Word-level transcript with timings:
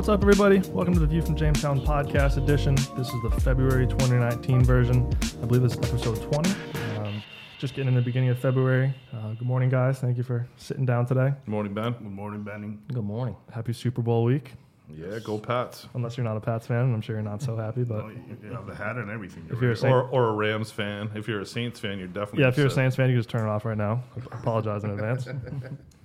What's 0.00 0.08
up, 0.08 0.22
everybody? 0.22 0.60
Welcome 0.70 0.94
to 0.94 1.00
the 1.00 1.06
View 1.06 1.20
from 1.20 1.36
Jamestown 1.36 1.82
podcast 1.82 2.38
edition. 2.38 2.74
This 2.96 3.10
is 3.10 3.22
the 3.22 3.30
February 3.42 3.86
2019 3.86 4.64
version. 4.64 5.06
I 5.42 5.44
believe 5.44 5.60
this 5.60 5.74
is 5.74 5.78
episode 5.78 6.22
20. 6.32 6.50
Um, 6.96 7.22
just 7.58 7.74
getting 7.74 7.88
in 7.88 7.94
the 7.96 8.00
beginning 8.00 8.30
of 8.30 8.38
February. 8.38 8.94
Uh, 9.12 9.34
good 9.34 9.46
morning, 9.46 9.68
guys. 9.68 9.98
Thank 9.98 10.16
you 10.16 10.22
for 10.22 10.48
sitting 10.56 10.86
down 10.86 11.04
today. 11.04 11.34
Good 11.44 11.50
morning, 11.50 11.74
Ben. 11.74 11.92
Good 11.92 12.00
morning, 12.00 12.42
Benny. 12.42 12.78
Good 12.90 13.04
morning. 13.04 13.36
Happy 13.52 13.74
Super 13.74 14.00
Bowl 14.00 14.24
week. 14.24 14.54
Yeah, 14.88 15.18
go 15.22 15.36
Pats. 15.38 15.86
Unless 15.92 16.16
you're 16.16 16.24
not 16.24 16.38
a 16.38 16.40
Pats 16.40 16.66
fan, 16.66 16.84
and 16.84 16.94
I'm 16.94 17.02
sure 17.02 17.16
you're 17.16 17.22
not 17.22 17.42
so 17.42 17.54
happy. 17.54 17.84
But 17.84 18.00
Oh, 18.04 18.08
you 18.08 18.38
you 18.42 18.52
have 18.54 18.66
the 18.66 18.74
hat 18.74 18.96
and 18.96 19.10
everything. 19.10 19.46
if 19.52 19.60
you're 19.60 19.72
a 19.72 19.76
Saint, 19.76 19.92
Or, 19.92 20.04
or 20.04 20.28
a 20.30 20.32
Rams 20.32 20.70
fan. 20.70 21.10
If 21.14 21.28
you're 21.28 21.42
a 21.42 21.46
Saints 21.46 21.78
fan, 21.78 21.98
you're 21.98 22.08
definitely 22.08 22.44
yeah, 22.44 22.48
if 22.48 22.56
you're 22.56 22.68
a. 22.68 22.70
Saints 22.70 22.96
fan, 22.96 23.10
you 23.10 23.16
can 23.16 23.20
just 23.20 23.28
turn 23.28 23.46
it 23.46 23.50
off 23.50 23.66
right 23.66 23.76
now. 23.76 24.02
I 24.16 24.38
apologize 24.38 24.82
in 24.82 24.92
advance. 24.92 25.28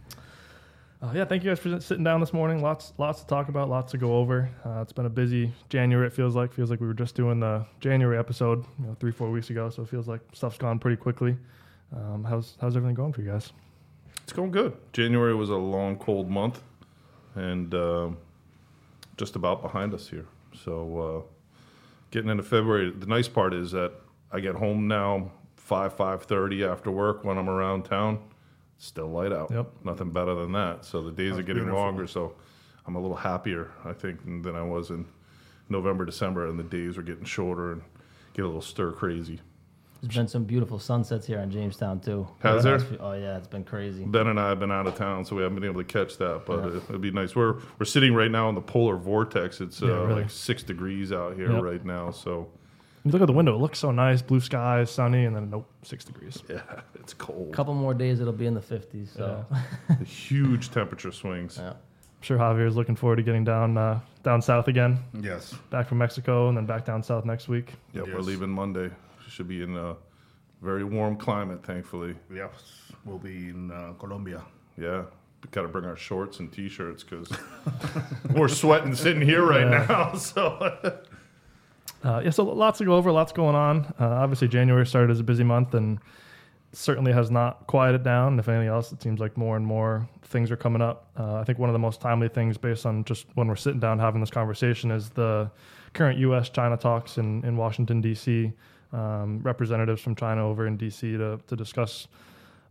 Uh, 1.05 1.11
yeah, 1.13 1.25
thank 1.25 1.43
you 1.43 1.51
guys 1.51 1.59
for 1.59 1.79
sitting 1.79 2.03
down 2.03 2.19
this 2.19 2.33
morning. 2.33 2.63
Lots, 2.63 2.93
lots 2.97 3.19
to 3.19 3.27
talk 3.27 3.47
about, 3.47 3.69
lots 3.69 3.91
to 3.91 3.97
go 3.97 4.15
over. 4.15 4.49
Uh, 4.65 4.81
it's 4.81 4.91
been 4.91 5.05
a 5.05 5.09
busy 5.09 5.53
January. 5.69 6.07
It 6.07 6.13
feels 6.13 6.35
like 6.35 6.51
feels 6.51 6.71
like 6.71 6.79
we 6.79 6.87
were 6.87 6.95
just 6.95 7.13
doing 7.13 7.39
the 7.39 7.63
January 7.79 8.17
episode, 8.17 8.65
you 8.79 8.87
know, 8.87 8.95
three, 8.99 9.11
four 9.11 9.29
weeks 9.29 9.51
ago. 9.51 9.69
So 9.69 9.83
it 9.83 9.89
feels 9.89 10.07
like 10.07 10.21
stuff's 10.33 10.57
gone 10.57 10.79
pretty 10.79 10.97
quickly. 10.97 11.37
Um, 11.95 12.23
how's 12.23 12.57
how's 12.59 12.75
everything 12.75 12.95
going 12.95 13.13
for 13.13 13.21
you 13.21 13.29
guys? 13.29 13.53
It's 14.23 14.33
going 14.33 14.49
good. 14.49 14.75
January 14.93 15.35
was 15.35 15.51
a 15.51 15.55
long, 15.55 15.97
cold 15.97 16.27
month, 16.27 16.63
and 17.35 17.73
um 17.75 18.17
just 19.15 19.35
about 19.35 19.61
behind 19.61 19.93
us 19.93 20.09
here. 20.09 20.25
So, 20.63 20.97
uh, 20.97 21.21
getting 22.09 22.31
into 22.31 22.43
February. 22.43 22.89
The 22.89 23.05
nice 23.05 23.27
part 23.27 23.53
is 23.53 23.71
that 23.73 23.91
I 24.31 24.39
get 24.39 24.55
home 24.55 24.87
now 24.87 25.31
five 25.55 25.93
five 25.93 26.23
thirty 26.23 26.65
after 26.65 26.89
work 26.89 27.23
when 27.23 27.37
I'm 27.37 27.49
around 27.49 27.83
town. 27.83 28.23
Still 28.77 29.07
light 29.07 29.31
out. 29.31 29.52
Yep. 29.52 29.67
Nothing 29.84 30.11
better 30.11 30.35
than 30.35 30.51
that. 30.54 30.85
So 30.85 31.01
the 31.01 31.12
days 31.12 31.34
are 31.34 31.41
getting 31.43 31.63
beautiful. 31.63 31.79
longer. 31.79 32.07
So 32.07 32.35
I'm 32.85 32.95
a 32.95 32.99
little 32.99 33.15
happier, 33.18 33.71
I 33.84 33.93
think, 33.93 34.23
than 34.43 34.55
I 34.55 34.62
was 34.62 34.90
in 34.90 35.05
November, 35.70 36.05
December, 36.05 36.48
and 36.48 36.59
the 36.59 36.63
days 36.63 36.98
are 36.98 37.01
getting 37.01 37.23
shorter 37.26 37.71
and 37.71 37.81
get 38.34 38.43
a 38.43 38.48
little 38.48 38.62
stir 38.62 38.91
crazy. 38.91 39.40
There's 40.01 40.13
been 40.18 40.27
some 40.27 40.43
beautiful 40.43 40.77
sunsets 40.77 41.26
here 41.26 41.40
in 41.40 41.49
Jamestown 41.49 41.99
too. 41.99 42.27
Has 42.41 42.63
there? 42.63 42.77
few- 42.79 42.98
Oh 42.99 43.13
yeah, 43.13 43.37
it's 43.37 43.48
been 43.48 43.63
crazy. 43.63 44.03
Ben 44.03 44.27
and 44.27 44.40
I 44.40 44.49
have 44.49 44.59
been 44.59 44.71
out 44.71 44.85
of 44.85 44.93
town, 44.96 45.26
so 45.26 45.35
we 45.35 45.41
haven't 45.41 45.55
been 45.59 45.68
able 45.68 45.81
to 45.81 45.87
catch 45.87 46.18
that. 46.18 46.43
But 46.46 46.65
it, 46.65 46.84
it'd 46.90 47.01
be 47.01 47.09
nice. 47.12 47.35
We're 47.35 47.55
we're 47.79 47.85
sitting 47.85 48.13
right 48.13 48.29
now 48.29 48.49
in 48.49 48.55
the 48.55 48.62
polar 48.62 48.98
vortex. 48.98 49.62
It's 49.62 49.81
uh, 49.81 49.87
Yeah, 49.87 49.93
really. 50.05 50.21
like 50.23 50.29
six 50.29 50.62
degrees 50.62 51.12
out 51.12 51.35
here 51.35 51.51
Yep. 51.53 51.63
right 51.63 51.85
now. 51.85 52.12
So 52.12 52.49
You 53.05 53.11
look 53.11 53.21
out 53.21 53.27
the 53.27 53.34
window; 53.34 53.53
it 53.55 53.59
looks 53.59 53.77
so 53.77 53.91
nice, 53.91 54.23
blue 54.23 54.39
skies, 54.39 54.89
sunny, 54.89 55.25
and 55.25 55.35
then 55.35 55.51
nope, 55.51 55.70
six 55.84 56.03
degrees. 56.03 56.41
yeah, 56.49 56.61
it's 56.95 57.13
cold. 57.13 57.49
A 57.49 57.55
couple 57.55 57.75
more 57.75 57.93
days, 57.93 58.20
it'll 58.20 58.34
be 58.34 58.47
in 58.47 58.55
the 58.55 58.59
50s. 58.59 59.15
So 59.15 59.45
Huge 60.05 60.71
temperature 60.71 61.12
swings. 61.12 61.57
yeah. 61.62 61.70
I'm 61.73 62.21
sure 62.21 62.39
Javier's 62.39 62.75
looking 62.75 62.95
forward 62.95 63.17
to 63.17 63.21
getting 63.23 63.43
down 63.43 63.77
uh, 63.77 63.99
down 64.23 64.41
south 64.41 64.67
again, 64.67 64.97
Yes. 65.22 65.53
back 65.69 65.88
from 65.88 66.00
Mexico, 66.00 66.47
and 66.50 66.57
then 66.57 66.66
back 66.66 66.84
down 66.84 67.03
south 67.03 67.25
next 67.25 67.47
week. 67.47 67.73
Yeah, 67.94 68.01
we're 68.01 68.17
Yes. 68.17 68.25
leaving 68.25 68.50
Monday. 68.50 68.89
Should 69.29 69.47
be 69.47 69.62
in 69.62 69.78
a 69.78 69.95
very 70.63 70.84
warm 70.84 71.16
climate, 71.16 71.63
thankfully. 71.63 72.16
Yes. 72.34 72.91
We'll 73.06 73.19
be 73.19 73.50
in 73.50 73.69
uh, 73.69 73.94
Colombia. 74.00 74.41
Yeah, 74.79 75.03
we 75.44 75.50
got 75.51 75.62
to 75.62 75.67
bring 75.67 75.85
our 75.85 75.95
shorts 75.95 76.40
and 76.40 76.51
t-shirts 76.51 77.03
because 77.03 77.31
we're 78.34 78.47
sweating 78.47 78.95
sitting 78.95 79.22
here 79.22 79.45
right 79.45 79.69
Yeah. 79.69 79.85
now. 79.88 80.13
So 80.16 81.00
Uh, 82.06 82.22
yeah, 82.23 82.29
so 82.29 82.44
lots 82.44 82.78
to 82.78 82.85
go 82.85 82.94
over, 82.94 83.11
lots 83.11 83.31
going 83.31 83.56
on. 83.56 83.85
Uh, 84.00 84.06
obviously, 84.06 84.47
January 84.47 84.85
started 84.85 85.09
as 85.09 85.19
a 85.19 85.23
busy 85.23 85.44
month 85.44 85.73
and 85.73 86.00
certainly 86.72 87.12
has 87.12 87.31
not 87.31 87.66
quieted 87.66 88.03
down. 88.03 88.38
If 88.38 88.47
anything 88.47 88.67
else, 88.67 88.91
it 88.91 89.01
seems 89.01 89.19
like 89.19 89.35
more 89.38 89.57
and 89.57 89.66
more 89.66 90.07
things 90.22 90.51
are 90.51 90.56
coming 90.57 90.84
up. 90.84 91.09
Uh, 91.17 91.38
I 91.38 91.44
think 91.44 91.57
one 91.57 91.67
of 91.67 91.73
the 91.73 91.79
most 91.79 92.01
timely 92.01 92.28
things, 92.28 92.59
based 92.59 92.85
on 92.85 93.06
just 93.06 93.25
when 93.34 93.47
we're 93.47 93.56
sitting 93.56 93.79
down 93.79 93.97
having 93.97 94.22
this 94.22 94.30
conversation, 94.30 94.91
is 94.91 95.09
the 95.09 95.50
current 95.94 96.19
U.S. 96.19 96.50
China 96.50 96.78
talks 96.78 97.18
in, 97.18 97.44
in 97.44 97.57
Washington, 97.57 98.02
D.C. 98.02 98.51
Um, 98.94 99.40
representatives 99.40 100.00
from 100.01 100.16
China 100.16 100.47
over 100.47 100.68
in 100.68 100.78
D.C. 100.78 101.18
to, 101.18 101.40
to 101.47 101.56
discuss, 101.56 102.07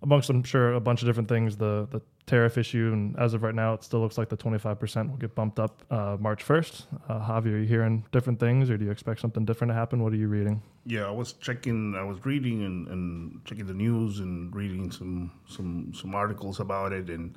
amongst 0.03 0.31
I'm 0.31 0.45
sure, 0.45 0.75
a 0.75 0.81
bunch 0.81 1.03
of 1.03 1.09
different 1.09 1.29
things, 1.29 1.57
the, 1.57 1.89
the 1.91 2.01
tariff 2.27 2.57
issue. 2.57 2.91
And 2.93 3.19
as 3.19 3.35
of 3.35 3.43
right 3.43 3.55
now, 3.55 3.75
it 3.75 3.85
still 3.85 4.01
looks 4.01 4.17
like 4.17 4.29
the 4.29 4.37
25% 4.37 5.11
will 5.11 5.17
get 5.17 5.35
bumped 5.35 5.59
up 5.59 5.83
uh, 5.91 6.17
March 6.19 6.45
1st. 6.45 6.85
Uh, 7.09 7.21
Javi, 7.21 7.47
are 7.47 7.59
you 7.59 7.67
hearing 7.67 8.05
different 8.13 8.41
things 8.41 8.71
or 8.71 8.77
do 8.77 8.85
you 8.85 8.91
expect 8.91 9.21
something 9.21 9.45
different 9.45 9.71
to 9.71 9.75
happen? 9.75 10.03
What 10.03 10.13
are 10.13 10.17
you 10.17 10.29
reading? 10.29 10.63
Yeah, 10.87 11.07
I 11.07 11.11
was 11.11 11.35
checking. 11.35 11.95
I 11.95 12.03
was 12.03 12.25
reading 12.25 12.63
and, 12.65 12.89
and 12.89 13.45
checking 13.45 13.67
the 13.67 13.75
news 13.75 14.21
and 14.21 14.55
reading 14.55 14.91
some 14.91 15.33
some 15.49 15.93
some 15.95 16.15
articles 16.15 16.61
about 16.61 16.93
it. 16.93 17.09
And 17.09 17.35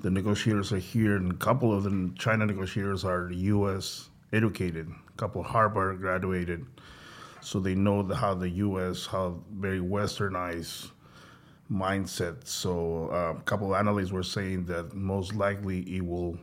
the 0.00 0.10
negotiators 0.10 0.72
are 0.72 0.78
here, 0.78 1.16
and 1.16 1.32
a 1.32 1.36
couple 1.36 1.76
of 1.76 1.84
the 1.84 2.12
China 2.18 2.46
negotiators 2.46 3.04
are 3.04 3.30
U.S. 3.30 4.08
educated. 4.32 4.88
A 4.88 5.16
couple 5.18 5.42
Harvard 5.42 6.00
graduated, 6.00 6.64
so 7.42 7.60
they 7.60 7.74
know 7.74 8.02
the, 8.02 8.16
how 8.16 8.32
the 8.32 8.48
U.S. 8.48 9.04
how 9.04 9.42
very 9.52 9.80
westernized 9.80 10.90
mindset. 11.70 12.46
So 12.46 13.10
uh, 13.12 13.38
a 13.38 13.42
couple 13.42 13.74
of 13.74 13.78
analysts 13.78 14.12
were 14.12 14.22
saying 14.22 14.64
that 14.66 14.94
most 14.94 15.34
likely 15.34 15.80
it 15.80 16.04
will. 16.04 16.38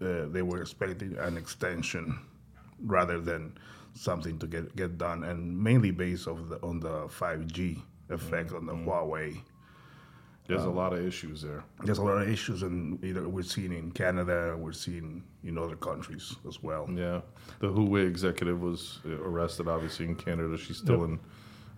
Uh, 0.00 0.26
they 0.26 0.42
were 0.42 0.60
expecting 0.60 1.16
an 1.18 1.36
extension 1.36 2.18
rather 2.84 3.20
than 3.20 3.52
something 3.94 4.38
to 4.38 4.46
get 4.46 4.74
get 4.76 4.96
done, 4.98 5.24
and 5.24 5.58
mainly 5.58 5.90
based 5.90 6.28
of 6.28 6.48
the, 6.48 6.56
on 6.62 6.80
the 6.80 7.08
5G 7.08 7.82
effect 8.10 8.52
on 8.52 8.66
the 8.66 8.72
Huawei. 8.72 9.40
there's 10.46 10.64
a 10.64 10.70
lot 10.70 10.92
of 10.92 11.04
issues 11.04 11.42
there. 11.42 11.62
There's 11.84 11.98
a 11.98 12.02
lot 12.02 12.22
of 12.22 12.28
issues, 12.28 12.62
and 12.62 13.02
either 13.04 13.28
we're 13.28 13.42
seeing 13.42 13.72
in 13.72 13.90
Canada, 13.90 14.56
we're 14.56 14.72
seeing 14.72 15.22
in 15.44 15.58
other 15.58 15.76
countries 15.76 16.34
as 16.46 16.62
well. 16.62 16.88
Yeah, 16.90 17.20
the 17.58 17.68
Huawei 17.68 18.06
executive 18.06 18.60
was 18.62 19.00
uh, 19.04 19.10
arrested, 19.10 19.68
obviously 19.68 20.06
in 20.06 20.14
Canada. 20.14 20.56
She's 20.56 20.78
still 20.78 21.04
in, 21.04 21.18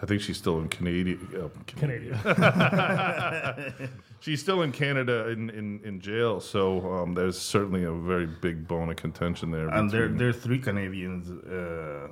I 0.02 0.06
think 0.06 0.22
she's 0.22 0.38
still 0.38 0.58
in 0.60 0.68
Canadian. 0.68 1.28
Uh, 1.36 1.48
Canadian. 1.66 2.18
she's 4.20 4.40
still 4.40 4.62
in 4.62 4.72
Canada 4.72 5.28
in, 5.28 5.50
in, 5.50 5.80
in 5.84 6.00
jail. 6.00 6.40
So 6.40 6.80
um, 6.92 7.14
there's 7.14 7.38
certainly 7.38 7.84
a 7.84 7.92
very 7.92 8.26
big 8.26 8.66
bone 8.66 8.88
of 8.90 8.96
contention 8.96 9.50
there. 9.50 9.68
And 9.68 9.90
there 9.90 10.02
between- 10.02 10.18
there 10.18 10.28
are 10.28 10.32
three 10.32 10.58
Canadians 10.58 11.28
uh, 11.46 12.08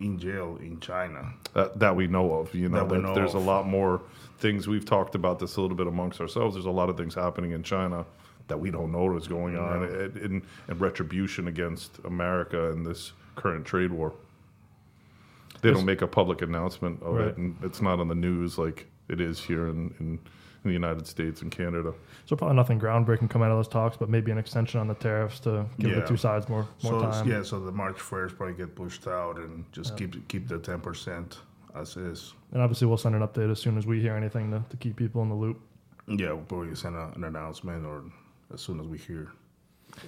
in 0.00 0.18
jail 0.18 0.58
in 0.60 0.80
China. 0.80 1.32
that, 1.54 1.78
that 1.78 1.94
we 1.94 2.06
know 2.06 2.32
of. 2.34 2.54
You 2.54 2.68
know, 2.68 2.78
That 2.80 2.88
that 2.88 3.02
know 3.02 3.14
there's 3.14 3.34
of. 3.34 3.42
a 3.42 3.46
lot 3.46 3.66
more 3.66 4.00
things 4.38 4.66
we've 4.68 4.84
talked 4.84 5.14
about 5.14 5.38
this 5.38 5.56
a 5.56 5.60
little 5.60 5.76
bit 5.76 5.86
amongst 5.86 6.20
ourselves. 6.20 6.54
There's 6.54 6.66
a 6.66 6.70
lot 6.70 6.88
of 6.88 6.96
things 6.96 7.14
happening 7.14 7.52
in 7.52 7.62
China 7.62 8.04
that 8.48 8.58
we 8.58 8.70
don't 8.70 8.90
know 8.90 9.14
is 9.16 9.28
going 9.28 9.58
on 9.58 9.84
in, 9.84 10.16
in, 10.24 10.42
in 10.68 10.78
retribution 10.78 11.48
against 11.48 11.98
America 12.04 12.70
in 12.70 12.82
this 12.82 13.12
current 13.36 13.64
trade 13.66 13.90
war. 13.92 14.14
They 15.60 15.70
don't 15.72 15.84
make 15.84 16.02
a 16.02 16.06
public 16.06 16.42
announcement 16.42 17.02
of 17.02 17.14
Right. 17.14 17.28
it, 17.28 17.36
and 17.36 17.56
it's 17.62 17.80
not 17.80 18.00
on 18.00 18.08
the 18.08 18.14
news 18.14 18.58
like 18.58 18.86
it 19.08 19.20
is 19.20 19.40
here 19.40 19.68
in, 19.68 19.94
in, 20.00 20.06
in 20.64 20.64
the 20.64 20.72
United 20.72 21.06
States 21.06 21.42
and 21.42 21.50
Canada. 21.50 21.92
So 22.26 22.36
probably 22.36 22.56
nothing 22.56 22.78
groundbreaking 22.80 23.30
come 23.30 23.42
out 23.42 23.50
of 23.50 23.58
those 23.58 23.68
talks, 23.68 23.96
but 23.96 24.08
maybe 24.08 24.30
an 24.30 24.38
extension 24.38 24.80
on 24.80 24.86
the 24.88 24.94
tariffs 24.94 25.40
to 25.40 25.64
give 25.78 25.94
the 25.94 26.02
two 26.06 26.16
sides 26.16 26.48
more 26.48 26.66
more 26.82 26.92
so 26.92 27.00
time. 27.00 27.28
yeah, 27.28 27.42
so 27.42 27.58
the 27.60 27.72
March 27.72 27.98
first 28.00 28.36
probably 28.36 28.54
get 28.54 28.74
pushed 28.74 29.06
out 29.06 29.38
and 29.38 29.64
just 29.72 29.96
keep 29.96 30.26
keep 30.28 30.46
the 30.48 30.58
ten 30.58 30.80
percent 30.80 31.38
as 31.74 31.96
is. 31.96 32.34
And 32.52 32.62
obviously, 32.62 32.86
we'll 32.86 32.96
send 32.96 33.14
an 33.14 33.22
update 33.22 33.50
as 33.50 33.60
soon 33.60 33.76
as 33.78 33.86
we 33.86 34.00
hear 34.00 34.14
anything 34.16 34.50
to, 34.50 34.62
to 34.68 34.76
keep 34.76 34.96
people 34.96 35.22
in 35.22 35.28
the 35.28 35.34
loop. 35.34 35.60
Yeah, 36.06 36.28
we'll 36.32 36.38
probably 36.44 36.74
send 36.74 36.96
a, 36.96 37.12
an 37.14 37.24
announcement 37.24 37.84
or 37.86 38.02
as 38.52 38.60
soon 38.62 38.80
as 38.80 38.86
we 38.86 38.96
hear 38.98 39.30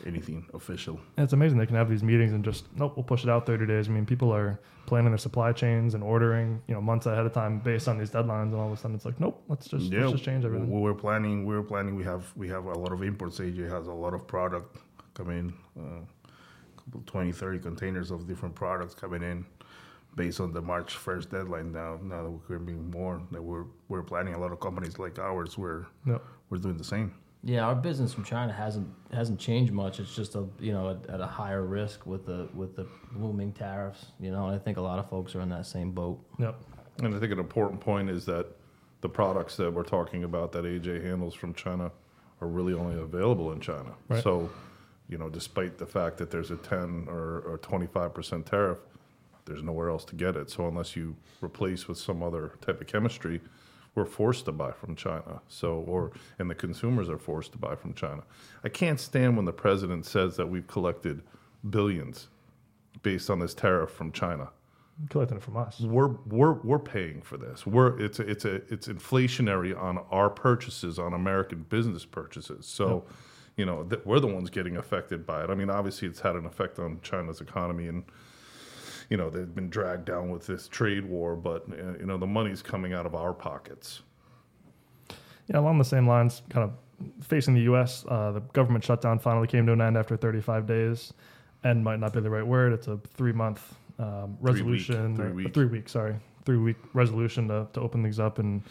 anything 0.07 0.47
official. 0.55 0.99
And 1.17 1.25
it's 1.25 1.33
amazing 1.33 1.59
they 1.59 1.67
can 1.67 1.77
have 1.77 1.89
these 1.89 2.03
meetings 2.03 2.33
and 2.33 2.45
just 2.45 2.65
nope, 2.77 2.95
we'll 2.97 3.05
push 3.05 3.25
it 3.25 3.31
out 3.31 3.47
30 3.47 3.67
days. 3.67 3.89
I 3.89 3.93
mean, 3.93 4.07
people 4.07 4.33
are 4.33 4.61
planning 4.87 5.11
their 5.11 5.19
supply 5.19 5.53
chains 5.53 5.95
and 5.95 6.03
ordering, 6.03 6.61
you 6.67 6.75
know, 6.75 6.81
months 6.81 7.07
ahead 7.07 7.25
of 7.25 7.33
time 7.33 7.59
based 7.61 7.89
on 7.89 7.99
these 7.99 8.11
deadlines, 8.11 8.45
and 8.53 8.55
all 8.57 8.67
of 8.67 8.73
a 8.73 8.77
sudden 8.77 8.97
it's 8.97 9.05
like, 9.05 9.21
nope, 9.21 9.43
let's 9.49 9.69
just 9.69 9.87
yeah, 9.87 10.01
let's 10.01 10.13
just 10.13 10.25
change 10.25 10.45
everything. 10.45 10.71
We 10.71 10.81
were 10.81 10.95
planning. 10.95 11.45
We 11.45 11.55
were 11.55 11.63
planning. 11.63 11.95
We 11.95 12.05
have 12.05 12.33
we 12.37 12.49
have 12.49 12.65
a 12.65 12.75
lot 12.79 12.93
of 12.93 13.03
imports. 13.03 13.39
AJ 13.39 13.71
has 13.71 13.87
a 13.87 13.93
lot 13.93 14.15
of 14.15 14.27
product 14.27 14.79
coming. 15.15 15.53
Uh, 15.79 16.01
couple 16.77 17.03
20, 17.07 17.33
30 17.33 17.59
containers 17.59 18.11
of 18.11 18.27
different 18.27 18.55
products 18.55 18.95
coming 18.95 19.23
in, 19.23 19.45
based 20.17 20.41
on 20.41 20.53
the 20.53 20.61
March 20.63 20.95
first 20.97 21.31
deadline. 21.31 21.73
Now, 21.73 21.99
now 22.03 22.23
that 22.25 22.41
we're 22.49 22.59
being 22.59 22.91
more, 22.91 23.23
that 23.31 23.43
we're 23.43 23.65
we're 23.89 24.03
planning. 24.03 24.35
A 24.35 24.39
lot 24.39 24.53
of 24.53 24.61
companies 24.61 24.99
like 24.99 25.19
ours, 25.19 25.57
we're 25.59 25.87
Yep. 26.07 26.23
we're 26.49 26.59
doing 26.59 26.77
the 26.77 26.85
same. 26.85 27.15
Yeah, 27.43 27.63
our 27.63 27.75
business 27.75 28.13
from 28.13 28.25
China 28.25 28.53
hasn't 28.53 28.89
hasn't 29.13 29.41
changed 29.41 29.73
much. 29.73 29.99
It's 29.99 30.15
just 30.15 30.35
a 30.35 30.47
you 30.59 30.73
know 30.73 30.91
at, 30.91 31.15
at 31.15 31.21
a 31.21 31.27
higher 31.27 31.65
risk 31.65 32.07
with 32.07 32.27
the 32.27 32.49
with 32.55 32.77
the 32.77 32.87
looming 33.17 33.53
tariffs. 33.53 34.07
You 34.21 34.31
know, 34.31 34.47
and 34.47 34.55
I 34.55 34.59
think 34.59 34.77
a 34.77 34.83
lot 34.83 34.99
of 34.99 35.09
folks 35.09 35.35
are 35.35 35.41
in 35.41 35.49
that 35.49 35.67
same 35.67 35.93
boat. 35.93 36.21
Yep. 36.39 36.57
And 36.99 37.15
I 37.15 37.19
think 37.19 37.33
an 37.33 37.39
important 37.39 37.81
point 37.81 38.11
is 38.11 38.27
that 38.27 38.47
the 39.01 39.09
products 39.09 39.57
that 39.57 39.73
we're 39.73 39.83
talking 39.83 40.25
about 40.25 40.53
that 40.53 40.65
AJ 40.65 41.03
handles 41.03 41.35
from 41.35 41.55
China 41.55 41.91
are 42.41 42.49
really 42.49 42.75
only 42.75 43.01
available 43.01 43.53
in 43.53 43.61
China. 43.61 43.95
Right. 44.09 44.23
So, 44.23 44.51
you 45.09 45.19
know, 45.19 45.29
despite 45.29 45.79
the 45.79 45.87
fact 45.87 46.19
that 46.19 46.31
there's 46.31 46.51
a 46.51 46.57
10 46.57 47.07
or, 47.09 47.41
or 47.41 47.59
25% 47.63 48.45
tariff, 48.45 48.79
there's 49.47 49.63
nowhere 49.63 49.89
else 49.91 50.05
to 50.07 50.15
get 50.15 50.37
it. 50.37 50.51
So 50.51 50.69
unless 50.69 50.97
you 50.97 51.17
replace 51.41 51.89
with 51.89 51.99
some 51.99 52.23
other 52.23 52.53
type 52.61 52.81
of 52.81 52.87
chemistry, 52.87 53.41
we're 53.95 54.05
forced 54.05 54.45
to 54.47 54.53
buy 54.53 54.73
from 54.73 54.95
China. 54.95 55.41
So, 55.49 55.85
or 55.87 56.13
and 56.39 56.49
the 56.49 56.55
consumers 56.55 57.09
are 57.09 57.19
forced 57.19 57.53
to 57.53 57.59
buy 57.59 57.75
from 57.75 57.95
China. 57.95 58.23
I 58.65 58.69
can't 58.69 59.01
stand 59.01 59.37
when 59.37 59.47
the 59.47 59.53
president 59.53 60.07
says 60.07 60.37
that 60.37 60.47
we've 60.47 60.67
collected 60.67 61.23
billions 61.69 62.29
based 63.03 63.31
on 63.31 63.39
this 63.39 63.55
tariff 63.55 63.91
from 63.91 64.13
China. 64.13 64.51
Collecting 65.09 65.39
it 65.39 65.43
from 65.43 65.57
us. 65.57 65.81
We're 65.81 66.09
we're 66.27 66.53
we're 66.53 66.79
paying 66.79 67.23
for 67.23 67.39
this. 67.39 67.67
We're 67.67 67.99
it's 67.99 68.19
a, 68.19 68.29
it's 68.29 68.45
a 68.45 68.57
it's 68.73 68.87
inflationary 68.87 69.79
on 69.81 69.99
our 70.11 70.29
purchases 70.29 70.99
on 70.99 71.15
American 71.15 71.65
business 71.71 72.05
purchases. 72.05 72.67
So, 72.67 73.05
you 73.57 73.65
know, 73.65 73.85
th- 73.85 74.03
we're 74.05 74.21
the 74.21 74.27
ones 74.27 74.51
getting 74.51 74.77
affected 74.77 75.25
by 75.25 75.43
it. 75.43 75.49
I 75.49 75.55
mean, 75.55 75.71
obviously, 75.71 76.07
it's 76.07 76.21
had 76.21 76.37
an 76.37 76.45
effect 76.45 76.79
on 76.79 77.01
China's 77.03 77.41
economy 77.41 77.89
and 77.89 78.05
you 79.11 79.17
know 79.17 79.29
they've 79.29 79.55
been 79.55 79.69
dragged 79.69 80.07
down 80.07 80.31
with 80.31 80.47
this 80.47 80.69
trade 80.69 81.05
war, 81.05 81.37
but 81.37 81.67
uh, 81.71 81.99
you 81.99 82.07
know 82.07 82.17
the 82.17 82.27
money's 82.27 82.63
coming 82.63 82.93
out 82.95 83.05
of 83.07 83.15
our 83.15 83.33
pockets. 83.35 84.03
Yeah, 85.49 85.59
along 85.59 85.79
the 85.79 85.85
same 85.85 86.07
lines, 86.09 86.43
kind 86.49 86.65
of 86.71 87.25
facing 87.27 87.55
the 87.55 87.63
U.S., 87.63 88.05
uh, 88.09 88.31
the 88.33 88.41
government 88.41 88.85
shutdown 88.85 89.19
finally 89.19 89.49
came 89.49 89.67
to 89.67 89.73
an 89.73 89.81
end 89.81 89.97
after 89.97 90.17
35 90.17 90.67
days. 90.67 91.13
and 91.65 91.83
might 91.85 91.99
not 91.99 92.13
be 92.13 92.21
the 92.21 92.31
right 92.31 92.47
word. 92.47 92.73
It's 92.73 92.87
a 92.89 92.99
three-month 93.15 93.75
um, 93.99 94.39
Three 94.41 94.63
week, 94.63 94.87
resolution, 94.87 95.17
three 95.17 95.33
week. 95.33 95.55
three 95.55 95.67
week, 95.67 95.89
sorry, 95.89 96.15
three-week 96.47 96.77
resolution 96.95 97.49
to, 97.49 97.67
to 97.75 97.81
open 97.81 98.03
things 98.03 98.19
up 98.21 98.39
and 98.39 98.63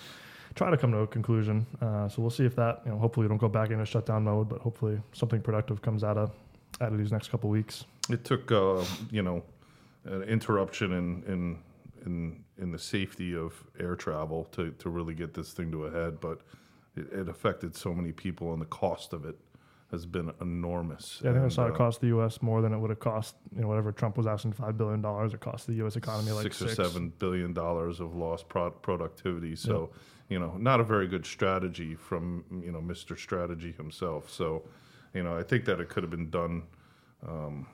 try 0.55 0.69
to 0.71 0.77
come 0.77 0.91
to 0.91 0.99
a 0.99 1.07
conclusion. 1.07 1.65
Uh, 1.81 2.07
so 2.09 2.21
we'll 2.21 2.31
see 2.31 2.45
if 2.45 2.55
that, 2.55 2.81
you 2.85 2.91
know, 2.91 2.97
hopefully 2.97 3.25
we 3.25 3.29
don't 3.29 3.37
go 3.37 3.49
back 3.49 3.69
into 3.71 3.85
shutdown 3.85 4.23
mode, 4.23 4.47
but 4.49 4.59
hopefully 4.61 4.99
something 5.13 5.41
productive 5.41 5.81
comes 5.81 6.03
out 6.03 6.17
of 6.17 6.31
out 6.81 6.91
of 6.93 6.97
these 6.97 7.11
next 7.11 7.27
couple 7.29 7.49
weeks. 7.49 7.83
It 8.09 8.23
took, 8.23 8.51
uh, 8.51 8.83
you 9.11 9.21
know, 9.21 9.43
an 10.05 10.23
interruption 10.23 10.93
in, 10.93 11.23
in 11.23 11.59
in 12.05 12.43
in 12.57 12.71
the 12.71 12.79
safety 12.79 13.35
of 13.35 13.53
air 13.79 13.95
travel 13.95 14.45
to, 14.51 14.71
to 14.71 14.89
really 14.89 15.13
get 15.13 15.33
this 15.33 15.53
thing 15.53 15.71
to 15.71 15.85
a 15.85 15.91
head, 15.91 16.19
but 16.19 16.41
it, 16.95 17.11
it 17.11 17.29
affected 17.29 17.75
so 17.75 17.93
many 17.93 18.11
people, 18.11 18.53
and 18.53 18.61
the 18.61 18.65
cost 18.65 19.13
of 19.13 19.25
it 19.25 19.37
has 19.91 20.05
been 20.05 20.31
enormous. 20.39 21.19
Yeah, 21.23 21.31
I 21.31 21.33
think 21.33 21.41
I 21.41 21.43
And, 21.45 21.53
saw 21.53 21.67
it 21.67 21.73
uh, 21.73 21.75
cost 21.77 22.01
the 22.01 22.07
U.S. 22.07 22.41
more 22.41 22.61
than 22.61 22.73
it 22.73 22.77
would 22.77 22.89
have 22.91 22.99
cost, 22.99 23.35
you 23.55 23.61
know, 23.61 23.67
whatever 23.67 23.91
Trump 23.91 24.17
was 24.17 24.27
asking 24.27 24.53
five 24.53 24.77
billion 24.77 25.01
dollars. 25.01 25.33
It 25.33 25.39
cost 25.39 25.67
the 25.67 25.73
U.S. 25.75 25.95
economy 25.95 26.31
like 26.31 26.43
six, 26.43 26.57
six, 26.57 26.73
or 26.73 26.75
seven 26.85 27.11
billion 27.19 27.53
dollars 27.53 27.99
of 27.99 28.15
lost 28.15 28.47
pro- 28.49 28.71
productivity. 28.71 29.55
So, 29.55 29.89
you 30.29 30.39
know, 30.39 30.55
not 30.57 30.79
a 30.79 30.83
very 30.83 31.07
good 31.07 31.25
strategy 31.25 31.95
from 31.95 32.43
you 32.63 32.71
know 32.71 32.81
Mr. 32.81 33.17
Strategy 33.17 33.71
himself. 33.71 34.29
So, 34.29 34.63
you 35.13 35.23
know, 35.23 35.35
I 35.37 35.43
think 35.43 35.65
that 35.65 35.79
it 35.79 35.89
could 35.89 36.03
have 36.03 36.11
been 36.11 36.29
done, 36.29 36.63
um, 37.27 37.67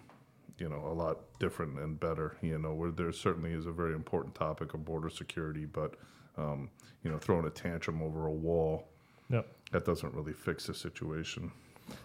you 0.58 0.70
know, 0.70 0.86
a 0.88 0.94
lot 0.94 1.18
different 1.40 1.78
and 1.80 2.00
better. 2.00 2.38
You 2.42 2.58
know, 2.58 2.74
where 2.74 2.92
there 2.92 3.12
certainly 3.12 3.52
is 3.52 3.66
a 3.66 3.72
very 3.72 3.94
important 3.94 4.36
topic 4.36 4.74
of 4.74 4.86
border 4.86 5.10
security, 5.10 5.66
but 5.66 5.96
um, 6.38 6.70
you 7.04 7.12
know, 7.12 7.18
throwing 7.18 7.46
a 7.46 7.50
tantrum 7.50 8.02
over 8.02 8.28
a 8.28 8.32
wall 8.32 8.88
Yep. 9.30 9.48
that 9.72 9.86
doesn't 9.86 10.14
really 10.14 10.34
fix 10.34 10.68
the 10.68 10.74
situation. 10.74 11.52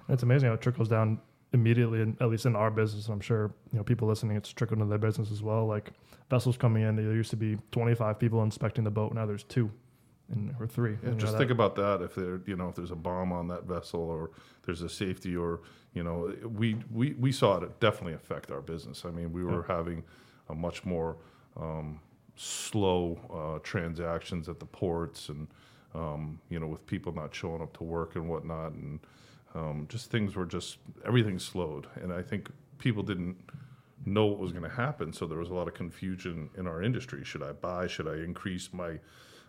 It's 0.09 0.23
amazing 0.23 0.49
how 0.49 0.55
it 0.55 0.61
trickles 0.61 0.89
down 0.89 1.21
immediately, 1.53 2.01
in, 2.01 2.17
at 2.21 2.29
least 2.31 2.47
in 2.47 2.55
our 2.55 2.71
business. 2.71 3.09
I'm 3.09 3.21
sure 3.21 3.53
you 3.73 3.79
know 3.79 3.85
people 3.85 4.07
listening, 4.09 4.37
it's 4.37 4.53
trickled 4.53 4.79
into 4.79 4.89
their 4.89 4.99
business 4.99 5.31
as 5.31 5.43
well. 5.43 5.67
Like 5.67 5.91
vessels 6.31 6.57
coming 6.57 6.83
in, 6.83 6.97
there 6.97 7.13
used 7.13 7.31
to 7.31 7.37
be 7.37 7.59
25 7.73 8.19
people 8.19 8.43
inspecting 8.43 8.85
the 8.85 8.91
boat, 8.91 9.13
now 9.15 9.27
there's 9.27 9.43
two, 9.45 9.71
or 10.59 10.67
three. 10.67 10.97
Yeah, 11.05 11.13
just 11.15 11.37
think 11.37 11.51
about 11.51 11.75
that. 11.77 12.03
If 12.03 12.15
there, 12.15 12.41
you 12.47 12.57
know, 12.57 12.69
if 12.69 12.77
there's 12.77 12.91
a 12.91 12.97
bomb 12.97 13.33
on 13.33 13.49
that 13.49 13.65
vessel, 13.65 14.01
or 14.01 14.31
there's 14.65 14.83
a 14.83 14.89
safety, 14.89 15.37
or 15.37 15.61
you 15.95 16.03
know, 16.03 16.35
we 16.57 16.77
we, 16.93 17.15
we 17.15 17.33
saw 17.33 17.59
it 17.59 17.81
definitely 17.81 18.15
affect 18.15 18.51
our 18.51 18.61
business. 18.61 19.05
I 19.05 19.11
mean, 19.11 19.33
we 19.33 19.45
were 19.45 19.65
having 19.65 20.05
a 20.49 20.55
much 20.55 20.85
more 20.85 21.17
um, 21.57 22.01
slow 22.37 23.19
uh, 23.33 23.59
transactions 23.63 24.49
at 24.49 24.61
the 24.61 24.67
ports, 24.67 25.29
and 25.29 25.49
um, 25.95 26.41
you 26.49 26.61
know, 26.61 26.67
with 26.67 26.87
people 26.87 27.13
not 27.13 27.35
showing 27.35 27.63
up 27.63 27.77
to 27.79 27.85
work 27.85 28.17
and 28.17 28.29
whatnot, 28.29 28.73
and 28.73 29.01
um, 29.55 29.87
just 29.89 30.11
things 30.11 30.37
were 30.37 30.47
just 30.47 30.79
everything 31.05 31.39
slowed. 31.39 31.87
And 32.03 32.13
I 32.13 32.23
think 32.23 32.51
people 32.79 33.03
didn't 33.03 33.37
know 34.07 34.27
what 34.27 34.39
was 34.39 34.53
going 34.53 34.65
to 34.65 34.77
happen, 34.77 35.13
so 35.13 35.27
there 35.27 35.39
was 35.39 35.51
a 35.51 35.55
lot 35.55 35.69
of 35.69 35.75
confusion 35.75 36.49
in 36.57 36.67
our 36.67 36.83
industry. 36.83 37.25
Should 37.25 37.43
I 37.43 37.53
buy? 37.53 37.87
Should 37.87 38.09
I 38.09 38.15
increase 38.15 38.73
my 38.73 38.99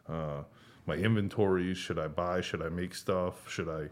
uh, 0.10 0.44
my 0.86 0.96
inventories? 0.96 1.78
Should 1.78 2.00
I 2.00 2.08
buy? 2.08 2.42
Should 2.42 2.62
I 2.62 2.70
make 2.70 2.94
stuff? 2.96 3.50
Should 3.50 3.70
I, 3.70 3.88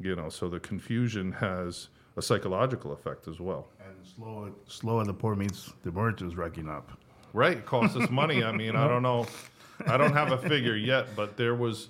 you 0.00 0.14
know? 0.16 0.28
So 0.28 0.48
the 0.48 0.60
confusion 0.60 1.32
has 1.32 1.88
a 2.16 2.22
psychological 2.22 2.92
effect 2.92 3.28
as 3.28 3.40
well. 3.40 3.68
And 3.84 3.94
slow, 4.06 4.52
slow 4.66 5.00
at 5.00 5.06
the 5.06 5.14
port 5.14 5.38
means 5.38 5.72
demurrage 5.82 6.22
is 6.22 6.36
racking 6.36 6.68
up. 6.68 6.90
Right, 7.32 7.58
it 7.58 7.66
costs 7.66 7.96
us 7.96 8.10
money. 8.10 8.42
I 8.42 8.50
mean, 8.52 8.74
I 8.74 8.88
don't 8.88 9.02
know, 9.02 9.26
I 9.86 9.96
don't 9.96 10.12
have 10.12 10.32
a 10.32 10.38
figure 10.38 10.74
yet, 10.76 11.14
but 11.14 11.36
there 11.36 11.54
was 11.54 11.88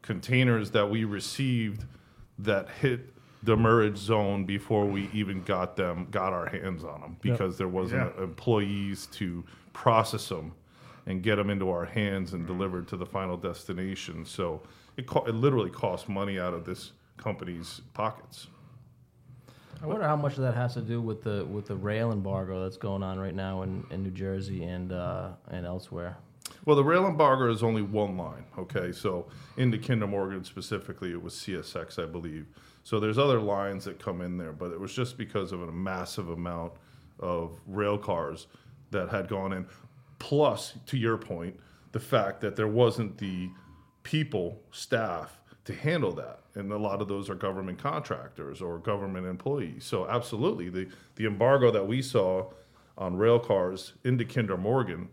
containers 0.00 0.70
that 0.70 0.88
we 0.88 1.04
received 1.04 1.84
that 2.38 2.70
hit 2.80 3.00
the 3.42 3.56
merge 3.56 3.98
zone 3.98 4.44
before 4.46 4.86
we 4.86 5.10
even 5.12 5.42
got 5.42 5.76
them, 5.76 6.06
got 6.10 6.32
our 6.32 6.46
hands 6.46 6.82
on 6.84 7.00
them, 7.02 7.16
because 7.20 7.58
there 7.58 7.68
wasn't 7.68 8.10
Yeah. 8.16 8.24
employees 8.24 9.06
to 9.12 9.44
process 9.74 10.28
them 10.30 10.52
and 11.10 11.22
get 11.22 11.36
them 11.36 11.50
into 11.50 11.68
our 11.68 11.84
hands 11.84 12.32
and 12.32 12.46
delivered 12.46 12.88
to 12.88 12.96
the 12.96 13.04
final 13.04 13.36
destination. 13.36 14.24
So 14.24 14.62
it, 14.96 15.06
co- 15.06 15.24
it 15.24 15.34
literally 15.34 15.70
costs 15.70 16.08
money 16.08 16.38
out 16.38 16.54
of 16.54 16.64
this 16.64 16.92
company's 17.16 17.80
pockets. 17.92 18.46
I 19.82 19.86
wonder 19.86 20.06
how 20.06 20.16
much 20.16 20.34
of 20.34 20.42
that 20.42 20.54
has 20.54 20.74
to 20.74 20.82
do 20.82 21.00
with 21.00 21.22
the 21.22 21.44
with 21.46 21.66
the 21.66 21.74
rail 21.74 22.12
embargo 22.12 22.62
that's 22.62 22.76
going 22.76 23.02
on 23.02 23.18
right 23.18 23.34
now 23.34 23.62
in, 23.62 23.84
in 23.90 24.02
New 24.02 24.10
Jersey 24.10 24.64
and 24.64 24.92
uh, 24.92 25.30
and 25.48 25.66
elsewhere. 25.66 26.16
Well, 26.66 26.76
the 26.76 26.84
rail 26.84 27.06
embargo 27.06 27.50
is 27.50 27.62
only 27.62 27.80
one 27.80 28.18
line. 28.18 28.44
Okay, 28.58 28.92
so 28.92 29.26
into 29.56 29.78
Kinder 29.78 30.06
Morgan 30.06 30.44
specifically, 30.44 31.12
it 31.12 31.22
was 31.22 31.34
CSX, 31.34 32.02
I 32.02 32.06
believe. 32.06 32.46
So 32.82 33.00
there's 33.00 33.18
other 33.18 33.40
lines 33.40 33.84
that 33.86 33.98
come 33.98 34.20
in 34.20 34.36
there, 34.36 34.52
but 34.52 34.70
it 34.70 34.78
was 34.78 34.94
just 34.94 35.16
because 35.16 35.52
of 35.52 35.62
a 35.62 35.72
massive 35.72 36.28
amount 36.28 36.72
of 37.18 37.58
rail 37.66 37.96
cars 37.96 38.48
that 38.90 39.08
had 39.08 39.28
gone 39.28 39.52
in. 39.52 39.66
Plus, 40.20 40.74
to 40.86 40.96
your 40.96 41.16
point, 41.16 41.58
the 41.90 41.98
fact 41.98 42.40
that 42.42 42.54
there 42.54 42.68
wasn't 42.68 43.18
the 43.18 43.50
people, 44.04 44.62
staff 44.70 45.40
to 45.64 45.74
handle 45.74 46.12
that, 46.12 46.40
and 46.54 46.72
a 46.72 46.78
lot 46.78 47.00
of 47.00 47.08
those 47.08 47.28
are 47.28 47.34
government 47.34 47.78
contractors 47.78 48.62
or 48.62 48.78
government 48.78 49.26
employees. 49.26 49.84
So 49.84 50.08
absolutely, 50.08 50.68
the 50.68 50.88
the 51.16 51.26
embargo 51.26 51.70
that 51.72 51.86
we 51.86 52.00
saw 52.02 52.50
on 52.96 53.16
rail 53.16 53.38
cars 53.38 53.94
into 54.04 54.24
Kinder 54.24 54.56
Morgan 54.56 55.08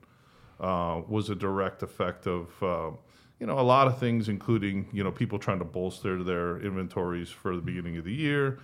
uh, 0.60 1.02
was 1.08 1.30
a 1.30 1.36
direct 1.36 1.84
effect 1.84 2.28
of 2.28 2.52
uh, 2.62 2.92
you 3.40 3.48
know 3.48 3.60
a 3.60 3.62
lot 3.62 3.88
of 3.88 4.00
things, 4.00 4.30
including 4.30 4.88
you 4.92 5.04
know 5.04 5.12
people 5.12 5.40
trying 5.40 5.60
to 5.60 5.66
bolster 5.66 6.24
their 6.24 6.60
inventories 6.60 7.30
for 7.30 7.56
the 7.56 7.62
beginning 7.62 7.98
of 7.98 8.06
the 8.06 8.14
year, 8.14 8.60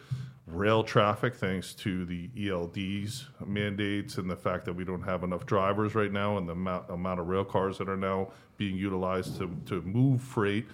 rail 0.46 0.84
traffic 0.84 1.36
thanks 1.36 1.74
to 1.74 2.06
the 2.06 2.28
ELDs 2.30 3.26
mandates 3.46 4.18
and 4.18 4.30
the 4.30 4.36
fact 4.36 4.66
that 4.66 4.74
we 4.74 4.84
don't 4.84 5.02
have 5.02 5.24
enough 5.24 5.46
drivers 5.46 5.96
right 5.96 6.12
now, 6.12 6.38
and 6.38 6.48
the 6.48 6.54
amount, 6.54 6.90
amount 6.90 7.20
of 7.20 7.28
rail 7.28 7.46
cars 7.46 7.78
that 7.78 7.88
are 7.88 7.98
now 7.98 8.30
being 8.58 8.76
utilized 8.76 9.38
to 9.38 9.50
to 9.66 9.82
move 9.82 10.22
freight. 10.22 10.66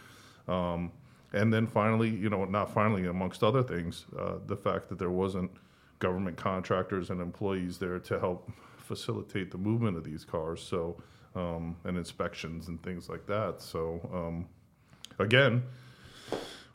Um, 0.48 0.92
and 1.32 1.54
then 1.54 1.68
finally, 1.68 2.10
you 2.10 2.30
know, 2.30 2.46
not 2.46 2.74
finally, 2.74 3.06
amongst 3.06 3.44
other 3.44 3.62
things, 3.62 4.06
uh, 4.18 4.36
the 4.48 4.58
fact 4.58 4.90
that 4.90 4.98
there 4.98 5.12
wasn't 5.12 5.52
government 6.00 6.38
contractors 6.38 7.12
and 7.12 7.22
employees 7.22 7.78
there 7.78 8.00
to 8.00 8.20
help 8.20 8.52
facilitate 8.78 9.52
the 9.52 9.58
movement 9.58 9.96
of 9.96 10.04
these 10.04 10.26
cars. 10.26 10.62
So, 10.62 10.98
um, 11.36 11.76
and 11.84 11.98
inspections 11.98 12.68
and 12.68 12.82
things 12.82 13.10
like 13.10 13.28
that. 13.28 13.62
So, 13.62 14.00
um, 14.12 14.48
again, 15.20 15.64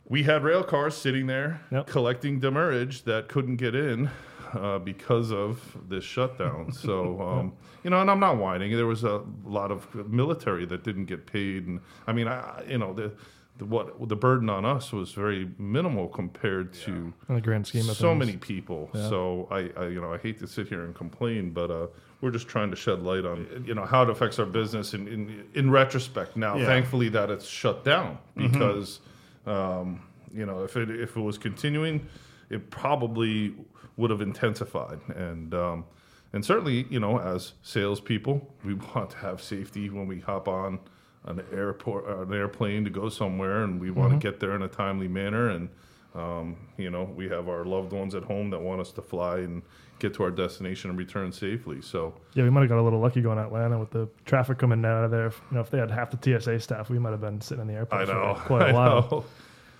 we 0.07 0.23
had 0.23 0.43
rail 0.43 0.63
cars 0.63 0.95
sitting 0.95 1.27
there 1.27 1.61
Yep. 1.71 1.87
collecting 1.87 2.39
demurrage 2.39 3.03
that 3.03 3.27
couldn't 3.27 3.55
get 3.57 3.73
in 3.75 4.09
uh, 4.53 4.79
because 4.79 5.31
of 5.31 5.75
this 5.89 6.03
shutdown. 6.03 6.71
so, 6.71 7.19
um, 7.29 7.53
you 7.83 7.89
know, 7.89 7.99
and 8.01 8.09
I'm 8.09 8.19
not 8.19 8.37
whining. 8.37 8.71
There 8.75 8.85
was 8.87 9.03
a 9.03 9.21
lot 9.43 9.71
of 9.71 9.93
military 10.09 10.65
that 10.65 10.83
didn't 10.83 11.05
get 11.05 11.25
paid, 11.25 11.65
and 11.67 11.79
I 12.07 12.13
mean, 12.13 12.27
I, 12.27 12.63
you 12.67 12.77
know, 12.77 12.93
the, 12.93 13.11
the 13.57 13.65
what 13.65 14.09
the 14.09 14.15
burden 14.15 14.49
on 14.49 14.65
us 14.65 14.91
was 14.91 15.11
very 15.13 15.49
minimal 15.57 16.07
compared 16.09 16.73
to 16.73 17.13
in 17.29 17.35
the 17.35 17.41
grand 17.41 17.65
scheme 17.67 17.89
of 17.89 17.95
so 17.95 18.09
things. 18.09 18.19
many 18.19 18.37
people. 18.37 18.89
So 18.93 19.47
I, 19.49 19.71
I, 19.77 19.87
you 19.87 20.01
know, 20.01 20.13
I 20.13 20.17
hate 20.17 20.39
to 20.39 20.47
sit 20.47 20.67
here 20.67 20.83
and 20.83 20.93
complain, 20.93 21.51
but 21.51 21.71
uh, 21.71 21.87
we're 22.21 22.31
just 22.31 22.47
trying 22.47 22.69
to 22.71 22.75
shed 22.75 23.01
light 23.01 23.25
on, 23.25 23.63
you 23.67 23.73
know, 23.73 23.85
how 23.85 24.03
it 24.03 24.09
affects 24.09 24.39
our 24.39 24.45
business 24.45 24.93
in 24.93 25.07
in, 25.07 25.45
in 25.53 25.71
retrospect. 25.71 26.35
Now, 26.37 26.57
Yeah. 26.57 26.65
thankfully, 26.65 27.09
that 27.09 27.29
it's 27.31 27.45
shut 27.47 27.83
down 27.85 28.17
because, 28.35 28.99
um, 29.45 30.01
you 30.33 30.45
know, 30.45 30.63
if 30.63 30.75
it 30.77 30.89
if 30.89 31.15
it 31.15 31.21
was 31.21 31.37
continuing, 31.37 32.07
it 32.49 32.69
probably 32.69 33.55
would 33.97 34.11
have 34.11 34.21
intensified 34.21 34.99
and. 35.15 35.53
Um, 35.53 35.85
and 36.33 36.43
certainly, 36.43 36.85
you 36.89 36.99
know, 36.99 37.17
as 37.17 37.53
salespeople, 37.61 38.53
we 38.65 38.73
want 38.95 39.11
to 39.11 39.17
have 39.17 39.41
safety 39.41 39.89
when 39.89 40.05
we 40.05 40.19
hop 40.19 40.49
on 40.49 40.79
an 41.23 41.41
airport, 41.53 42.07
an 42.07 42.33
airplane 42.33 42.83
to 42.83 42.89
go 42.89 43.07
somewhere, 43.07 43.63
and 43.63 43.79
we 43.79 43.89
want 43.89 44.11
to 44.11 44.19
get 44.19 44.41
there 44.41 44.53
in 44.53 44.61
a 44.61 44.67
timely 44.67 45.07
manner. 45.07 45.49
And 45.49 45.69
um, 46.15 46.55
you 46.77 46.89
know, 46.89 47.03
we 47.15 47.27
have 47.29 47.49
our 47.49 47.65
loved 47.65 47.91
ones 47.93 48.15
at 48.15 48.23
home 48.23 48.49
that 48.51 48.59
want 48.61 48.81
us 48.81 48.91
to 48.93 49.01
fly 49.01 49.39
and 49.39 49.61
get 49.99 50.13
to 50.15 50.23
our 50.23 50.31
destination 50.31 50.89
and 50.89 50.99
return 50.99 51.31
safely. 51.31 51.81
So, 51.81 52.13
Yeah, 52.33 52.43
we 52.43 52.49
might 52.49 52.61
have 52.61 52.69
got 52.69 52.79
a 52.79 52.81
little 52.81 52.99
lucky 52.99 53.21
going 53.21 53.37
to 53.37 53.43
Atlanta 53.43 53.77
with 53.79 53.91
the 53.91 54.07
traffic 54.25 54.57
coming 54.57 54.83
out 54.85 55.03
of 55.05 55.11
there. 55.11 55.27
If, 55.27 55.41
you 55.51 55.55
know, 55.55 55.61
if 55.61 55.69
they 55.69 55.77
had 55.77 55.89
half 55.91 56.11
the 56.11 56.39
TSA 56.39 56.59
staff, 56.59 56.89
we 56.89 56.99
might 56.99 57.11
have 57.11 57.21
been 57.21 57.39
sitting 57.41 57.61
in 57.61 57.67
the 57.67 57.73
airport 57.75 58.09
I 58.09 58.13
know, 58.13 58.35
for 58.35 58.41
quite 58.45 58.61
a 58.61 58.65
I 58.69 58.73
while. 58.73 59.01
know. 59.11 59.25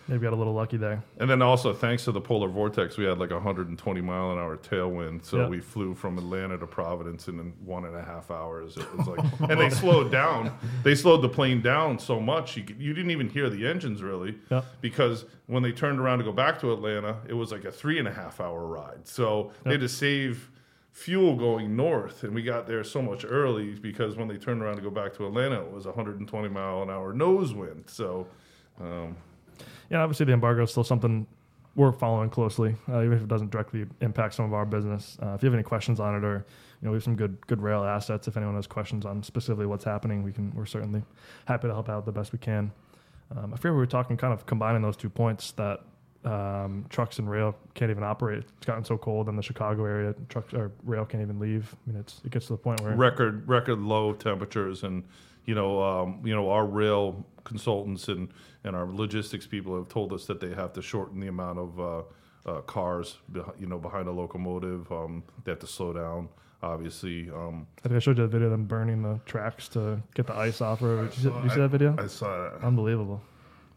Maybe 0.07 0.21
got 0.21 0.33
a 0.33 0.35
little 0.35 0.53
lucky 0.53 0.77
there. 0.77 1.03
And 1.19 1.27
then 1.27 1.41
also, 1.41 1.73
thanks 1.73 2.03
to 2.05 2.11
the 2.11 2.21
polar 2.21 2.47
vortex, 2.47 2.95
we 2.95 3.05
had 3.05 3.17
like 3.17 3.31
a 3.31 3.35
120 3.35 4.01
mile 4.01 4.31
an 4.31 4.37
hour 4.37 4.55
tailwind. 4.55 5.25
So 5.25 5.39
Yep. 5.41 5.49
we 5.49 5.59
flew 5.59 5.95
from 5.95 6.17
Atlanta 6.19 6.57
to 6.59 6.67
Providence 6.67 7.27
in 7.27 7.39
one 7.65 7.85
and 7.85 7.95
a 7.95 8.03
half 8.03 8.29
hours. 8.29 8.77
It 8.77 8.85
was 8.95 9.07
like, 9.07 9.19
and 9.49 9.59
they 9.59 9.69
slowed 9.71 10.11
down. 10.11 10.55
They 10.83 10.93
slowed 10.93 11.23
the 11.23 11.29
plane 11.29 11.61
down 11.61 11.97
so 11.97 12.19
much 12.19 12.55
you, 12.55 12.63
could- 12.63 12.79
you 12.79 12.93
didn't 12.93 13.11
even 13.11 13.29
hear 13.29 13.49
the 13.49 13.65
engines 13.67 14.03
really, 14.03 14.37
Yep. 14.51 14.65
because 14.81 15.25
when 15.47 15.63
they 15.63 15.71
turned 15.71 15.99
around 15.99 16.19
to 16.19 16.23
go 16.23 16.31
back 16.31 16.59
to 16.59 16.71
Atlanta, 16.71 17.17
it 17.27 17.33
was 17.33 17.51
like 17.51 17.65
a 17.65 17.71
three 17.71 17.97
and 17.97 18.07
a 18.07 18.13
half 18.13 18.39
hour 18.39 18.63
ride. 18.65 19.07
So 19.07 19.51
they 19.63 19.71
had 19.71 19.79
to 19.81 19.89
save 19.89 20.51
fuel 20.91 21.35
going 21.35 21.75
north, 21.75 22.23
and 22.23 22.33
we 22.35 22.43
got 22.43 22.67
there 22.67 22.83
so 22.83 23.01
much 23.01 23.25
early 23.27 23.73
because 23.73 24.15
when 24.15 24.27
they 24.27 24.37
turned 24.37 24.61
around 24.61 24.75
to 24.75 24.81
go 24.83 24.89
back 24.91 25.13
to 25.15 25.25
Atlanta, 25.25 25.61
it 25.61 25.71
was 25.71 25.85
120 25.87 26.47
mile 26.49 26.83
an 26.83 26.91
hour 26.91 27.11
nose 27.11 27.55
wind. 27.55 27.85
So. 27.87 28.27
Um, 28.79 29.15
Yeah, 29.89 30.01
obviously 30.01 30.25
the 30.25 30.33
embargo 30.33 30.63
is 30.63 30.71
still 30.71 30.83
something 30.83 31.27
we're 31.75 31.91
following 31.91 32.29
closely, 32.29 32.75
uh, 32.89 33.01
even 33.03 33.13
if 33.13 33.23
it 33.23 33.27
doesn't 33.27 33.51
directly 33.51 33.85
impact 34.01 34.33
some 34.33 34.45
of 34.45 34.53
our 34.53 34.65
business. 34.65 35.17
Uh, 35.21 35.33
if 35.33 35.43
you 35.43 35.47
have 35.47 35.53
any 35.53 35.63
questions 35.63 35.99
on 35.99 36.15
it, 36.15 36.23
or 36.23 36.45
you 36.81 36.85
know, 36.85 36.91
we 36.91 36.95
have 36.95 37.03
some 37.03 37.15
good 37.15 37.37
good 37.47 37.61
rail 37.61 37.83
assets. 37.83 38.27
If 38.27 38.37
anyone 38.37 38.55
has 38.55 38.67
questions 38.67 39.05
on 39.05 39.21
specifically 39.23 39.65
what's 39.65 39.83
happening, 39.83 40.23
we 40.23 40.31
can. 40.31 40.53
We're 40.55 40.65
certainly 40.65 41.03
happy 41.45 41.67
to 41.67 41.73
help 41.73 41.89
out 41.89 42.05
the 42.05 42.11
best 42.11 42.31
we 42.31 42.39
can. 42.39 42.71
Um, 43.35 43.53
I 43.53 43.57
fear 43.57 43.73
we 43.73 43.77
were 43.77 43.85
talking 43.85 44.17
kind 44.17 44.33
of 44.33 44.45
combining 44.45 44.81
those 44.81 44.95
two 44.95 45.09
points 45.09 45.51
that 45.53 45.81
um, 46.25 46.85
trucks 46.89 47.19
and 47.19 47.29
rail 47.29 47.55
can't 47.73 47.91
even 47.91 48.03
operate. 48.03 48.43
It's 48.57 48.65
gotten 48.65 48.83
so 48.83 48.97
cold 48.97 49.29
in 49.29 49.35
the 49.35 49.43
Chicago 49.43 49.85
area, 49.85 50.15
trucks 50.29 50.53
or 50.53 50.71
rail 50.83 51.05
can't 51.05 51.21
even 51.21 51.39
leave. 51.39 51.75
I 51.85 51.91
mean, 51.91 51.99
it's 51.99 52.21
it 52.23 52.31
gets 52.31 52.47
to 52.47 52.53
the 52.53 52.57
point 52.57 52.81
where 52.81 52.95
record 52.95 53.47
record 53.47 53.79
low 53.79 54.13
temperatures 54.13 54.83
and 54.83 55.03
you 55.45 55.55
know 55.55 55.81
um, 55.81 56.21
you 56.23 56.33
know 56.35 56.49
our 56.49 56.65
rail 56.65 57.25
consultants 57.43 58.07
and 58.07 58.29
and 58.63 58.75
our 58.75 58.87
logistics 58.87 59.45
people 59.45 59.75
have 59.75 59.87
told 59.89 60.11
us 60.13 60.25
that 60.25 60.39
they 60.39 60.53
have 60.53 60.73
to 60.73 60.81
shorten 60.81 61.19
the 61.19 61.27
amount 61.27 61.59
of 61.59 61.79
uh, 61.79 62.01
uh, 62.49 62.61
cars 62.61 63.17
beh- 63.31 63.59
you 63.59 63.67
know 63.67 63.77
behind 63.77 64.07
a 64.07 64.11
locomotive 64.11 64.91
um, 64.91 65.23
they 65.43 65.51
have 65.51 65.59
to 65.59 65.67
slow 65.67 65.93
down 65.93 66.27
obviously 66.63 67.29
um, 67.29 67.67
I 67.79 67.87
think 67.89 67.95
I 67.95 67.99
showed 67.99 68.17
you 68.17 68.23
the 68.23 68.27
video 68.29 68.45
of 68.47 68.51
them 68.51 68.65
burning 68.65 69.03
the 69.03 69.19
tracks 69.25 69.67
to 69.69 70.01
get 70.15 70.25
the 70.25 70.33
ice 70.35 70.61
off. 70.61 70.81
Or 70.81 71.05
did 71.05 71.17
you, 71.17 71.29
see- 71.29 71.43
you 71.43 71.49
see 71.49 71.59
that 71.59 71.67
video? 71.69 71.95
I 71.99 72.07
saw 72.07 72.49
that. 72.49 72.63
Unbelievable. 72.63 73.21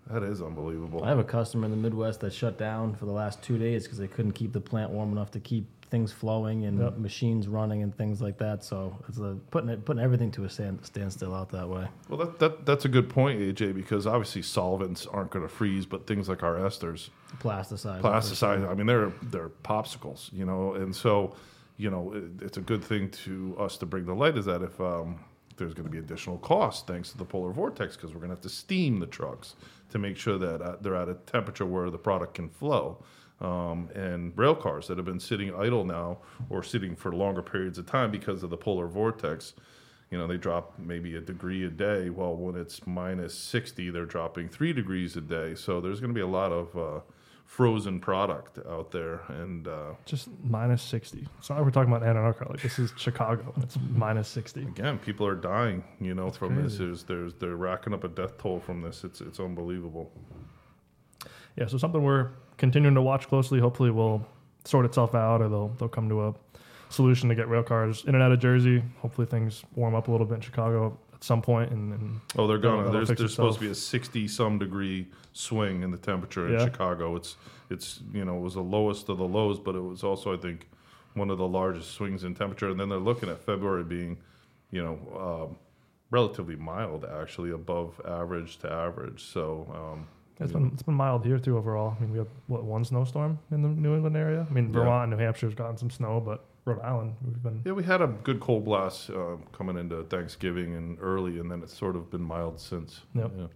that 0.06 0.22
is 0.22 0.40
unbelievable 0.40 1.04
I 1.04 1.08
have 1.10 1.18
a 1.18 1.24
customer 1.24 1.66
in 1.66 1.70
the 1.70 1.76
Midwest 1.76 2.20
that 2.20 2.32
shut 2.32 2.56
down 2.56 2.94
for 2.94 3.04
the 3.04 3.12
last 3.12 3.42
two 3.42 3.58
days 3.58 3.82
because 3.82 3.98
they 3.98 4.06
couldn't 4.08 4.32
keep 4.32 4.54
the 4.54 4.60
plant 4.60 4.90
warm 4.90 5.12
enough 5.12 5.30
to 5.32 5.40
keep 5.40 5.66
things 5.90 6.12
flowing 6.12 6.64
and 6.64 6.78
Yep. 6.78 6.98
machines 6.98 7.48
running 7.48 7.82
and 7.82 7.96
things 7.96 8.20
like 8.20 8.38
that. 8.38 8.62
So 8.64 8.96
it's 9.08 9.18
a, 9.18 9.36
putting 9.50 9.70
it, 9.70 9.84
putting 9.84 10.02
everything 10.02 10.30
to 10.32 10.44
a 10.44 10.48
stand, 10.50 10.84
standstill 10.84 11.34
out 11.34 11.50
that 11.50 11.68
way. 11.68 11.88
well 12.08 12.18
that, 12.18 12.38
that 12.38 12.66
that's 12.66 12.84
a 12.84 12.88
good 12.88 13.08
point 13.08 13.40
AJ 13.40 13.74
because 13.74 14.06
obviously 14.06 14.42
solvents 14.42 15.06
aren't 15.06 15.30
going 15.30 15.46
to 15.46 15.52
freeze 15.52 15.86
but 15.86 16.06
things 16.06 16.28
like 16.28 16.42
our 16.42 16.56
esters 16.56 17.10
Plasticized. 17.40 18.00
plasticized. 18.02 18.68
I 18.70 18.74
mean, 18.74 18.86
they're 18.86 19.12
they're 19.22 19.50
popsicles, 19.64 20.32
you 20.32 20.44
know, 20.46 20.74
and 20.74 20.94
so 20.94 21.34
you 21.76 21.90
know 21.90 22.12
it, 22.14 22.24
it's 22.42 22.56
a 22.58 22.62
good 22.62 22.82
thing 22.82 23.10
to 23.10 23.54
us 23.58 23.76
to 23.78 23.86
bring 23.86 24.04
the 24.06 24.14
light 24.14 24.36
is 24.36 24.46
that 24.46 24.62
if 24.62 24.80
um, 24.80 25.20
there's 25.56 25.74
going 25.74 25.84
to 25.86 25.90
be 25.90 25.98
additional 25.98 26.38
cost 26.38 26.86
thanks 26.86 27.10
to 27.10 27.18
the 27.18 27.24
polar 27.24 27.52
vortex 27.52 27.96
because 27.96 28.10
we're 28.12 28.20
going 28.20 28.30
to 28.30 28.34
have 28.36 28.42
to 28.42 28.48
steam 28.48 28.98
the 29.00 29.06
trucks 29.06 29.56
to 29.90 29.98
make 29.98 30.16
sure 30.16 30.38
that 30.38 30.60
uh, 30.62 30.76
they're 30.80 30.94
at 30.96 31.08
a 31.08 31.14
temperature 31.14 31.66
where 31.66 31.90
the 31.90 31.98
product 31.98 32.34
can 32.34 32.48
flow. 32.48 33.02
Um, 33.40 33.88
and 33.94 34.36
rail 34.36 34.56
cars 34.56 34.88
that 34.88 34.96
have 34.96 35.06
been 35.06 35.20
sitting 35.20 35.54
idle 35.54 35.84
now 35.84 36.18
or 36.50 36.62
sitting 36.64 36.96
for 36.96 37.12
longer 37.14 37.40
periods 37.42 37.78
of 37.78 37.86
time 37.86 38.10
because 38.10 38.42
of 38.42 38.50
the 38.50 38.56
polar 38.56 38.88
vortex, 38.88 39.52
you 40.10 40.18
know, 40.18 40.26
they 40.26 40.36
drop 40.36 40.76
maybe 40.78 41.14
a 41.16 41.20
degree 41.20 41.64
a 41.64 41.68
day. 41.68 42.10
Well, 42.10 42.34
when 42.34 42.56
it's 42.56 42.86
minus 42.86 43.34
60, 43.34 43.90
they're 43.90 44.06
dropping 44.06 44.48
three 44.48 44.72
degrees 44.72 45.16
a 45.16 45.20
day. 45.20 45.54
So 45.54 45.80
there's 45.80 46.00
going 46.00 46.10
to 46.10 46.14
be 46.14 46.22
a 46.22 46.26
lot 46.26 46.50
of 46.50 46.76
uh, 46.76 47.00
frozen 47.44 48.00
product 48.00 48.58
out 48.68 48.90
there. 48.90 49.20
And 49.28 49.68
uh, 49.68 49.92
Just 50.04 50.28
minus 50.42 50.82
60. 50.82 51.26
It's 51.38 51.50
not 51.50 51.56
like 51.56 51.64
we're 51.64 51.70
talking 51.70 51.92
about 51.92 52.06
Antarctica. 52.06 52.50
Like, 52.50 52.62
this 52.62 52.78
is 52.78 52.92
Chicago. 52.96 53.52
and 53.54 53.64
It's 53.64 53.76
minus 53.90 54.28
60. 54.28 54.62
again, 54.62 54.98
people 54.98 55.26
are 55.26 55.34
dying, 55.34 55.84
you 56.00 56.14
know, 56.14 56.30
from 56.30 56.60
this. 56.62 56.78
There's, 56.78 57.04
there's, 57.04 57.34
they're 57.34 57.56
racking 57.56 57.92
up 57.94 58.02
a 58.04 58.08
death 58.08 58.38
toll 58.38 58.60
from 58.60 58.80
this. 58.80 59.04
It's, 59.04 59.20
it's 59.20 59.38
unbelievable. 59.40 60.10
Yeah, 61.56 61.66
so 61.66 61.78
something 61.78 62.02
we're 62.02 62.30
continuing 62.56 62.94
to 62.94 63.02
watch 63.02 63.28
closely. 63.28 63.58
Hopefully, 63.60 63.90
will 63.90 64.26
sort 64.64 64.84
itself 64.84 65.14
out, 65.14 65.40
or 65.40 65.48
they'll 65.48 65.68
they'll 65.78 65.88
come 65.88 66.08
to 66.08 66.28
a 66.28 66.34
solution 66.90 67.28
to 67.28 67.34
get 67.34 67.48
rail 67.48 67.62
cars 67.62 68.04
in 68.06 68.14
and 68.14 68.22
out 68.22 68.32
of 68.32 68.40
Jersey. 68.40 68.82
Hopefully, 69.00 69.26
things 69.26 69.62
warm 69.74 69.94
up 69.94 70.08
a 70.08 70.10
little 70.10 70.26
bit 70.26 70.36
in 70.36 70.40
Chicago 70.40 70.96
at 71.14 71.24
some 71.24 71.42
point, 71.42 71.70
and, 71.72 71.92
and 71.92 72.20
Oh, 72.36 72.46
they're 72.46 72.58
gonna. 72.58 72.90
There's, 72.90 73.08
there's 73.08 73.34
supposed 73.34 73.58
to 73.58 73.64
be 73.64 73.70
a 73.70 73.74
60 73.74 74.28
some 74.28 74.58
degree 74.58 75.06
swing 75.32 75.82
in 75.82 75.90
the 75.90 75.96
temperature 75.98 76.46
in 76.48 76.54
Yeah. 76.54 76.64
Chicago. 76.64 77.16
It's, 77.16 77.36
it's, 77.70 78.00
you 78.12 78.24
know, 78.24 78.36
it 78.38 78.40
was 78.40 78.54
the 78.54 78.62
lowest 78.62 79.08
of 79.08 79.18
the 79.18 79.26
lows, 79.26 79.58
but 79.58 79.74
it 79.74 79.80
was 79.80 80.02
also, 80.04 80.32
I 80.32 80.36
think, 80.36 80.68
one 81.14 81.30
of 81.30 81.38
the 81.38 81.46
largest 81.48 81.92
swings 81.92 82.24
in 82.24 82.34
temperature. 82.34 82.70
And 82.70 82.78
then 82.78 82.88
they're 82.88 82.98
looking 82.98 83.28
at 83.28 83.40
February 83.40 83.84
being, 83.84 84.16
you 84.70 84.82
know, 84.82 85.48
um, 85.50 85.56
relatively 86.10 86.56
mild, 86.56 87.04
actually 87.04 87.50
above 87.50 88.00
average 88.06 88.58
to 88.58 88.72
average. 88.72 89.24
So, 89.24 89.66
um, 89.74 90.06
it's 90.40 90.52
been 90.52 90.70
it's 90.72 90.82
been 90.82 90.94
mild 90.94 91.24
here 91.24 91.38
too 91.38 91.56
overall. 91.56 91.96
I 91.96 92.00
mean, 92.00 92.12
we 92.12 92.18
had 92.18 92.28
what 92.46 92.64
one 92.64 92.84
snowstorm 92.84 93.38
in 93.50 93.62
the 93.62 93.68
New 93.68 93.94
England 93.94 94.16
area. 94.16 94.46
I 94.48 94.52
mean, 94.52 94.72
Vermont 94.72 95.10
and 95.10 95.18
New 95.18 95.24
Hampshire's 95.24 95.54
gotten 95.54 95.76
some 95.76 95.90
snow, 95.90 96.20
but 96.20 96.44
Rhode 96.64 96.80
Island 96.80 97.14
we've 97.24 97.42
been 97.42 97.62
yeah, 97.64 97.72
we 97.72 97.82
had 97.82 98.02
a 98.02 98.06
good 98.06 98.40
cold 98.40 98.64
blast 98.64 99.10
uh, 99.10 99.36
coming 99.52 99.76
into 99.76 100.04
Thanksgiving 100.04 100.74
and 100.74 100.98
early, 101.00 101.38
and 101.38 101.50
then 101.50 101.62
it's 101.62 101.76
sort 101.76 101.96
of 101.96 102.10
been 102.10 102.22
mild 102.22 102.60
since. 102.60 103.00
Yep. 103.14 103.32
Yeah. 103.36 103.46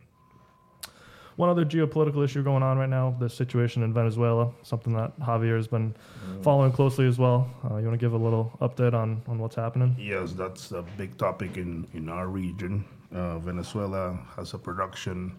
One 1.36 1.48
other 1.48 1.64
geopolitical 1.64 2.22
issue 2.22 2.42
going 2.42 2.62
on 2.62 2.76
right 2.76 2.88
now, 2.88 3.16
the 3.18 3.28
situation 3.28 3.82
in 3.82 3.94
Venezuela, 3.94 4.52
something 4.62 4.92
that 4.94 5.18
Javier 5.20 5.56
has 5.56 5.66
been 5.66 5.94
following 6.42 6.72
closely 6.72 7.06
as 7.06 7.18
well. 7.18 7.50
Uh, 7.64 7.76
you 7.76 7.86
want 7.86 7.98
to 7.98 8.04
give 8.04 8.12
a 8.12 8.18
little 8.18 8.52
update 8.60 8.92
on, 8.92 9.22
on 9.26 9.38
what's 9.38 9.56
happening? 9.56 9.96
Yes, 9.98 10.32
that's 10.32 10.72
a 10.72 10.84
big 10.98 11.16
topic 11.16 11.56
in, 11.56 11.86
in 11.94 12.10
our 12.10 12.28
region. 12.28 12.84
Uh, 13.14 13.38
Venezuela 13.38 14.18
has 14.36 14.52
a 14.52 14.58
production 14.58 15.34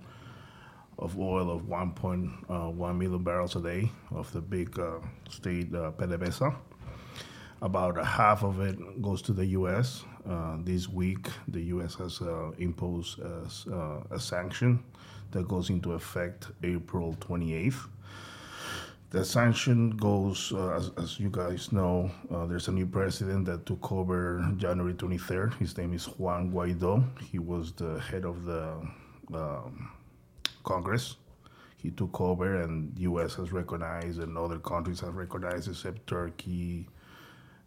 of 0.99 1.17
oil 1.19 1.51
of 1.51 1.63
1.1 1.63 2.97
million 2.97 3.23
barrels 3.23 3.55
a 3.55 3.61
day 3.61 3.91
of 4.11 4.31
the 4.33 4.41
big 4.41 4.77
uh, 4.79 4.99
state 5.29 5.73
uh, 5.73 5.91
PDVSA. 5.91 6.55
About 7.61 7.97
a 7.97 8.03
half 8.03 8.43
of 8.43 8.59
it 8.59 9.01
goes 9.01 9.21
to 9.23 9.33
the 9.33 9.45
U.S. 9.57 10.03
Uh, 10.29 10.57
this 10.59 10.89
week, 10.89 11.27
the 11.47 11.61
U.S. 11.75 11.95
has 11.95 12.21
uh, 12.21 12.51
imposed 12.57 13.19
a, 13.19 13.47
uh, 13.71 14.03
a 14.11 14.19
sanction 14.19 14.83
that 15.31 15.47
goes 15.47 15.69
into 15.69 15.93
effect 15.93 16.47
April 16.63 17.15
28th. 17.21 17.87
The 19.11 19.23
sanction 19.23 19.91
goes, 19.91 20.51
uh, 20.53 20.71
as, 20.71 20.91
as 20.97 21.19
you 21.19 21.29
guys 21.29 21.71
know, 21.71 22.09
uh, 22.33 22.47
there's 22.47 22.67
a 22.67 22.71
new 22.71 22.87
president 22.87 23.45
that 23.45 23.65
took 23.65 23.91
over 23.91 24.43
January 24.57 24.93
23rd. 24.93 25.53
His 25.59 25.77
name 25.77 25.93
is 25.93 26.05
Juan 26.17 26.51
Guaido. 26.51 27.03
He 27.21 27.37
was 27.37 27.73
the 27.73 27.99
head 27.99 28.25
of 28.25 28.43
the 28.45 28.73
um, 29.33 29.91
Congress. 30.63 31.17
He 31.77 31.91
took 31.91 32.19
over, 32.21 32.61
and 32.61 32.93
U.S. 32.99 33.35
has 33.35 33.51
recognized, 33.51 34.19
and 34.19 34.37
other 34.37 34.57
countries 34.59 35.01
have 35.01 35.15
recognized, 35.15 35.67
except 35.69 36.07
Turkey, 36.07 36.87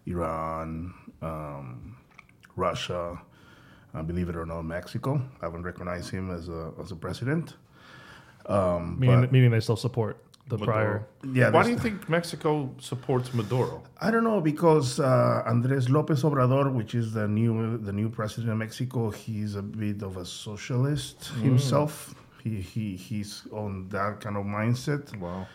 Iran, 0.06 0.94
um, 1.22 1.96
Russia, 2.56 3.20
uh, 3.94 4.02
believe 4.02 4.28
it 4.28 4.36
or 4.36 4.46
not, 4.46 4.62
Mexico. 4.62 5.20
haven't 5.42 5.62
recognized 5.62 6.10
him 6.10 6.30
as 6.30 6.48
a 6.48 6.72
as 6.80 6.92
a 6.92 6.96
president. 6.96 7.54
Um, 8.46 8.98
Meaning, 8.98 9.20
but- 9.22 9.32
meaning 9.32 9.50
they 9.50 9.60
still 9.60 9.76
support 9.76 10.22
the 10.48 10.56
Maduro. 10.56 10.72
prior. 10.72 11.06
yeah, 11.34 11.50
Why 11.50 11.64
do 11.64 11.70
you 11.70 11.78
think 11.78 12.08
Mexico 12.08 12.70
supports 12.78 13.34
Maduro? 13.34 13.82
I 14.00 14.12
don't 14.12 14.22
know 14.22 14.40
because 14.40 15.00
uh, 15.00 15.42
Andres 15.44 15.90
Lopez 15.90 16.22
Obrador, 16.22 16.72
which 16.72 16.94
is 16.94 17.12
the 17.12 17.26
new 17.26 17.76
the 17.78 17.92
new 17.92 18.08
president 18.08 18.52
of 18.52 18.58
Mexico, 18.58 19.10
he's 19.10 19.56
a 19.56 19.62
bit 19.62 20.02
of 20.02 20.16
a 20.16 20.24
socialist 20.24 21.26
himself. 21.42 22.14
He, 22.46 22.60
he 22.60 22.96
he's 22.96 23.42
on 23.50 23.88
that 23.88 24.20
kind 24.20 24.36
of 24.36 24.44
mindset, 24.44 25.04
Wow. 25.18 25.46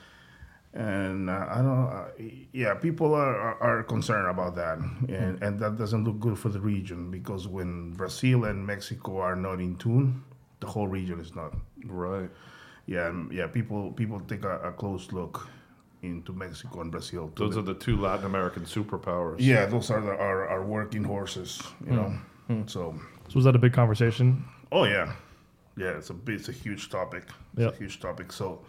and 0.73 1.29
uh, 1.29 1.45
I 1.49 1.57
don't. 1.65 1.87
Uh, 1.87 2.05
yeah, 2.53 2.73
people 2.73 3.13
are, 3.13 3.35
are, 3.35 3.57
are 3.79 3.83
concerned 3.83 4.27
about 4.27 4.55
that, 4.55 4.77
and 5.07 5.41
and 5.41 5.59
that 5.61 5.77
doesn't 5.77 6.03
look 6.03 6.19
good 6.19 6.37
for 6.37 6.49
the 6.49 6.59
region 6.59 7.09
because 7.11 7.47
when 7.47 7.93
Brazil 7.93 8.43
and 8.45 8.65
Mexico 8.65 9.17
are 9.19 9.35
not 9.37 9.59
in 9.61 9.75
tune, 9.77 10.21
the 10.59 10.67
whole 10.67 10.87
region 10.87 11.19
is 11.19 11.33
not. 11.35 11.53
Right. 11.85 12.29
Yeah, 12.87 13.07
and, 13.07 13.31
yeah. 13.31 13.47
People 13.47 13.91
people 13.93 14.19
take 14.27 14.43
a, 14.43 14.59
a 14.59 14.71
close 14.73 15.11
look 15.13 15.47
into 16.01 16.33
Mexico 16.33 16.81
and 16.81 16.91
Brazil. 16.91 17.31
Those 17.35 17.53
the- 17.53 17.59
are 17.61 17.63
the 17.63 17.73
two 17.85 17.95
Latin 17.95 18.25
American 18.25 18.65
superpowers. 18.65 19.35
Yeah, 19.39 19.65
those 19.65 19.89
are 19.91 20.01
the, 20.01 20.11
our, 20.11 20.47
our 20.49 20.63
working 20.63 21.03
horses, 21.05 21.61
you 21.85 21.93
know. 21.93 22.11
So, 22.67 22.93
So 23.29 23.35
was 23.35 23.45
that 23.45 23.55
a 23.55 23.59
big 23.59 23.71
conversation? 23.71 24.43
oh 24.73 24.83
yeah, 24.85 25.13
yeah, 25.77 25.89
it's 25.97 26.09
a 26.09 26.15
it's 26.27 26.49
a 26.49 26.51
huge 26.51 26.89
topic. 26.89 27.23
It's 27.53 27.61
Yep. 27.61 27.73
a 27.73 27.77
huge 27.77 27.99
topic. 27.99 28.31
So, 28.31 28.61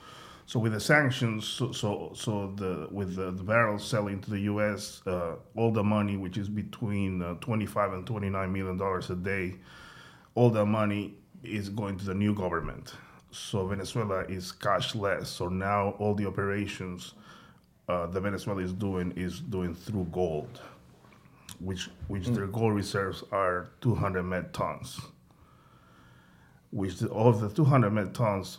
so 0.47 0.59
with 0.61 0.73
the 0.73 0.80
sanctions, 0.80 1.47
so 1.47 1.73
so, 1.73 2.12
so 2.14 2.52
the 2.56 2.88
with 2.90 3.16
the, 3.16 3.30
the 3.32 3.42
barrels 3.42 3.85
selling 3.87 4.21
to 4.23 4.30
the 4.30 4.40
U.S., 4.40 5.02
uh, 5.06 5.37
all 5.56 5.71
the 5.73 5.85
money, 5.85 6.16
which 6.16 6.37
is 6.38 6.49
between 6.49 7.23
uh, 7.23 7.35
twenty 7.40 7.66
five 7.66 7.92
and 7.92 8.06
twenty 8.06 8.30
nine 8.30 8.52
million 8.52 8.76
dollars 8.76 9.11
a 9.11 9.16
day, 9.16 9.56
all 10.35 10.50
the 10.50 10.64
money 10.66 11.14
is 11.42 11.68
going 11.68 11.99
to 11.99 12.04
the 12.04 12.14
new 12.14 12.35
government. 12.35 12.94
so 13.30 13.66
Venezuela 13.66 14.21
is 14.25 14.52
cashless. 14.52 15.26
So 15.26 15.49
now 15.49 15.90
all 15.99 16.14
the 16.14 16.26
operations 16.26 17.14
uh, 17.88 18.06
the 18.06 18.21
Venezuela 18.21 18.62
is 18.62 18.73
doing 18.73 19.12
is 19.16 19.40
doing 19.40 19.75
through 19.75 20.06
gold, 20.12 20.61
which 21.61 21.90
which 22.09 22.28
their 22.28 22.47
gold 22.47 22.75
reserves 22.75 23.25
are 23.32 23.71
200 23.80 24.23
met 24.23 24.52
tons. 24.52 25.00
Which 26.72 26.98
the, 26.98 27.10
of 27.12 27.40
the 27.40 27.48
200 27.50 27.90
met 27.90 28.14
tons, 28.14 28.58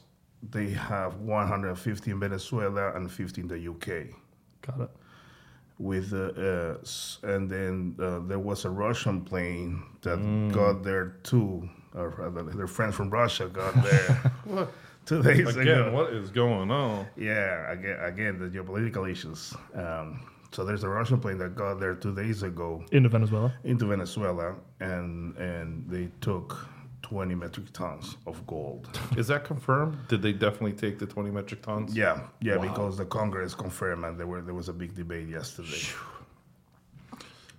they 0.51 0.69
have 0.69 1.15
150 1.17 2.11
in 2.11 2.19
Venezuela 2.19 2.93
and 2.95 3.11
50 3.11 3.41
in 3.41 3.47
the 3.47 3.57
UK 3.71 4.13
Got 4.61 4.81
it. 4.81 4.89
with 5.79 6.13
uh, 6.13 6.17
uh, 6.39 6.77
and 7.33 7.49
then 7.49 7.95
uh, 7.99 8.19
there 8.27 8.39
was 8.39 8.65
a 8.65 8.69
Russian 8.69 9.21
plane 9.21 9.83
that 10.01 10.19
got 10.53 10.83
there 10.83 11.15
too. 11.23 11.67
Or 11.95 12.09
rather, 12.09 12.43
their 12.43 12.67
friends 12.67 12.95
from 12.95 13.09
Russia 13.09 13.47
got 13.47 13.73
there 13.83 14.31
What? 14.45 14.71
two 15.05 15.21
days 15.23 15.55
Again, 15.55 15.79
ago. 15.81 15.91
what 15.93 16.13
is 16.13 16.29
going 16.31 16.71
on? 16.71 17.05
Yeah, 17.15 17.71
again, 17.71 17.99
again, 18.01 18.39
the 18.39 18.47
geopolitical 18.49 19.09
issues. 19.11 19.53
Um, 19.75 20.25
so 20.51 20.63
there's 20.65 20.83
a 20.83 20.89
Russian 20.89 21.19
plane 21.19 21.37
that 21.39 21.55
got 21.55 21.79
there 21.79 21.95
two 21.95 22.13
days 22.15 22.43
ago 22.43 22.83
Into 22.91 23.09
Venezuela. 23.09 23.53
into 23.63 23.85
Venezuela, 23.87 24.55
and 24.79 25.35
and 25.37 25.87
they 25.89 26.09
took 26.21 26.67
20 27.03 27.35
metric 27.35 27.71
tons 27.73 28.17
of 28.25 28.45
gold. 28.47 28.89
Is 29.17 29.27
that 29.27 29.43
confirmed? 29.43 29.97
Did 30.07 30.21
they 30.21 30.33
definitely 30.33 30.73
take 30.73 30.97
the 30.99 31.05
20 31.05 31.29
metric 31.29 31.61
tons? 31.61 31.95
Yeah, 31.95 32.21
yeah, 32.41 32.55
Wow. 32.55 32.61
because 32.69 32.97
the 32.97 33.05
Congress 33.05 33.53
confirmed, 33.53 34.03
and 34.05 34.19
there 34.19 34.25
were 34.25 34.41
there 34.41 34.55
was 34.55 34.69
a 34.69 34.73
big 34.73 34.95
debate 34.95 35.27
yesterday. 35.27 35.83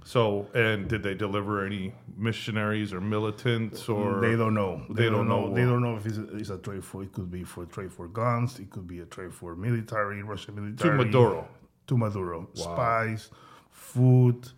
So, 0.07 0.47
and 0.55 0.87
did 0.87 1.03
they 1.03 1.15
deliver 1.15 1.65
any 1.65 1.95
missionaries 2.17 2.93
or 2.93 3.01
militants 3.01 3.89
or? 3.89 4.21
they 4.21 4.37
don't 4.37 4.53
know. 4.55 4.85
They 4.91 5.09
don't 5.09 5.29
know 5.29 5.53
They 5.55 5.63
don't 5.63 5.83
know 5.83 5.97
if 5.97 6.05
it's 6.07 6.19
a, 6.19 6.37
it's 6.37 6.51
a 6.51 6.59
trade 6.59 6.85
for. 6.85 7.03
It 7.03 7.13
could 7.13 7.31
be 7.31 7.43
for 7.43 7.65
trade 7.65 7.91
for 7.93 8.07
guns. 8.09 8.59
It 8.59 8.71
could 8.71 8.87
be 8.87 9.01
a 9.01 9.07
trade 9.07 9.33
for 9.33 9.55
military, 9.57 10.23
Russian 10.23 10.57
military. 10.57 10.99
to. 10.99 11.05
Maduro. 11.05 11.49
To 11.87 11.97
Maduro. 11.97 12.49
Spies, 12.55 13.31
food, 13.71 14.49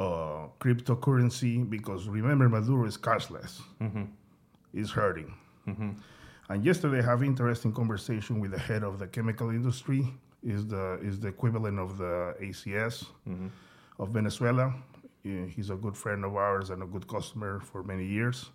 uh, 0.00 0.48
cryptocurrency. 0.60 1.68
Because 1.68 2.08
remember, 2.08 2.48
Maduro 2.48 2.86
is 2.86 2.96
cashless. 2.96 3.60
Mm-hmm. 3.80 4.04
Is 4.72 4.90
hurting. 4.90 5.32
And 6.48 6.64
yesterday, 6.64 6.98
I 6.98 7.02
have 7.02 7.22
interesting 7.22 7.72
conversation 7.72 8.38
with 8.40 8.50
the 8.50 8.58
head 8.58 8.82
of 8.82 8.98
the 8.98 9.06
chemical 9.06 9.50
industry. 9.50 10.06
Is 10.42 10.66
the 10.66 10.98
is 11.02 11.20
the 11.20 11.28
equivalent 11.28 11.78
of 11.78 11.96
the 11.96 12.34
ACS 12.40 13.06
Mm-hmm. 13.28 13.46
of 13.98 14.08
Venezuela. 14.10 14.74
He's 15.22 15.70
a 15.70 15.76
good 15.76 15.96
friend 15.96 16.22
of 16.24 16.36
ours 16.36 16.68
and 16.68 16.82
a 16.82 16.86
good 16.86 17.08
customer 17.08 17.60
for 17.60 17.82
many 17.82 18.04
years. 18.04 18.50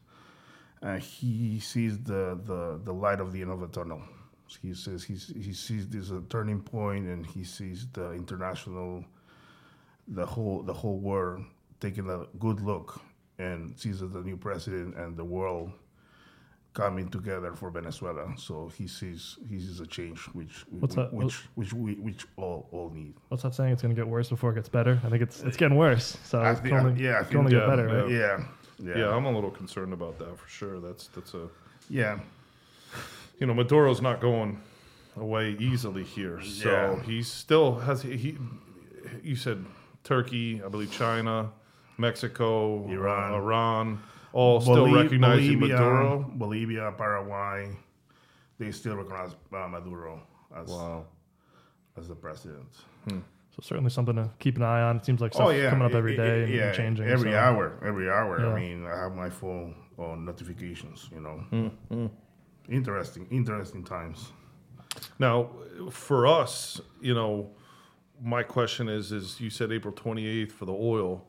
Uh, 0.84 0.98
he 0.98 1.60
sees 1.60 1.98
the, 2.00 2.40
the, 2.46 2.80
the 2.84 2.94
light 2.94 3.20
of 3.20 3.34
the 3.34 3.42
end 3.42 3.50
of 3.50 3.60
the 3.60 3.68
tunnel. 3.68 4.02
He 4.62 4.76
says 4.76 5.04
he's, 5.04 5.34
he 5.36 5.52
sees 5.52 5.88
this 5.88 6.06
as 6.06 6.12
a 6.12 6.22
turning 6.30 6.62
point, 6.62 7.08
and 7.08 7.26
he 7.26 7.44
sees 7.44 7.88
the 7.94 8.12
international, 8.12 9.04
the 10.10 10.26
whole 10.26 10.64
the 10.64 10.74
whole 10.74 10.98
world 11.00 11.44
taking 11.80 12.10
a 12.10 12.26
good 12.40 12.60
look, 12.62 13.00
and 13.38 13.78
sees 13.80 14.00
that 14.02 14.12
the 14.14 14.22
new 14.22 14.36
president 14.38 14.96
and 14.96 15.16
the 15.16 15.24
world 15.24 15.72
coming 16.74 17.10
together 17.10 17.54
for 17.56 17.70
Venezuela. 17.72 18.32
So 18.38 18.70
he 18.78 18.88
sees 18.88 19.38
he 19.50 19.60
sees 19.60 19.80
a 19.80 19.88
change, 19.88 20.20
which 20.34 20.66
What's 20.70 20.96
that? 20.96 21.14
which 21.14 21.36
which 21.56 21.74
we 21.74 21.94
which 21.96 22.26
all 22.38 22.68
all 22.72 22.90
need. 22.94 23.14
What's 23.30 23.44
that 23.44 23.54
saying? 23.56 23.74
It's 23.74 23.82
going 23.82 23.96
to 23.96 24.00
get 24.02 24.08
worse 24.08 24.30
before 24.30 24.52
it 24.52 24.56
gets 24.56 24.70
better. 24.70 25.00
I 25.04 25.10
think 25.10 25.22
it's 25.22 25.42
it's 25.42 25.58
getting 25.58 25.78
worse. 25.78 26.18
So 26.24 26.40
I 26.42 26.52
it 26.52 26.56
think- 26.56 26.70
can 26.70 26.86
only, 26.88 27.04
yeah, 27.04 27.12
I 27.12 27.14
it 27.14 27.18
can 27.18 27.26
think- 27.28 27.36
only 27.40 27.52
get 27.52 27.62
yeah, 27.62 27.68
better, 27.68 27.88
yeah. 27.88 27.96
right? 27.96 28.10
Yeah, 28.12 28.44
yeah, 28.96 28.98
Yeah, 29.06 29.16
I'm 29.16 29.26
a 29.26 29.32
little 29.32 29.52
concerned 29.52 29.94
about 29.94 30.20
that 30.20 30.38
for 30.40 30.48
sure. 30.48 30.80
That's 30.80 31.08
that's 31.08 31.34
a 31.34 31.48
yeah. 31.90 32.20
you 33.40 33.48
know 33.48 33.54
Maduro's 33.54 34.02
not 34.02 34.20
going 34.22 34.60
away 35.18 35.56
easily 35.60 36.04
here, 36.04 36.42
so 36.42 36.70
Yeah. 36.98 37.04
he 37.04 37.24
still 37.24 37.76
has 37.80 38.02
he. 38.04 38.38
You 39.24 39.36
said 39.36 39.66
Turkey, 40.20 40.60
I 40.66 40.68
believe 40.70 40.92
China, 40.92 41.52
Mexico, 42.00 42.84
Iran. 42.90 43.32
uh, 43.34 43.38
Iran, 43.38 44.00
all 44.34 44.60
still 44.60 44.88
Boli- 44.88 45.04
recognizing 45.04 45.60
Bolivia, 45.60 45.78
Maduro. 45.78 46.32
Bolivia, 46.34 46.94
Paraguay, 46.98 47.70
they 48.58 48.72
still 48.72 48.96
recognize 48.96 49.36
uh, 49.54 49.68
Maduro 49.68 50.20
as 50.56 50.68
Wow. 50.68 51.06
as 51.96 52.08
the 52.08 52.16
president. 52.16 52.66
So 53.08 53.62
certainly 53.62 53.92
something 53.92 54.16
to 54.16 54.32
keep 54.40 54.56
an 54.58 54.64
eye 54.64 54.82
on. 54.82 54.98
It 54.98 55.06
seems 55.06 55.22
like 55.22 55.32
stuff 55.34 55.48
coming 55.70 55.86
up 55.86 55.94
every 55.94 56.16
day, 56.16 56.22
Oh, 56.24 56.26
It- 56.26 56.36
day 56.38 56.42
it- 56.42 56.44
and 56.46 56.54
yeah, 56.56 56.72
changing. 56.72 57.06
every 57.08 57.32
so- 57.32 57.38
hour, 57.38 57.74
every 57.86 58.10
hour. 58.10 58.40
Yeah. 58.40 58.54
I 58.54 58.60
mean, 58.60 58.86
I 58.88 58.96
have 58.98 59.14
my 59.16 59.30
phone 59.30 59.76
on 60.00 60.26
notifications. 60.26 61.08
You 61.14 61.22
know, 61.22 61.38
Hmm, 61.92 62.08
interesting, 62.68 63.28
interesting 63.30 63.84
times. 63.84 64.32
Now, 65.20 65.50
for 65.92 66.26
us, 66.26 66.82
you 67.00 67.14
know, 67.14 67.52
my 68.22 68.44
question 68.44 68.90
is: 68.90 69.12
is 69.12 69.40
you 69.40 69.50
said 69.50 69.72
April 69.72 69.94
28th 69.94 70.52
for 70.52 70.66
the 70.66 70.74
oil. 70.74 71.26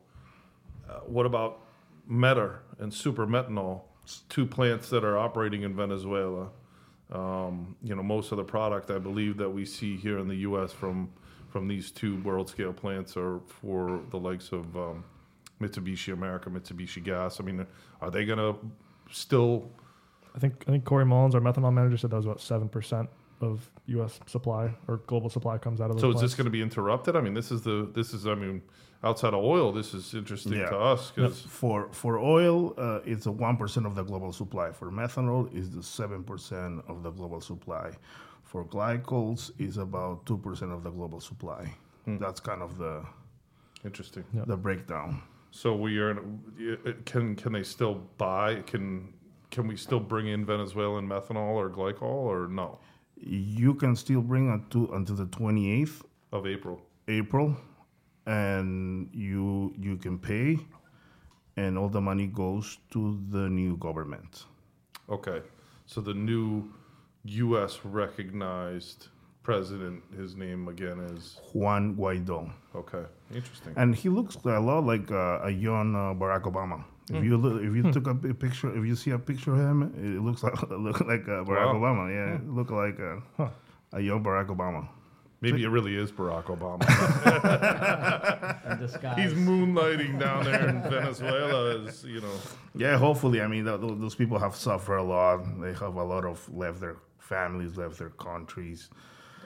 Uh, 0.89 0.99
what 1.05 1.25
about 1.25 1.61
Metor 2.09 2.59
and 2.79 2.93
super 2.93 3.25
methanol? 3.25 3.81
Two 4.29 4.45
plants 4.45 4.89
that 4.89 5.03
are 5.03 5.17
operating 5.17 5.61
in 5.61 5.75
Venezuela. 5.75 6.49
Um, 7.11 7.75
you 7.83 7.95
know, 7.95 8.03
most 8.03 8.31
of 8.31 8.37
the 8.37 8.43
product 8.43 8.89
I 8.89 8.97
believe 8.97 9.37
that 9.37 9.49
we 9.49 9.65
see 9.65 9.97
here 9.97 10.17
in 10.17 10.27
the 10.27 10.37
U.S. 10.37 10.71
from 10.71 11.09
from 11.49 11.67
these 11.67 11.91
two 11.91 12.21
world 12.21 12.49
scale 12.49 12.73
plants 12.73 13.17
are 13.17 13.39
for 13.45 14.01
the 14.09 14.17
likes 14.17 14.51
of 14.53 14.75
um, 14.77 15.03
Mitsubishi 15.59 16.13
America, 16.13 16.49
Mitsubishi 16.49 17.03
Gas. 17.03 17.41
I 17.41 17.43
mean, 17.43 17.65
are 17.99 18.09
they 18.09 18.25
going 18.25 18.39
to 18.39 18.55
still 19.11 19.69
I 20.35 20.39
think 20.39 20.63
I 20.67 20.71
think 20.71 20.85
Corey 20.85 21.05
Mullins, 21.05 21.35
our 21.35 21.41
methanol 21.41 21.73
manager, 21.73 21.97
said 21.97 22.11
that 22.11 22.17
was 22.17 22.25
about 22.25 22.41
seven 22.41 22.69
percent 22.69 23.09
of 23.41 23.69
U.S. 23.87 24.19
supply 24.25 24.73
or 24.87 24.97
global 25.07 25.29
supply 25.29 25.57
comes 25.57 25.81
out 25.81 25.91
of. 25.91 25.99
So 25.99 26.11
is 26.11 26.21
this 26.21 26.33
going 26.35 26.45
to 26.45 26.51
be 26.51 26.61
interrupted? 26.61 27.15
I 27.15 27.21
mean, 27.21 27.33
this 27.33 27.51
is 27.51 27.61
the 27.61 27.89
this 27.93 28.13
is 28.13 28.25
I 28.27 28.35
mean, 28.35 28.61
outside 29.03 29.33
of 29.33 29.43
oil, 29.43 29.71
this 29.71 29.93
is 29.93 30.13
interesting 30.13 30.53
Yeah. 30.53 30.69
to 30.69 30.77
us 30.77 31.11
because 31.11 31.41
For 31.41 31.89
for 31.91 32.19
oil, 32.19 32.73
uh, 32.77 32.99
it's 33.05 33.25
a 33.25 33.31
one 33.31 33.57
percent 33.57 33.85
of 33.85 33.95
the 33.95 34.03
global 34.03 34.31
supply. 34.31 34.71
For 34.71 34.91
methanol, 34.91 35.53
is 35.55 35.71
the 35.71 35.83
seven 35.83 36.23
percent 36.23 36.83
of 36.87 37.03
the 37.03 37.11
global 37.11 37.41
supply. 37.41 37.91
For 38.43 38.65
glycols, 38.65 39.51
is 39.59 39.77
about 39.77 40.25
two 40.25 40.37
percent 40.37 40.71
of 40.71 40.83
the 40.83 40.91
global 40.91 41.19
supply. 41.19 41.73
Hmm. 42.05 42.17
That's 42.17 42.39
kind 42.39 42.61
of 42.61 42.77
the 42.77 43.03
interesting. 43.85 44.23
Yeah. 44.33 44.43
the 44.45 44.57
breakdown. 44.57 45.21
So 45.51 45.75
we 45.75 45.97
are 45.99 46.15
can 47.05 47.35
can 47.35 47.51
they 47.53 47.63
still 47.63 47.95
buy 48.17 48.61
can 48.61 49.13
can 49.49 49.67
we 49.67 49.75
still 49.75 49.99
bring 49.99 50.27
in 50.27 50.45
Venezuelan 50.45 51.05
methanol 51.07 51.55
or 51.55 51.69
glycol 51.69 52.03
or 52.03 52.47
no 52.47 52.79
You 53.23 53.75
can 53.75 53.95
still 53.95 54.21
bring 54.21 54.49
until 54.49 54.93
until 54.93 55.15
the 55.15 55.27
twenty 55.27 55.71
eighth 55.71 56.03
of 56.31 56.47
April? 56.47 56.81
April, 57.07 57.55
and 58.25 59.09
you 59.13 59.73
you 59.77 59.97
can 59.97 60.17
pay, 60.17 60.57
and 61.57 61.77
all 61.77 61.89
the 61.89 62.01
money 62.01 62.27
goes 62.27 62.77
to 62.91 63.19
the 63.29 63.49
new 63.49 63.77
government. 63.77 64.45
Okay, 65.09 65.41
so 65.85 66.01
the 66.01 66.13
new 66.13 66.71
U.S. 67.25 67.79
recognized 67.83 69.07
president, 69.43 70.01
his 70.15 70.35
name 70.35 70.67
again 70.67 70.99
is 70.99 71.39
Juan 71.53 71.95
Guaido, 71.95 72.51
okay. 72.75 73.03
Interesting. 73.33 73.73
and 73.75 73.95
he 73.95 74.09
looks 74.09 74.35
a 74.45 74.59
lot 74.59 74.85
like 74.85 75.11
uh, 75.11 75.39
a 75.43 75.49
young 75.49 75.95
uh, 75.95 76.13
Barack 76.13 76.43
Obama. 76.43 76.83
If 77.09 77.23
you 77.23 77.37
look, 77.37 77.61
if 77.61 77.75
you 77.75 77.91
took 77.91 78.07
a 78.07 78.15
pi- 78.15 78.31
picture, 78.33 78.75
if 78.77 78.85
you 78.85 78.95
see 78.95 79.11
a 79.11 79.19
picture 79.19 79.53
of 79.53 79.59
him, 79.59 79.83
it 79.97 80.21
looks 80.21 80.43
like 80.43 80.53
look 80.69 80.99
like 81.01 81.27
uh, 81.27 81.43
Barack 81.43 81.73
Wow. 81.73 81.75
Obama. 81.75 82.09
Yeah, 82.09 82.35
it 82.35 82.49
look 82.49 82.71
like 82.71 82.99
uh, 82.99 83.49
a 83.93 83.99
young 83.99 84.23
Barack 84.23 84.47
Obama. 84.47 84.87
Maybe 85.41 85.63
it 85.63 85.69
really 85.69 85.95
is 85.95 86.11
Barack 86.11 86.45
Obama. 86.45 86.85
He's 89.17 89.33
moonlighting 89.33 90.19
down 90.19 90.43
there 90.43 90.69
in 90.69 90.81
Venezuela 90.83 91.83
as 91.85 92.03
you 92.03 92.21
know. 92.21 92.33
Yeah, 92.75 92.97
hopefully. 92.97 93.41
I 93.41 93.47
mean, 93.47 93.65
th- 93.65 93.81
th- 93.81 93.97
those 93.99 94.15
people 94.15 94.37
have 94.39 94.55
suffered 94.55 94.97
a 94.97 95.03
lot. 95.03 95.43
They 95.59 95.73
have 95.73 95.95
a 95.95 96.03
lot 96.03 96.25
of 96.25 96.47
left 96.53 96.79
their 96.79 96.97
families, 97.17 97.77
left 97.77 97.97
their 97.97 98.09
countries. 98.11 98.89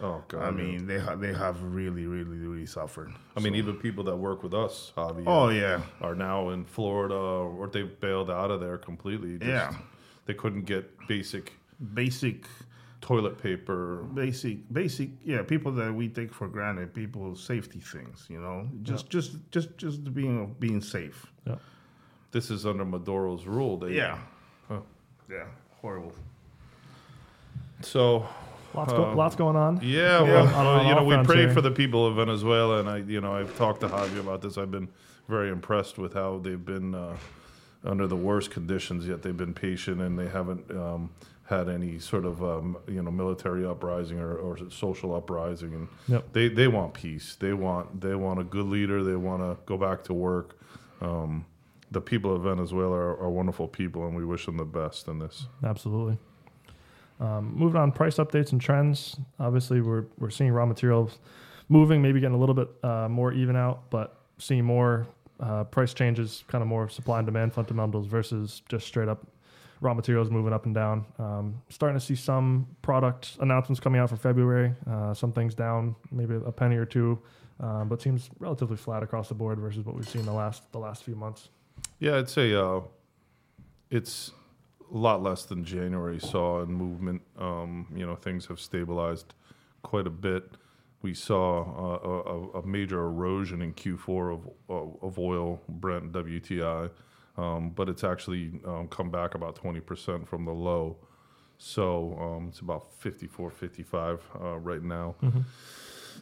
Oh 0.01 0.21
God. 0.27 0.43
I 0.43 0.51
mean, 0.51 0.85
they 0.87 0.99
ha- 0.99 1.15
they 1.15 1.33
have 1.33 1.61
really, 1.63 2.05
really, 2.05 2.37
really 2.37 2.65
suffered. 2.65 3.13
I 3.35 3.39
mean, 3.39 3.55
even 3.55 3.75
people 3.77 4.03
that 4.05 4.15
work 4.15 4.43
with 4.43 4.53
us, 4.53 4.91
Javi, 4.97 5.23
Oh 5.25 5.49
yeah, 5.49 5.81
are 6.01 6.15
now 6.15 6.49
in 6.49 6.65
Florida 6.65 7.15
or 7.15 7.67
they've 7.67 7.97
bailed 8.01 8.29
out 8.29 8.51
of 8.51 8.59
there 8.59 8.77
completely. 8.77 9.37
Just- 9.37 9.47
Yeah. 9.49 9.73
They 10.25 10.33
couldn't 10.33 10.65
get 10.65 10.89
basic 11.07 11.53
basic, 11.93 12.45
toilet 13.01 13.37
paper. 13.37 14.03
basic, 14.13 14.57
basic. 14.73 15.09
Yeah, 15.23 15.43
people 15.43 15.71
that 15.73 15.93
we 15.93 16.07
take 16.09 16.33
for 16.33 16.47
granted, 16.47 16.93
people 16.93 17.35
safety 17.35 17.79
things. 17.79 18.25
You 18.29 18.39
know, 18.41 18.67
just, 18.81 19.09
just, 19.09 19.37
just, 19.51 19.77
just 19.77 20.13
being 20.13 20.55
being 20.59 20.81
safe. 20.81 21.25
Yeah. 21.45 21.55
This 22.31 22.49
is 22.51 22.65
under 22.65 22.83
Maduro's 22.85 23.45
rule. 23.45 23.77
They, 23.77 23.93
Yeah, 23.95 24.17
Huh. 24.67 24.81
yeah, 25.29 25.45
horrible. 25.81 26.13
So 27.81 28.25
Lots, 28.75 28.93
go, 28.93 29.05
Um, 29.05 29.15
lots 29.17 29.35
going 29.35 29.55
on. 29.55 29.79
Yeah, 29.81 30.21
well, 30.21 30.47
on- 30.47 30.65
on 30.65 30.87
you 30.87 30.95
know, 30.95 31.03
we 31.03 31.17
pray 31.23 31.41
here. 31.43 31.51
for 31.51 31.61
the 31.61 31.71
people 31.71 32.05
of 32.05 32.15
Venezuela, 32.15 32.79
and 32.79 32.89
I, 32.89 32.97
you 32.97 33.21
know, 33.21 33.33
I've 33.33 33.55
talked 33.57 33.81
to 33.81 33.87
Javi 33.87 34.19
about 34.19 34.41
this. 34.41 34.57
I've 34.57 34.71
been 34.71 34.89
very 35.27 35.49
impressed 35.49 35.97
with 35.97 36.13
how 36.13 36.39
they've 36.43 36.63
been 36.63 36.93
uh, 36.95 37.15
under 37.83 38.07
the 38.07 38.15
worst 38.15 38.51
conditions, 38.51 39.07
yet 39.07 39.21
they've 39.21 39.37
been 39.37 39.53
patient 39.53 40.01
and 40.01 40.17
they 40.17 40.27
haven't 40.27 40.69
um, 40.71 41.09
had 41.45 41.69
any 41.69 41.99
sort 41.99 42.25
of 42.25 42.43
um, 42.43 42.77
you 42.87 43.01
know 43.01 43.11
military 43.11 43.65
uprising 43.65 44.19
or, 44.19 44.35
or 44.35 44.57
social 44.69 45.13
uprising, 45.15 45.73
and 45.73 45.87
Yep. 46.07 46.33
they 46.33 46.47
they 46.47 46.67
want 46.67 46.93
peace. 46.93 47.35
They 47.35 47.53
want 47.53 48.01
they 48.01 48.15
want 48.15 48.39
a 48.39 48.43
good 48.43 48.65
leader. 48.65 49.03
They 49.03 49.15
want 49.15 49.41
to 49.43 49.57
go 49.65 49.77
back 49.77 50.03
to 50.05 50.13
work. 50.13 50.57
Um, 51.01 51.45
the 51.91 52.01
people 52.01 52.33
of 52.35 52.41
Venezuela 52.43 52.95
are, 52.97 53.17
are 53.19 53.29
wonderful 53.29 53.67
people, 53.67 54.07
and 54.07 54.15
we 54.15 54.25
wish 54.25 54.45
them 54.47 54.57
the 54.57 54.65
best 54.65 55.07
in 55.07 55.19
this. 55.19 55.45
Absolutely. 55.63 56.17
Um, 57.19 57.53
moving 57.55 57.79
on, 57.79 57.91
price 57.91 58.15
updates 58.15 58.51
and 58.51 58.59
trends. 58.59 59.17
Obviously, 59.39 59.81
we're 59.81 60.05
we're 60.17 60.29
seeing 60.29 60.51
raw 60.51 60.65
materials 60.65 61.17
moving, 61.69 62.01
maybe 62.01 62.19
getting 62.19 62.35
a 62.35 62.39
little 62.39 62.55
bit 62.55 62.69
uh, 62.83 63.07
more 63.09 63.31
even 63.31 63.55
out, 63.55 63.89
but 63.89 64.17
seeing 64.37 64.65
more 64.65 65.07
uh, 65.39 65.63
price 65.65 65.93
changes, 65.93 66.43
kind 66.47 66.61
of 66.61 66.67
more 66.67 66.89
supply 66.89 67.19
and 67.19 67.25
demand 67.25 67.53
fundamentals 67.53 68.07
versus 68.07 68.61
just 68.69 68.85
straight 68.85 69.07
up 69.07 69.25
raw 69.81 69.93
materials 69.93 70.29
moving 70.29 70.53
up 70.53 70.65
and 70.65 70.73
down. 70.73 71.05
Um, 71.19 71.61
starting 71.69 71.99
to 71.99 72.05
see 72.05 72.15
some 72.15 72.67
product 72.81 73.37
announcements 73.39 73.79
coming 73.79 73.99
out 73.99 74.09
for 74.09 74.17
February. 74.17 74.73
Uh, 74.89 75.13
some 75.13 75.31
things 75.31 75.53
down, 75.53 75.95
maybe 76.11 76.35
a 76.35 76.51
penny 76.51 76.75
or 76.75 76.85
two, 76.85 77.19
um, 77.59 77.89
but 77.89 78.01
seems 78.01 78.29
relatively 78.39 78.77
flat 78.77 79.03
across 79.03 79.27
the 79.27 79.35
board 79.35 79.59
versus 79.59 79.85
what 79.85 79.95
we've 79.95 80.09
seen 80.09 80.25
the 80.25 80.33
last 80.33 80.71
the 80.71 80.79
last 80.79 81.03
few 81.03 81.15
months. 81.15 81.49
Yeah, 81.99 82.17
I'd 82.17 82.29
say 82.29 82.53
uh, 82.53 82.81
it's 83.89 84.31
a 84.93 84.97
lot 84.97 85.21
less 85.21 85.45
than 85.45 85.63
January 85.63 86.19
saw 86.19 86.61
in 86.61 86.71
movement. 86.71 87.21
Um, 87.37 87.87
you 87.95 88.05
know, 88.05 88.15
things 88.15 88.45
have 88.47 88.59
stabilized 88.59 89.33
quite 89.83 90.07
a 90.07 90.11
bit. 90.11 90.43
We 91.01 91.13
saw 91.13 91.61
uh, 91.61 92.57
a, 92.57 92.59
a 92.59 92.65
major 92.65 92.99
erosion 92.99 93.61
in 93.61 93.73
Q4 93.73 94.33
of, 94.33 94.49
of, 95.03 95.19
oil, 95.19 95.61
Brent, 95.69 96.11
WTI, 96.11 96.89
um, 97.37 97.69
but 97.69 97.89
it's 97.89 98.03
actually 98.03 98.59
um, 98.65 98.87
come 98.87 99.11
back 99.11 99.35
about 99.35 99.55
20% 99.61 100.27
from 100.27 100.45
the 100.45 100.51
low. 100.51 100.97
So 101.57 102.17
um, 102.19 102.47
it's 102.49 102.59
about 102.59 102.91
54, 102.99 103.51
55 103.51 104.19
uh, 104.41 104.57
right 104.57 104.81
now. 104.81 105.15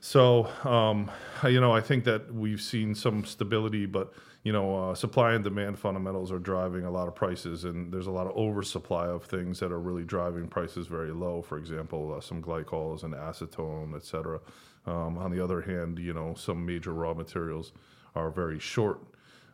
So, 0.01 0.47
um, 0.63 1.09
you 1.43 1.59
know, 1.61 1.71
I 1.71 1.81
think 1.81 2.03
that 2.05 2.33
we've 2.33 2.61
seen 2.61 2.95
some 2.95 3.25
stability, 3.25 3.85
but 3.85 4.13
you 4.43 4.51
know, 4.51 4.89
uh, 4.89 4.95
supply 4.95 5.33
and 5.33 5.43
demand 5.43 5.79
fundamentals 5.79 6.29
are 6.29 6.39
driving 6.39 6.83
a 6.83 6.91
lot 6.91 7.07
of 7.07 7.15
prices, 7.15 7.63
and 7.63 7.93
there's 7.93 8.07
a 8.07 8.11
lot 8.11 8.27
of 8.27 8.35
oversupply 8.35 9.07
of 9.07 9.23
things 9.23 9.57
that 9.59 9.71
are 9.71 9.79
really 9.79 10.03
driving 10.03 10.47
prices 10.47 10.87
very 10.87 11.11
low. 11.11 11.41
For 11.41 11.57
example, 11.57 12.13
uh, 12.13 12.19
some 12.19 12.43
glycols 12.43 13.03
and 13.03 13.13
acetone, 13.13 13.95
et 13.95 14.03
cetera. 14.03 14.41
Um, 14.85 15.17
on 15.17 15.31
the 15.31 15.41
other 15.41 15.61
hand, 15.61 15.97
you 15.97 16.13
know, 16.13 16.33
some 16.33 16.65
major 16.65 16.91
raw 16.91 17.13
materials 17.13 17.71
are 18.15 18.29
very 18.29 18.59
short 18.59 18.99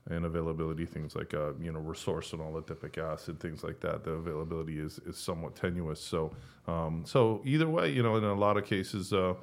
in 0.10 0.26
availability. 0.26 0.88
Things 0.88 1.16
like 1.16 1.36
uh, 1.36 1.54
you 1.62 1.72
know 1.72 1.80
resorcinol, 1.80 2.60
adipic 2.60 2.98
acid, 2.98 3.40
things 3.40 3.64
like 3.64 3.80
that. 3.82 4.04
The 4.04 4.12
availability 4.12 4.80
is 4.80 4.98
is 5.06 5.18
somewhat 5.18 5.56
tenuous. 5.56 6.02
So, 6.02 6.32
um, 6.68 7.04
so 7.06 7.44
either 7.46 7.70
way, 7.70 7.92
you 7.92 8.02
know, 8.02 8.16
in 8.16 8.24
a 8.24 8.34
lot 8.34 8.58
of 8.58 8.66
cases. 8.66 9.14
Uh, 9.14 9.36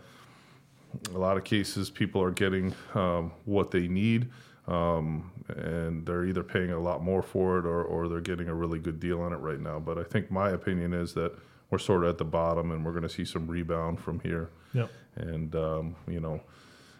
a 1.15 1.19
lot 1.19 1.37
of 1.37 1.45
cases 1.45 1.91
people 1.91 2.23
are 2.23 2.31
getting 2.31 2.75
um, 2.95 3.33
what 3.45 3.71
they 3.71 3.87
need 3.89 4.29
um, 4.69 5.31
and 5.49 6.05
they're 6.05 6.25
either 6.25 6.43
paying 6.43 6.71
a 6.73 6.79
lot 6.79 7.03
more 7.03 7.23
for 7.23 7.59
it 7.59 7.65
or, 7.67 7.83
or 7.85 8.09
they're 8.09 8.21
getting 8.21 8.49
a 8.49 8.55
really 8.55 8.79
good 8.79 8.99
deal 8.99 9.21
on 9.21 9.33
it 9.33 9.37
right 9.37 9.61
now 9.61 9.79
but 9.79 9.99
i 9.99 10.03
think 10.03 10.31
my 10.31 10.51
opinion 10.51 10.93
is 10.93 11.13
that 11.15 11.33
we're 11.71 11.79
sort 11.79 12.03
of 12.05 12.11
at 12.11 12.19
the 12.19 12.25
bottom 12.25 12.71
and 12.73 12.85
we're 12.85 12.93
going 12.93 13.03
to 13.03 13.09
see 13.09 13.25
some 13.25 13.47
rebound 13.47 13.99
from 14.01 14.21
here 14.21 14.51
Yep. 14.73 14.91
and 15.17 15.55
um, 15.57 15.97
you 16.09 16.21
know 16.21 16.41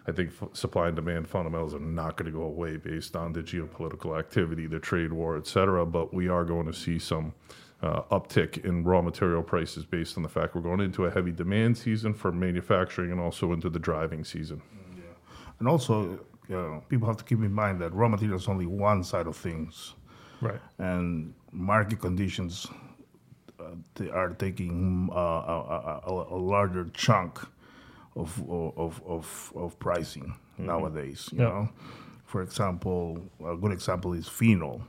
i 0.07 0.11
think 0.11 0.31
f- 0.41 0.49
supply 0.53 0.87
and 0.87 0.95
demand 0.95 1.27
fundamentals 1.27 1.73
are 1.73 1.79
not 1.79 2.15
going 2.17 2.31
to 2.31 2.37
go 2.37 2.43
away 2.45 2.77
based 2.77 3.15
on 3.15 3.33
the 3.33 3.41
geopolitical 3.41 4.17
activity 4.17 4.67
the 4.67 4.79
trade 4.79 5.11
war 5.11 5.35
et 5.37 5.47
cetera 5.47 5.85
but 5.85 6.13
we 6.13 6.27
are 6.29 6.45
going 6.45 6.65
to 6.67 6.73
see 6.73 6.97
some 6.99 7.33
uh, 7.81 8.01
uptick 8.11 8.65
in 8.65 8.83
raw 8.83 9.01
material 9.01 9.43
prices 9.43 9.85
based 9.85 10.17
on 10.17 10.23
the 10.23 10.29
fact 10.29 10.55
we're 10.55 10.61
going 10.61 10.79
into 10.79 11.05
a 11.05 11.11
heavy 11.11 11.31
demand 11.31 11.77
season 11.77 12.13
for 12.13 12.31
manufacturing 12.31 13.11
and 13.11 13.19
also 13.21 13.53
into 13.53 13.69
the 13.69 13.79
driving 13.79 14.23
season. 14.23 14.61
And 15.59 15.67
also, 15.67 16.19
you 16.49 16.55
know, 16.55 16.83
people 16.89 17.07
have 17.07 17.17
to 17.17 17.23
keep 17.23 17.39
in 17.39 17.51
mind 17.53 17.79
that 17.81 17.93
raw 17.93 18.07
material 18.07 18.37
is 18.37 18.47
only 18.47 18.65
one 18.65 19.03
side 19.03 19.27
of 19.27 19.35
things, 19.35 19.93
Right. 20.41 20.59
and 20.77 21.33
market 21.51 21.99
conditions 21.99 22.67
uh, 23.59 23.71
they 23.95 24.09
are 24.11 24.29
taking 24.29 25.09
uh, 25.11 25.15
a, 25.15 26.01
a, 26.05 26.35
a, 26.35 26.37
larger 26.37 26.85
chunk 26.93 27.39
of 28.15 28.39
of 28.77 29.01
of, 29.07 29.51
of 29.55 29.79
pricing 29.79 30.35
nowadays. 30.59 31.29
You 31.31 31.39
Yeah. 31.39 31.43
know, 31.49 31.69
for 32.25 32.43
example, 32.43 33.17
a 33.43 33.55
good 33.55 33.71
example 33.71 34.13
is 34.13 34.27
phenol. 34.27 34.81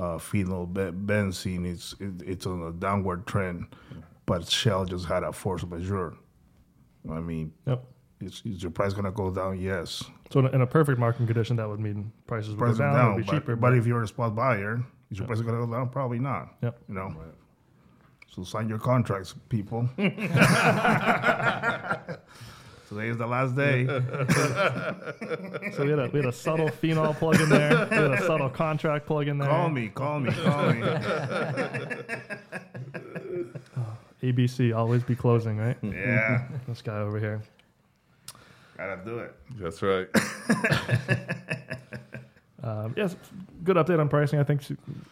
Uh, 0.00 0.16
phenol 0.18 0.64
be- 0.66 0.80
benzene 0.90 1.66
is 1.66 1.94
it, 2.00 2.22
it's 2.26 2.46
on 2.46 2.62
a 2.62 2.72
downward 2.72 3.26
trend, 3.26 3.66
but 4.24 4.48
Shell 4.48 4.86
just 4.86 5.04
had 5.04 5.22
a 5.24 5.32
force 5.32 5.62
majeure. 5.66 6.14
I 7.10 7.20
mean, 7.20 7.52
Yep. 7.66 7.84
is, 8.22 8.40
is 8.46 8.62
your 8.62 8.70
price 8.72 8.94
gonna 8.94 9.10
go 9.12 9.30
down? 9.30 9.58
Yes, 9.60 10.02
So 10.30 10.40
in 10.40 10.46
a, 10.46 10.48
in 10.52 10.60
a 10.62 10.66
perfect 10.66 10.98
market 10.98 11.26
condition, 11.26 11.56
that 11.56 11.68
would 11.68 11.80
mean 11.80 12.12
prices 12.26 12.50
would 12.50 12.58
price 12.58 12.78
go 12.78 12.84
down, 12.84 12.94
down, 12.94 13.14
would 13.14 13.20
be 13.24 13.26
but, 13.26 13.32
cheaper. 13.32 13.56
but 13.56 13.74
if 13.76 13.86
you're 13.86 14.02
a 14.02 14.08
spot 14.08 14.34
buyer, 14.34 14.82
is 15.10 15.18
your 15.18 15.26
price 15.26 15.40
gonna 15.42 15.66
go 15.66 15.70
down? 15.70 15.90
Probably 15.90 16.18
not. 16.18 16.54
Yep. 16.62 16.78
You 16.88 16.94
know. 16.94 17.14
So 18.34 18.42
sign 18.44 18.68
your 18.70 18.78
contracts, 18.78 19.34
people. 19.50 19.86
Today 22.90 23.06
is 23.06 23.16
the 23.18 23.26
last 23.26 23.54
day. 23.54 23.86
So 25.76 25.84
we 25.84 25.90
had 25.90 26.00
a 26.00 26.10
we 26.12 26.18
had 26.18 26.28
a 26.28 26.32
subtle 26.32 26.68
phenol 26.68 27.14
plug 27.14 27.40
in 27.40 27.48
there. 27.48 27.86
We 27.88 27.96
had 27.96 28.10
a 28.10 28.26
subtle 28.26 28.50
contract 28.50 29.06
plug 29.06 29.28
in 29.28 29.38
there. 29.38 29.48
Call 29.48 29.70
me, 29.70 29.86
call 29.88 30.18
me, 30.18 30.32
call 30.32 30.72
me. 30.72 30.82
ABC 34.22 34.76
always 34.76 35.04
be 35.04 35.14
closing, 35.14 35.58
right? 35.58 35.76
Yeah, 35.82 36.48
this 36.68 36.82
guy 36.82 36.98
over 36.98 37.20
here. 37.20 37.40
gotta 38.76 39.00
do 39.04 39.20
it. 39.20 39.34
That's 39.56 39.80
right. 39.82 40.08
Um, 42.62 42.92
yes, 42.96 43.14
good 43.64 43.76
update 43.76 44.00
on 44.00 44.08
pricing. 44.08 44.38
I 44.40 44.44
think 44.44 44.62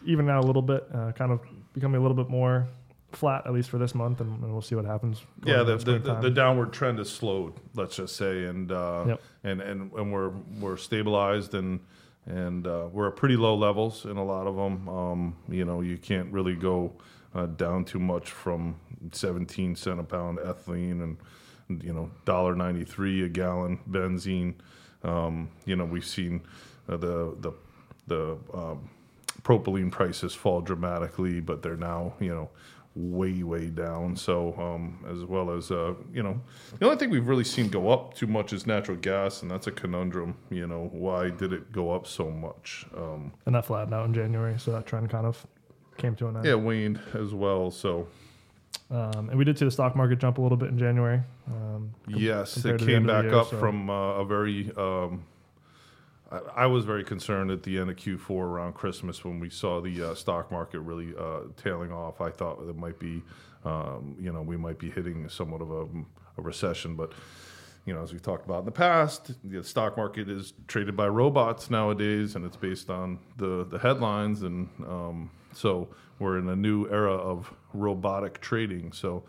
even 0.05 0.29
out 0.29 0.43
a 0.43 0.47
little 0.47 0.61
bit, 0.61 0.85
uh, 0.93 1.13
kind 1.13 1.31
of 1.31 1.39
becoming 1.73 1.97
a 1.97 2.01
little 2.01 2.15
bit 2.17 2.29
more 2.29 2.67
flat 3.11 3.45
at 3.45 3.53
least 3.53 3.69
for 3.69 3.77
this 3.77 3.93
month, 3.95 4.21
and, 4.21 4.41
and 4.43 4.51
we'll 4.51 4.61
see 4.61 4.75
what 4.75 4.85
happens. 4.85 5.21
yeah, 5.43 5.63
the, 5.63 5.77
the, 5.77 5.99
the, 5.99 6.15
the 6.15 6.29
downward 6.29 6.71
trend 6.73 6.97
has 6.99 7.09
slowed. 7.09 7.53
Let's 7.75 7.95
just 7.95 8.15
say, 8.15 8.45
and 8.45 8.71
uh, 8.71 9.03
Yep. 9.07 9.21
and 9.43 9.61
and 9.61 9.91
and 9.93 10.13
we're 10.13 10.29
we're 10.59 10.77
stabilized 10.77 11.53
and 11.55 11.79
and 12.25 12.67
uh, 12.67 12.87
we're 12.91 13.07
at 13.07 13.15
pretty 13.15 13.35
low 13.37 13.55
levels 13.55 14.05
in 14.05 14.17
a 14.17 14.23
lot 14.23 14.45
of 14.47 14.55
them. 14.55 14.87
Um, 14.89 15.35
you 15.49 15.65
know, 15.65 15.81
you 15.81 15.97
can't 15.97 16.31
really 16.31 16.55
go 16.55 16.93
uh, 17.33 17.47
down 17.47 17.85
too 17.85 17.99
much 17.99 18.29
from 18.29 18.75
17 19.11 19.75
cent 19.75 19.99
a 19.99 20.03
pound 20.03 20.37
ethylene 20.39 21.01
and 21.03 21.83
you 21.83 21.93
know 21.93 22.09
dollar 22.25 22.55
93 22.55 23.23
a 23.25 23.29
gallon 23.29 23.79
benzene. 23.89 24.53
Um, 25.03 25.49
you 25.65 25.75
know, 25.75 25.85
we've 25.85 26.05
seen 26.05 26.41
uh, 26.87 26.97
the 26.97 27.35
the 27.39 27.51
the 28.07 28.37
um, 28.53 28.89
propylene 29.43 29.91
prices 29.91 30.33
fall 30.35 30.61
dramatically, 30.61 31.39
but 31.39 31.61
they're 31.61 31.77
now 31.77 32.13
you 32.19 32.33
know 32.35 32.49
way 32.95 33.43
way 33.43 33.67
down. 33.67 34.15
So 34.15 34.53
um, 34.57 35.05
as 35.09 35.23
well 35.23 35.51
as 35.51 35.71
uh, 35.71 35.93
you 36.13 36.23
know, 36.23 36.41
the 36.79 36.85
only 36.85 36.97
thing 36.97 37.09
we've 37.09 37.27
really 37.27 37.43
seen 37.43 37.69
go 37.69 37.89
up 37.89 38.13
too 38.13 38.27
much 38.27 38.51
is 38.53 38.65
natural 38.67 38.97
gas, 38.97 39.41
and 39.41 39.49
that's 39.51 39.67
a 39.67 39.71
conundrum. 39.71 40.35
You 40.49 40.67
know, 40.67 40.89
why 40.91 41.29
did 41.29 41.53
it 41.53 41.71
go 41.71 41.91
up 41.91 42.07
so 42.07 42.29
much? 42.29 42.85
Um, 42.95 43.31
and 43.45 43.55
that 43.55 43.65
flattened 43.65 43.93
out 43.93 44.05
in 44.05 44.13
January, 44.13 44.55
so 44.59 44.71
that 44.71 44.85
trend 44.85 45.09
kind 45.09 45.25
of 45.25 45.45
came 45.97 46.15
to 46.15 46.27
an 46.27 46.37
end. 46.37 46.45
yeah, 46.45 46.55
waned 46.55 46.99
as 47.13 47.33
well. 47.33 47.69
So 47.71 48.07
Um, 48.91 49.29
and 49.29 49.37
we 49.37 49.45
did 49.45 49.57
see 49.59 49.65
the 49.65 49.71
stock 49.71 49.95
market 49.95 50.17
jump 50.19 50.37
a 50.37 50.41
little 50.41 50.57
bit 50.57 50.69
in 50.69 50.77
January. 50.79 51.21
Um, 51.47 51.91
yes, 52.07 52.57
it 52.57 52.61
compared 52.61 52.79
to 52.79 52.85
the 52.85 52.91
came 52.91 52.95
end 53.01 53.09
of 53.09 53.15
the 53.17 53.21
back 53.23 53.31
year, 53.31 53.39
up 53.39 53.49
so- 53.49 53.59
from 53.59 53.89
uh, 53.89 53.93
a 54.15 54.25
very. 54.25 54.71
I, 56.31 56.37
I 56.55 56.65
was 56.65 56.85
very 56.85 57.03
concerned 57.03 57.51
at 57.51 57.63
the 57.63 57.77
end 57.79 57.89
of 57.89 57.95
Q4 57.95 58.29
around 58.29 58.73
Christmas 58.73 59.23
when 59.23 59.39
we 59.39 59.49
saw 59.49 59.81
the 59.81 60.09
uh, 60.09 60.15
stock 60.15 60.51
market 60.51 60.79
really 60.81 61.13
uh, 61.17 61.41
tailing 61.57 61.91
off. 61.91 62.21
I 62.21 62.29
thought 62.29 62.61
it 62.67 62.75
might 62.75 62.99
be, 62.99 63.23
um, 63.65 64.15
you 64.19 64.31
know, 64.31 64.41
we 64.41 64.57
might 64.57 64.79
be 64.79 64.89
hitting 64.89 65.27
somewhat 65.29 65.61
of 65.61 65.71
a, 65.71 65.85
a 66.37 66.41
recession, 66.41 66.95
but 66.95 67.13
you 67.85 67.93
know, 67.93 68.03
as 68.03 68.11
we've 68.11 68.21
talked 68.21 68.45
about 68.45 68.59
in 68.59 68.65
the 68.65 68.71
past, 68.71 69.31
the 69.43 69.63
stock 69.63 69.97
market 69.97 70.29
is 70.29 70.53
traded 70.67 70.95
by 70.95 71.07
robots 71.07 71.71
nowadays, 71.71 72.35
and 72.35 72.45
it's 72.45 72.57
based 72.57 72.89
on 72.89 73.17
the 73.37 73.65
the 73.65 73.79
headlines, 73.79 74.43
and 74.43 74.69
um, 74.85 75.31
so 75.53 75.87
we're 76.19 76.37
in 76.37 76.49
a 76.49 76.55
new 76.55 76.87
era 76.89 77.15
of 77.15 77.51
robotic 77.73 78.41
trading. 78.41 78.91
So, 78.91 79.23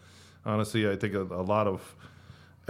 honestly, 0.44 0.90
I 0.90 0.96
think 0.96 1.14
a, 1.14 1.22
a 1.22 1.40
lot 1.40 1.68
of 1.68 1.96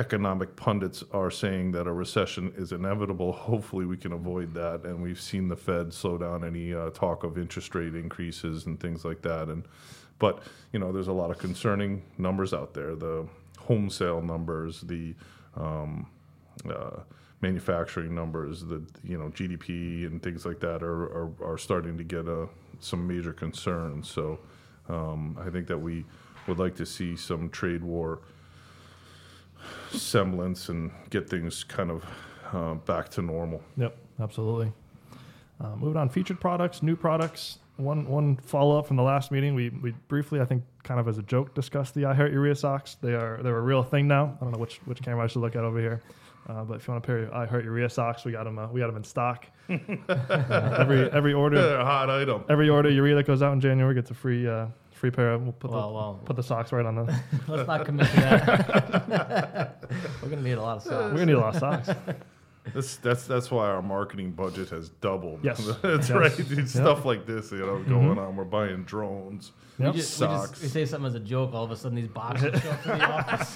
economic 0.01 0.57
pundits 0.57 1.05
are 1.13 1.31
saying 1.31 1.73
that 1.73 1.87
a 1.87 1.93
recession 1.93 2.53
is 2.57 2.73
inevitable. 2.73 3.33
Hopefully, 3.51 3.85
we 3.87 3.97
can 3.97 4.13
avoid 4.13 4.55
that, 4.55 4.85
and 4.85 5.03
we've 5.03 5.21
seen 5.21 5.49
the 5.49 5.57
Fed 5.57 5.93
slow 5.93 6.19
down 6.19 6.45
any 6.45 6.75
uh, 6.75 6.91
talk 6.91 7.23
of 7.23 7.39
interest 7.39 7.75
rate 7.75 7.95
increases 7.95 8.67
and 8.67 8.81
things 8.81 9.05
like 9.05 9.23
that. 9.23 9.49
And 9.49 9.65
but 10.19 10.43
you 10.73 10.79
know, 10.81 10.91
there's 10.93 11.09
a 11.09 11.13
lot 11.13 11.31
of 11.31 11.39
concerning 11.39 12.03
numbers 12.19 12.53
out 12.55 12.75
there. 12.75 12.97
The 12.97 13.27
home 13.59 13.91
sale 13.91 14.23
numbers, 14.23 14.81
the 14.83 15.15
um, 15.55 16.07
uh, 16.69 17.01
manufacturing 17.43 18.15
numbers, 18.15 18.65
the 18.65 18.83
you 19.05 19.19
know 19.19 19.29
GDP 19.31 20.07
and 20.07 20.23
things 20.23 20.47
like 20.47 20.61
that 20.61 20.83
are 20.83 21.05
are, 21.05 21.31
are 21.45 21.59
starting 21.59 21.99
to 21.99 22.05
get 22.05 22.27
uh, 22.29 22.47
some 22.81 23.07
major 23.07 23.33
concerns. 23.33 24.09
So 24.09 24.39
Um, 24.89 25.39
I 25.47 25.51
think 25.51 25.67
that 25.69 25.79
we 25.79 26.05
would 26.47 26.59
like 26.59 26.75
to 26.77 26.87
see 26.87 27.17
some 27.17 27.49
trade 27.51 27.83
war 27.83 28.21
semblance 29.93 30.69
and 30.69 30.91
get 31.11 31.29
things 31.29 31.65
kind 31.65 31.91
of 31.91 32.05
uh, 32.53 32.75
back 32.75 33.09
to 33.11 33.23
normal. 33.23 33.63
Yep, 33.77 33.97
absolutely. 34.21 34.73
Uh, 35.61 35.77
moving 35.77 35.97
on, 35.97 36.09
featured 36.09 36.41
products, 36.41 36.83
new 36.83 36.97
products. 36.97 37.59
One 37.77 38.07
one 38.07 38.37
follow 38.37 38.79
up 38.79 38.87
from 38.87 38.97
the 38.97 39.03
last 39.03 39.31
meeting. 39.31 39.55
We 39.55 39.71
we 39.71 39.93
briefly, 40.09 40.41
I 40.41 40.45
think, 40.45 40.63
kind 40.83 41.01
of 41.01 41.09
as 41.09 41.19
a 41.19 41.23
joke, 41.23 41.55
discussed 41.55 41.95
the 41.95 42.05
I 42.07 42.15
Heart 42.15 42.33
Urea 42.33 42.55
socks. 42.55 42.97
They 43.01 43.15
are 43.15 43.41
they're 43.43 43.57
a 43.57 43.63
real 43.63 43.83
thing 43.83 44.07
now. 44.07 44.37
I 44.41 44.45
don't 44.45 44.53
know 44.53 44.59
which 44.59 44.79
which 44.85 45.01
camera 45.03 45.25
I 45.25 45.27
should 45.29 45.41
look 45.41 45.57
at 45.57 45.65
over 45.65 45.79
here. 45.79 46.03
Uh, 46.49 46.65
but 46.65 46.75
if 46.77 46.87
you 46.89 46.93
want 46.93 47.05
a 47.05 47.07
pair 47.07 47.19
of 47.19 47.33
I 47.33 47.47
Heart 47.47 47.65
Urea 47.65 47.89
socks, 47.89 48.25
we 48.25 48.33
got 48.33 48.45
them. 48.45 48.59
Uh, 48.59 48.69
we 48.69 48.81
got 48.81 48.89
them 48.89 48.97
in 48.97 49.05
stock. 49.05 49.47
uh, 49.71 50.77
every 50.79 51.11
every 51.13 51.33
order, 51.33 51.61
They're 51.61 51.81
a 51.81 51.85
hot 51.85 52.11
item. 52.11 52.45
every 52.49 52.69
order 52.69 52.91
urea 52.91 53.15
that 53.17 53.27
goes 53.27 53.41
out 53.43 53.53
in 53.53 53.61
January 53.61 53.95
gets 53.95 54.11
a 54.11 54.15
free 54.15 54.47
uh, 54.49 54.67
free 55.01 55.11
pair. 55.11 55.33
Of, 55.33 55.43
we'll 55.43 55.53
put 55.53 55.71
Well, 55.71 55.89
the 55.89 55.95
well. 55.95 56.21
put 56.27 56.37
the 56.37 56.43
socks 56.43 56.73
right 56.73 56.85
on 56.85 56.95
the. 56.95 57.21
Let's 57.49 57.67
not 57.67 57.87
commit 57.87 58.07
to 58.07 58.17
that. 58.17 59.85
We're 60.23 60.29
gonna 60.29 60.43
need 60.43 60.53
a 60.53 60.63
lot 60.63 60.77
of 60.77 60.83
socks. 60.83 60.95
We're 60.95 61.11
gonna 61.11 61.27
need 61.27 61.33
a 61.33 61.41
lot 61.41 61.55
of 61.57 61.61
socks. 61.61 61.89
That's 62.75 62.97
that's 62.97 63.27
that's 63.27 63.51
why 63.51 63.69
our 63.69 63.81
marketing 63.81 64.33
budget 64.33 64.69
has 64.69 64.91
doubled. 64.91 65.41
Yes. 65.43 65.59
that's 65.83 66.11
Yes. 66.11 66.19
right. 66.19 66.39
It's 66.39 66.73
Stuff 66.73 67.07
like 67.07 67.27
this, 67.27 67.51
you 67.51 67.59
know, 67.59 67.83
going 67.83 68.11
mm-hmm. 68.11 68.19
on. 68.19 68.37
We're 68.37 68.45
buying 68.45 68.85
drones. 68.85 69.53
Yep. 69.79 69.95
We 69.95 70.01
just, 70.01 70.21
we 70.21 70.27
Socks. 70.27 70.51
just 70.51 70.63
we 70.63 70.69
say 70.69 70.85
something 70.85 71.07
as 71.09 71.15
a 71.15 71.21
joke. 71.21 71.55
All 71.55 71.65
of 71.65 71.71
a 71.71 71.77
sudden, 71.77 71.97
these 71.97 72.09
boxes 72.09 72.61
show 72.63 72.71
up 72.71 72.87
in 72.87 72.99
the 72.99 73.11
office. 73.11 73.55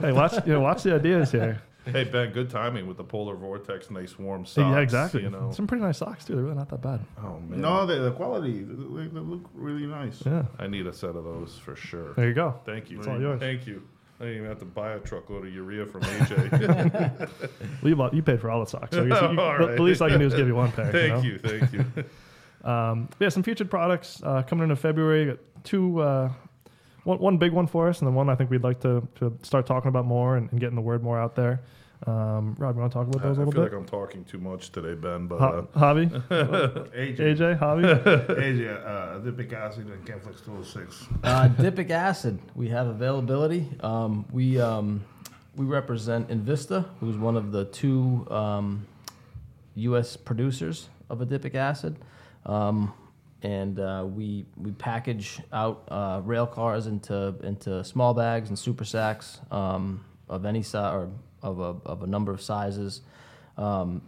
hey, 0.00 0.12
watch 0.12 0.34
you 0.44 0.52
know, 0.54 0.60
watch 0.60 0.82
the 0.82 0.96
ideas 0.96 1.30
here. 1.30 1.62
Hey 1.84 2.04
Ben, 2.04 2.30
good 2.32 2.50
timing 2.50 2.86
with 2.86 2.96
the 2.98 3.04
polar 3.04 3.34
vortex, 3.34 3.90
nice 3.90 4.18
warm 4.18 4.44
socks. 4.44 4.74
yeah, 4.74 4.80
exactly. 4.80 5.22
You 5.22 5.30
know, 5.30 5.50
Some 5.50 5.66
pretty 5.66 5.82
nice 5.82 5.98
socks 5.98 6.24
too. 6.24 6.34
They're 6.34 6.44
really 6.44 6.56
not 6.56 6.68
that 6.68 6.82
bad. 6.82 7.00
oh 7.22 7.40
man, 7.40 7.60
No, 7.60 7.86
the, 7.86 7.96
the 7.96 8.12
quality, 8.12 8.62
they, 8.62 9.06
they 9.06 9.20
look 9.20 9.48
really 9.54 9.86
nice. 9.86 10.22
Yeah. 10.24 10.44
I 10.58 10.66
need 10.66 10.86
a 10.86 10.92
set 10.92 11.16
of 11.16 11.24
those 11.24 11.58
for 11.58 11.74
sure. 11.74 12.12
There 12.14 12.28
you 12.28 12.34
go. 12.34 12.60
Thank 12.64 12.90
you. 12.90 12.98
It's 12.98 13.08
all 13.08 13.20
yours. 13.20 13.40
Thank 13.40 13.66
you. 13.66 13.82
I 14.20 14.24
didn't 14.24 14.36
even 14.36 14.48
have 14.50 14.58
to 14.58 14.66
buy 14.66 14.92
a 14.92 14.98
truckload 14.98 15.46
of 15.46 15.54
urea 15.54 15.86
from 15.86 16.02
AJ. 16.02 17.30
Well, 17.82 17.88
you, 17.88 17.96
bought, 17.96 18.12
you 18.12 18.22
paid 18.22 18.38
for 18.38 18.50
all 18.50 18.60
the 18.60 18.66
socks. 18.70 18.94
So 18.94 19.02
I 19.02 19.06
you, 19.06 19.14
All 19.40 19.58
the, 19.58 19.76
the 19.76 19.82
least 19.82 20.02
I 20.02 20.10
can 20.10 20.20
do 20.20 20.26
is 20.26 20.34
give 20.34 20.46
you 20.46 20.54
one 20.54 20.70
pair. 20.72 20.92
thank 20.92 21.14
know? 21.14 21.22
you, 21.22 21.38
thank 21.38 21.72
you. 21.72 21.84
Um, 22.62 23.08
yeah, 23.18 23.30
some 23.30 23.42
featured 23.42 23.70
products 23.70 24.20
uh, 24.22 24.42
coming 24.42 24.64
into 24.64 24.76
February. 24.76 25.24
Got 25.24 25.38
two, 25.64 26.00
uh, 26.02 26.30
one, 27.10 27.18
one 27.18 27.36
big 27.38 27.52
one 27.52 27.66
for 27.66 27.88
us, 27.88 27.98
and 28.00 28.06
then 28.08 28.14
one 28.14 28.28
I 28.28 28.34
think 28.34 28.50
we'd 28.50 28.62
like 28.62 28.80
to, 28.80 29.06
to 29.16 29.36
start 29.42 29.66
talking 29.66 29.88
about 29.88 30.06
more 30.06 30.36
and, 30.36 30.50
and 30.50 30.60
getting 30.60 30.76
the 30.76 30.80
word 30.82 31.02
more 31.02 31.18
out 31.18 31.34
there. 31.34 31.60
Um, 32.06 32.56
Rob, 32.58 32.76
you 32.76 32.80
want 32.80 32.92
to 32.92 32.98
talk 32.98 33.08
about 33.08 33.22
I, 33.22 33.24
I 33.24 33.28
those 33.28 33.36
a 33.36 33.40
feel 33.40 33.46
little 33.48 33.62
like 33.62 33.70
bit? 33.72 33.78
I'm 33.78 33.84
talking 33.84 34.24
too 34.24 34.38
much 34.38 34.70
today, 34.70 34.94
Ben. 34.94 35.26
But 35.26 35.38
Ho- 35.38 35.68
uh, 35.74 35.78
Javi, 35.78 36.08
AJ, 36.30 37.16
AJ, 37.18 37.58
Javi. 37.58 38.26
AJ, 38.26 38.86
uh, 38.86 39.18
Adipic 39.20 39.52
acid 39.52 39.86
and 39.86 40.04
ChemFlex 40.06 40.42
206. 40.44 41.06
Uh, 41.22 41.48
Dipic 41.58 41.90
acid, 41.90 42.38
we 42.54 42.68
have 42.68 42.86
availability. 42.86 43.68
Um, 43.80 44.24
we 44.32 44.58
um, 44.58 45.04
we 45.56 45.66
represent 45.66 46.28
Invista, 46.28 46.86
who's 47.00 47.18
one 47.18 47.36
of 47.36 47.52
the 47.52 47.66
two 47.66 48.26
um, 48.30 48.86
U.S. 49.74 50.16
producers 50.16 50.88
of 51.10 51.18
adipic 51.18 51.54
acid, 51.54 51.96
um, 52.46 52.94
and 53.42 53.78
uh, 53.78 54.06
we 54.06 54.46
we 54.56 54.72
package 54.72 55.40
out 55.52 55.84
uh, 55.88 56.20
rail 56.24 56.46
cars 56.46 56.86
into 56.86 57.34
into 57.42 57.82
small 57.84 58.14
bags 58.14 58.48
and 58.48 58.58
super 58.58 58.84
sacks 58.84 59.40
um, 59.50 60.04
of 60.28 60.44
any 60.44 60.62
size 60.62 60.94
or 60.94 61.10
of 61.42 61.60
a 61.60 61.88
of 61.88 62.02
a 62.02 62.06
number 62.06 62.32
of 62.32 62.42
sizes. 62.42 63.02
Um, 63.56 64.02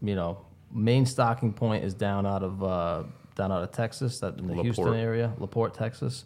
you 0.00 0.14
know, 0.14 0.38
main 0.72 1.06
stocking 1.06 1.52
point 1.52 1.84
is 1.84 1.94
down 1.94 2.26
out 2.26 2.42
of 2.42 2.62
uh, 2.62 3.02
down 3.34 3.52
out 3.52 3.62
of 3.62 3.72
Texas, 3.72 4.20
that 4.20 4.38
in 4.38 4.46
the 4.46 4.62
Houston 4.62 4.94
area, 4.94 5.32
La 5.38 5.46
Porte, 5.46 5.74
Texas. 5.74 6.24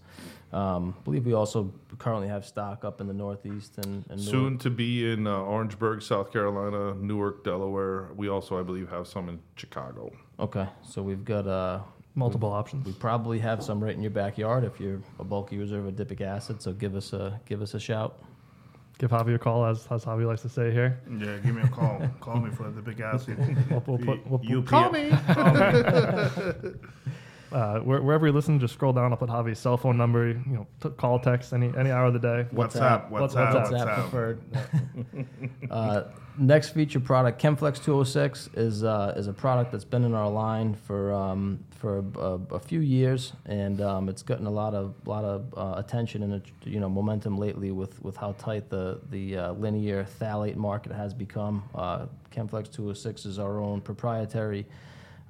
Um, 0.52 0.94
I 0.98 1.02
believe 1.02 1.26
we 1.26 1.32
also 1.32 1.72
currently 1.98 2.28
have 2.28 2.46
stock 2.46 2.84
up 2.84 3.00
in 3.00 3.08
the 3.08 3.12
Northeast 3.12 3.78
and, 3.78 4.04
and 4.08 4.20
soon 4.20 4.58
to 4.58 4.70
be 4.70 5.10
in 5.10 5.26
uh, 5.26 5.40
Orangeburg, 5.40 6.02
South 6.02 6.32
Carolina, 6.32 6.94
Newark, 6.94 7.44
Delaware. 7.44 8.10
We 8.14 8.28
also, 8.28 8.58
I 8.58 8.62
believe, 8.62 8.88
have 8.88 9.08
some 9.08 9.28
in 9.28 9.40
Chicago. 9.56 10.12
Okay, 10.38 10.66
so 10.88 11.02
we've 11.02 11.24
got 11.24 11.48
uh, 11.48 11.80
Multiple 12.16 12.50
options. 12.50 12.86
we 12.86 12.92
probably 12.94 13.38
have 13.38 13.62
some 13.62 13.82
right 13.84 13.94
in 13.94 14.00
your 14.00 14.10
backyard 14.10 14.64
if 14.64 14.80
you're 14.80 15.00
a 15.20 15.24
bulky 15.24 15.56
user 15.56 15.78
of 15.78 15.84
adipic 15.94 16.22
acid. 16.22 16.62
So 16.62 16.72
give 16.72 16.96
us 16.96 17.12
a 17.12 17.38
give 17.46 17.60
us 17.62 17.74
a 17.74 17.78
shout. 17.78 18.18
Give 18.98 19.10
Javi 19.10 19.34
a 19.34 19.38
call, 19.38 19.66
as, 19.66 19.86
as 19.90 20.06
Javi 20.06 20.26
likes 20.26 20.40
to 20.40 20.48
say 20.48 20.70
here. 20.72 20.98
Yeah, 21.06 21.36
give 21.44 21.54
me 21.54 21.60
a 21.60 21.68
call. 21.68 22.00
call 22.20 22.40
me 22.40 22.50
for 22.50 22.70
the 22.70 22.80
big 22.80 23.00
acid. 23.00 23.36
We'll, 23.70 23.82
we'll 23.86 23.98
put, 23.98 24.26
we'll, 24.26 24.40
You 24.42 24.62
call 24.62 24.90
me. 24.90 25.10
Call 25.10 25.52
me. 25.52 26.72
Uh, 27.52 27.78
where, 27.80 28.02
wherever 28.02 28.26
you 28.26 28.32
listen, 28.32 28.58
just 28.58 28.74
scroll 28.74 28.92
down. 28.92 29.12
I'll 29.12 29.16
put 29.18 29.28
Javi's 29.30 29.58
cell 29.58 29.76
phone 29.76 29.96
number. 29.96 30.28
You 30.28 30.42
know, 30.46 30.66
t- 30.82 30.88
call, 30.90 31.18
text 31.20 31.52
any 31.52 31.72
any 31.76 31.90
hour 31.90 32.06
of 32.06 32.12
the 32.12 32.18
day. 32.18 32.46
WhatsApp, 32.52 33.08
What's- 33.10 33.34
WhatsApp, 33.34 33.54
what's 33.54 33.70
WhatsApp 33.70 33.86
WhatsApp. 33.86 33.94
preferred. 34.10 34.40
uh, 35.70 36.02
next 36.38 36.70
feature 36.70 37.00
product, 37.00 37.40
Chemflex 37.40 37.82
206, 37.82 38.50
is 38.54 38.82
uh, 38.84 39.14
is 39.16 39.28
a 39.28 39.32
product 39.32 39.70
that's 39.72 39.84
been 39.84 40.04
in 40.04 40.12
our 40.14 40.28
line 40.28 40.74
for 40.74 41.12
um, 41.12 41.60
for 41.70 41.98
a, 42.16 42.54
a 42.54 42.58
few 42.58 42.80
years, 42.80 43.32
and 43.46 43.80
um, 43.80 44.08
it's 44.08 44.22
gotten 44.22 44.46
a 44.46 44.50
lot 44.50 44.74
of 44.74 44.94
lot 45.06 45.24
of 45.24 45.54
uh, 45.56 45.78
attention 45.78 46.22
and 46.24 46.42
you 46.64 46.80
know 46.80 46.88
momentum 46.88 47.38
lately 47.38 47.70
with, 47.70 48.02
with 48.02 48.16
how 48.16 48.32
tight 48.38 48.68
the 48.70 49.00
the 49.10 49.36
uh, 49.36 49.52
linear 49.52 50.04
phthalate 50.20 50.56
market 50.56 50.90
has 50.92 51.14
become. 51.14 51.62
Uh, 51.74 52.06
Chemflex 52.34 52.70
206 52.72 53.24
is 53.24 53.38
our 53.38 53.60
own 53.60 53.80
proprietary. 53.80 54.66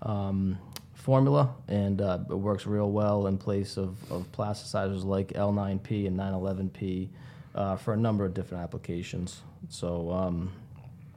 Um, 0.03 0.59
formula 1.07 1.55
and 1.69 2.01
uh, 2.01 2.19
it 2.29 2.35
works 2.35 2.67
real 2.67 2.91
well 2.91 3.29
in 3.29 3.39
place 3.39 3.77
of, 3.77 3.97
of 4.11 4.27
plasticizers 4.33 5.05
like 5.05 5.29
L9P 5.35 6.09
and 6.09 6.19
911P 6.19 7.09
uh, 7.55 7.77
for 7.77 7.95
a 7.95 7.97
number 7.97 8.25
of 8.25 8.35
different 8.35 8.65
applications. 8.65 9.43
So, 9.69 10.11
um, 10.11 10.51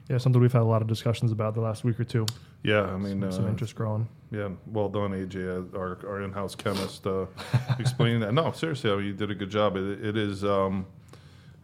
Yeah, 0.08 0.19
something 0.19 0.39
we've 0.39 0.54
had 0.54 0.62
a 0.62 0.63
lot 0.75 0.84
of 0.84 0.88
discussions 0.88 1.32
about 1.32 1.56
the 1.56 1.62
last 1.62 1.84
week 1.84 1.99
or 1.99 2.04
two. 2.04 2.28
Yeah, 2.62 2.84
I 2.84 2.97
mean, 2.97 3.19
Some, 3.21 3.32
some 3.32 3.45
uh, 3.45 3.49
interest 3.49 3.73
growing. 3.73 4.08
Yeah, 4.30 4.49
well 4.67 4.89
done, 4.89 5.10
AJ, 5.10 5.73
uh, 5.73 5.75
our, 5.75 5.97
our 6.08 6.21
in-house 6.21 6.54
chemist, 6.54 7.08
uh, 7.08 7.25
explaining 7.80 8.19
that. 8.19 8.32
No, 8.36 8.52
seriously, 8.52 8.91
I 8.91 8.95
mean, 8.95 9.06
you 9.06 9.13
did 9.13 9.32
a 9.32 9.36
good 9.36 9.49
job. 9.49 9.75
It, 9.75 10.06
it 10.06 10.17
is, 10.17 10.43
um, 10.43 10.86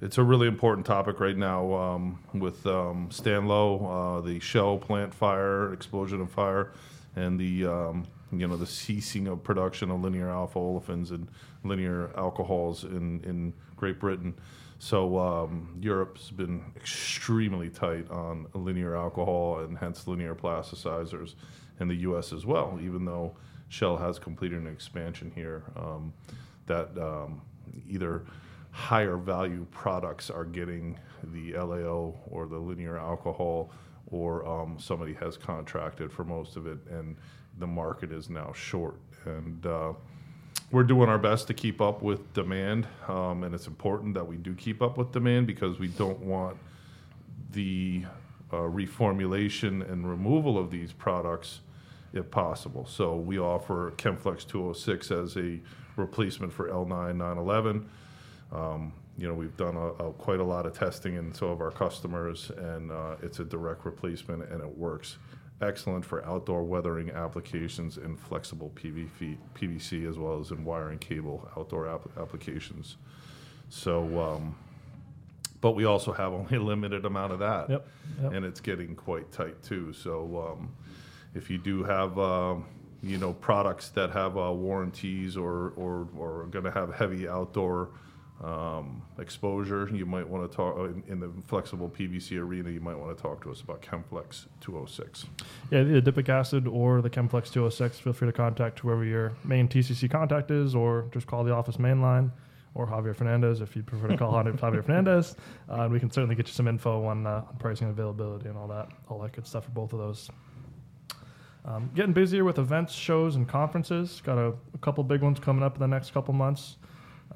it's 0.02 0.18
a 0.18 0.24
really 0.24 0.48
important 0.48 0.88
topic 0.88 1.20
right 1.20 1.38
now 1.38 1.72
um, 1.76 2.18
with 2.34 2.66
um, 2.66 3.10
Stanlow, 3.12 4.18
uh, 4.18 4.22
the 4.22 4.40
Shell 4.40 4.80
plant 4.80 5.14
fire, 5.14 5.72
explosion 5.74 6.22
of 6.22 6.32
fire, 6.32 6.72
and 7.16 7.40
the 7.40 7.68
um, 7.68 8.08
you 8.40 8.48
know 8.48 8.58
the 8.58 8.68
ceasing 8.68 9.28
of 9.28 9.44
production 9.44 9.92
of 9.92 10.02
linear 10.02 10.30
alpha 10.30 10.60
olefins 10.60 11.12
and 11.12 11.28
linear 11.64 12.12
alcohols 12.18 12.84
in 12.84 13.22
in 13.24 13.54
Great 13.76 14.00
Britain. 14.00 14.34
So 14.80 15.18
um, 15.18 15.78
Europe's 15.82 16.32
been 16.32 16.64
extremely 16.76 17.70
tight 17.70 18.10
on 18.12 18.48
linear 18.54 18.96
alcohol 18.96 19.60
and 19.60 19.78
hence 19.78 20.08
linear 20.08 20.36
plasticizers, 20.36 21.36
and 21.80 21.90
the 21.90 21.96
U.S. 21.96 22.34
as 22.34 22.46
well. 22.46 22.78
Even 22.82 23.06
though 23.06 23.36
Shell 23.70 23.98
has 23.98 24.20
completed 24.20 24.60
an 24.60 24.68
expansion 24.68 25.32
here, 25.34 25.64
um, 25.76 26.14
that 26.68 26.98
um, 26.98 27.42
either 27.90 28.26
higher 28.72 29.18
value 29.18 29.66
products 29.72 30.30
are 30.30 30.44
getting 30.44 31.00
the 31.24 31.54
LAO 31.54 32.14
or 32.30 32.46
the 32.46 32.58
linear 32.58 32.98
alcohol, 32.98 33.72
or 34.08 34.46
um, 34.46 34.78
somebody 34.78 35.14
has 35.14 35.38
contracted 35.38 36.12
for 36.12 36.26
most 36.26 36.58
of 36.58 36.68
it, 36.68 36.78
and 36.90 37.16
the 37.60 37.68
market 37.68 38.12
is 38.12 38.30
now 38.30 38.52
short. 38.54 38.96
And 39.26 39.66
uh, 39.66 39.94
we're 40.72 40.84
doing 40.84 41.10
our 41.10 41.18
best 41.18 41.48
to 41.48 41.54
keep 41.54 41.82
up 41.82 42.02
with 42.02 42.34
demand, 42.34 42.88
um, 43.08 43.44
and 43.44 43.54
it's 43.54 43.68
important 43.68 44.14
that 44.16 44.28
we 44.28 44.38
do 44.38 44.54
keep 44.54 44.82
up 44.82 44.98
with 44.98 45.12
demand 45.12 45.48
because 45.48 45.80
we 45.80 45.88
don't 45.88 46.20
want 46.20 46.58
the 47.52 48.04
uh, 48.52 48.58
reformulation 48.58 49.90
and 49.92 50.10
removal 50.10 50.58
of 50.58 50.72
these 50.72 50.92
products 50.92 51.62
if 52.14 52.30
possible. 52.32 52.86
So 52.86 53.16
we 53.16 53.40
offer 53.40 53.94
Chemflex 53.98 54.48
206 54.48 55.12
as 55.12 55.38
a 55.38 55.60
replacement 55.96 56.52
for 56.52 56.70
L9 56.70 57.16
911. 57.16 57.90
Um, 58.52 58.94
you 59.18 59.28
know, 59.28 59.34
we've 59.34 59.56
done 59.56 59.76
a, 59.76 59.88
a, 60.04 60.14
quite 60.14 60.40
a 60.40 60.44
lot 60.44 60.66
of 60.66 60.78
testing 60.78 61.16
in 61.16 61.34
some 61.34 61.50
of 61.50 61.62
our 61.62 61.72
customers, 61.72 62.52
and 62.58 62.92
uh, 62.92 63.16
it's 63.22 63.40
a 63.40 63.46
direct 63.46 63.86
replacement, 63.86 64.50
and 64.50 64.62
it 64.62 64.78
works 64.78 65.18
excellent 65.62 66.04
for 66.06 66.24
outdoor 66.26 66.64
weathering 66.64 67.10
applications 67.12 67.98
in 67.98 68.16
flexible 68.18 68.72
PVC, 68.76 69.38
PVC 69.56 70.10
as 70.10 70.18
well 70.18 70.40
as 70.40 70.52
in 70.52 70.64
wiring 70.66 71.00
cable 71.00 71.50
outdoor 71.58 71.88
app- 71.88 72.18
applications. 72.18 72.98
So, 73.70 74.20
um, 74.22 74.56
but 75.62 75.72
we 75.72 75.86
also 75.86 76.12
have 76.12 76.34
only 76.34 76.58
a 76.58 76.62
limited 76.62 77.06
amount 77.06 77.34
of 77.34 77.40
that, 77.40 77.70
Yep, 77.70 77.88
yep. 78.22 78.34
and 78.34 78.46
it's 78.46 78.60
getting 78.60 78.96
quite 78.96 79.32
tight 79.32 79.62
too. 79.64 79.94
So, 79.94 80.56
um, 80.60 80.70
if 81.34 81.50
you 81.50 81.58
do 81.58 81.84
have 81.84 82.18
uh, 82.20 82.56
you 83.02 83.18
know 83.18 83.34
products 83.34 83.90
that 83.90 84.12
have 84.12 84.38
uh, 84.38 84.52
warranties 84.54 85.36
or 85.38 85.70
or, 85.76 86.08
or 86.18 86.42
are 86.44 86.46
going 86.48 86.66
to 86.66 86.72
have 86.72 86.94
heavy 86.94 87.28
outdoor 87.28 87.90
um, 88.44 89.02
exposure, 89.18 89.90
you 89.94 90.06
might 90.06 90.28
want 90.28 90.50
to 90.50 90.56
talk 90.56 90.78
uh, 90.78 90.86
in, 90.86 91.04
in 91.08 91.20
the 91.20 91.32
flexible 91.48 91.90
PVC 91.90 92.38
arena. 92.38 92.70
You 92.70 92.82
might 92.82 92.98
want 92.98 93.16
to 93.16 93.22
talk 93.22 93.42
to 93.44 93.52
us 93.52 93.62
about 93.62 93.82
Chemflex 93.82 94.48
206. 94.62 95.26
Yeah, 95.72 95.84
the 95.84 96.02
Dipic 96.02 96.28
Acid 96.28 96.68
or 96.68 97.02
the 97.02 97.10
Chemflex 97.10 97.52
206. 97.52 98.00
Feel 98.00 98.14
free 98.14 98.28
to 98.28 98.34
contact 98.34 98.80
whoever 98.80 99.06
your 99.06 99.34
main 99.44 99.68
TCC 99.68 100.10
contact 100.10 100.52
is, 100.52 100.76
or 100.76 101.08
just 101.12 101.28
call 101.28 101.44
the 101.44 101.54
office 101.54 101.80
main 101.80 102.02
line, 102.02 102.32
or 102.74 102.86
Javier 102.86 103.16
Fernandez 103.16 103.62
if 103.62 103.76
you 103.76 103.84
prefer 103.84 104.10
to 104.10 104.18
call 104.18 104.34
Javier 104.34 104.84
Fernandez. 104.84 105.36
Uh, 105.68 105.82
and 105.82 105.92
we 105.92 106.00
can 106.00 106.12
certainly 106.12 106.36
get 106.36 106.48
you 106.48 106.54
some 106.54 106.68
info 106.68 107.06
on, 107.06 107.26
uh, 107.26 107.42
on 107.50 107.56
pricing 107.58 107.88
and 107.88 107.98
availability 107.98 108.48
and 108.48 108.56
all 108.56 108.68
that, 108.68 108.88
all 109.10 109.20
that 109.20 109.32
good 109.32 109.48
stuff 109.48 109.66
for 109.66 109.72
both 109.72 109.94
of 109.94 110.00
those. 110.00 110.30
Um, 111.66 111.90
getting 111.96 112.14
busier 112.14 112.44
with 112.44 112.60
events, 112.60 112.94
shows, 112.94 113.36
and 113.36 113.48
conferences. 113.48 114.22
Got 114.24 114.38
a, 114.38 114.54
a 114.76 114.78
couple 114.82 115.04
big 115.04 115.22
ones 115.22 115.40
coming 115.40 115.64
up 115.64 115.74
in 115.76 115.80
the 115.80 115.88
next 115.88 116.12
couple 116.12 116.36
months. 116.36 116.78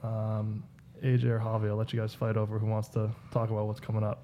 Um, 0.03 0.63
AJ 1.03 1.25
or 1.25 1.39
Javi, 1.39 1.67
I'll 1.69 1.75
let 1.75 1.93
you 1.93 1.99
guys 1.99 2.13
fight 2.13 2.37
over 2.37 2.59
who 2.59 2.67
wants 2.67 2.89
to 2.89 3.09
talk 3.31 3.49
about 3.49 3.67
what's 3.67 3.79
coming 3.79 4.03
up. 4.03 4.23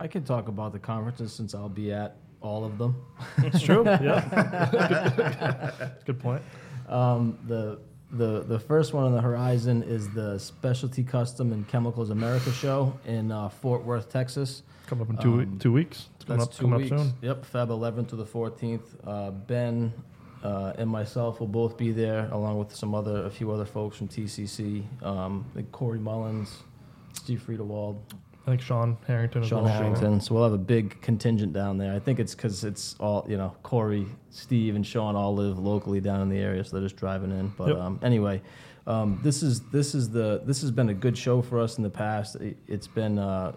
I 0.00 0.06
can 0.08 0.24
talk 0.24 0.48
about 0.48 0.72
the 0.72 0.78
conferences 0.78 1.32
since 1.32 1.54
I'll 1.54 1.68
be 1.68 1.92
at 1.92 2.16
all 2.40 2.64
of 2.64 2.78
them. 2.78 2.96
It's 3.38 3.62
true. 3.62 3.84
yeah. 3.86 5.70
Good 6.04 6.18
point. 6.20 6.42
Um, 6.88 7.38
the 7.46 7.80
the 8.10 8.40
the 8.42 8.58
first 8.58 8.92
one 8.92 9.04
on 9.04 9.12
the 9.12 9.20
horizon 9.20 9.82
is 9.82 10.10
the 10.10 10.38
Specialty 10.38 11.04
Custom 11.04 11.52
and 11.52 11.66
Chemicals 11.68 12.10
America 12.10 12.50
show 12.52 12.98
in 13.06 13.30
uh, 13.32 13.48
Fort 13.48 13.84
Worth, 13.84 14.10
Texas. 14.10 14.62
Coming 14.86 15.04
up 15.06 15.10
in 15.10 15.16
two, 15.18 15.40
Um, 15.40 15.58
two 15.58 15.72
weeks. 15.72 16.08
It's 16.16 16.24
coming 16.24 16.40
That's 16.40 16.50
up, 16.50 16.54
two 16.58 16.64
coming 16.64 16.80
weeks. 16.80 16.92
up 16.92 16.98
soon. 16.98 17.12
Yep, 17.22 17.46
Feb 17.50 17.68
11th 17.68 18.08
to 18.08 18.16
the 18.16 18.26
14th. 18.26 18.82
Uh, 19.06 19.30
ben 19.30 19.92
uh, 20.42 20.72
and 20.76 20.88
myself 20.88 21.40
will 21.40 21.46
both 21.46 21.76
be 21.76 21.92
there, 21.92 22.28
along 22.32 22.58
with 22.58 22.74
some 22.74 22.94
other, 22.94 23.24
a 23.24 23.30
few 23.30 23.50
other 23.50 23.64
folks 23.64 23.96
from 23.96 24.08
TCC, 24.08 24.84
um, 25.02 25.44
like 25.54 25.70
Corey 25.72 25.98
Mullins, 25.98 26.62
Steve 27.12 27.42
Friedewald, 27.46 27.98
I 28.44 28.50
think 28.50 28.60
Sean 28.60 28.96
Harrington 29.06 29.44
Sean 29.44 29.64
well. 29.64 29.72
Harrington. 29.72 30.20
So 30.20 30.34
we'll 30.34 30.42
have 30.42 30.52
a 30.52 30.58
big 30.58 31.00
contingent 31.00 31.52
down 31.52 31.78
there. 31.78 31.94
I 31.94 32.00
think 32.00 32.18
it's 32.18 32.34
because 32.34 32.64
it's 32.64 32.96
all 32.98 33.24
you 33.28 33.36
know. 33.36 33.54
Corey, 33.62 34.04
Steve, 34.30 34.74
and 34.74 34.84
Sean 34.84 35.14
all 35.14 35.34
live 35.34 35.58
locally 35.60 36.00
down 36.00 36.20
in 36.22 36.28
the 36.28 36.38
area, 36.38 36.64
so 36.64 36.72
they're 36.72 36.84
just 36.84 36.96
driving 36.96 37.30
in. 37.30 37.52
But 37.56 37.68
Yep. 37.68 37.76
um, 37.78 38.00
anyway, 38.02 38.42
um, 38.88 39.20
this 39.22 39.44
is 39.44 39.60
this 39.70 39.94
is 39.94 40.10
the 40.10 40.42
this 40.44 40.60
has 40.62 40.72
been 40.72 40.88
a 40.88 40.94
good 40.94 41.16
show 41.16 41.40
for 41.40 41.60
us 41.60 41.76
in 41.76 41.84
the 41.84 41.90
past. 41.90 42.34
It, 42.36 42.56
it's 42.66 42.88
been 42.88 43.16
uh, 43.16 43.52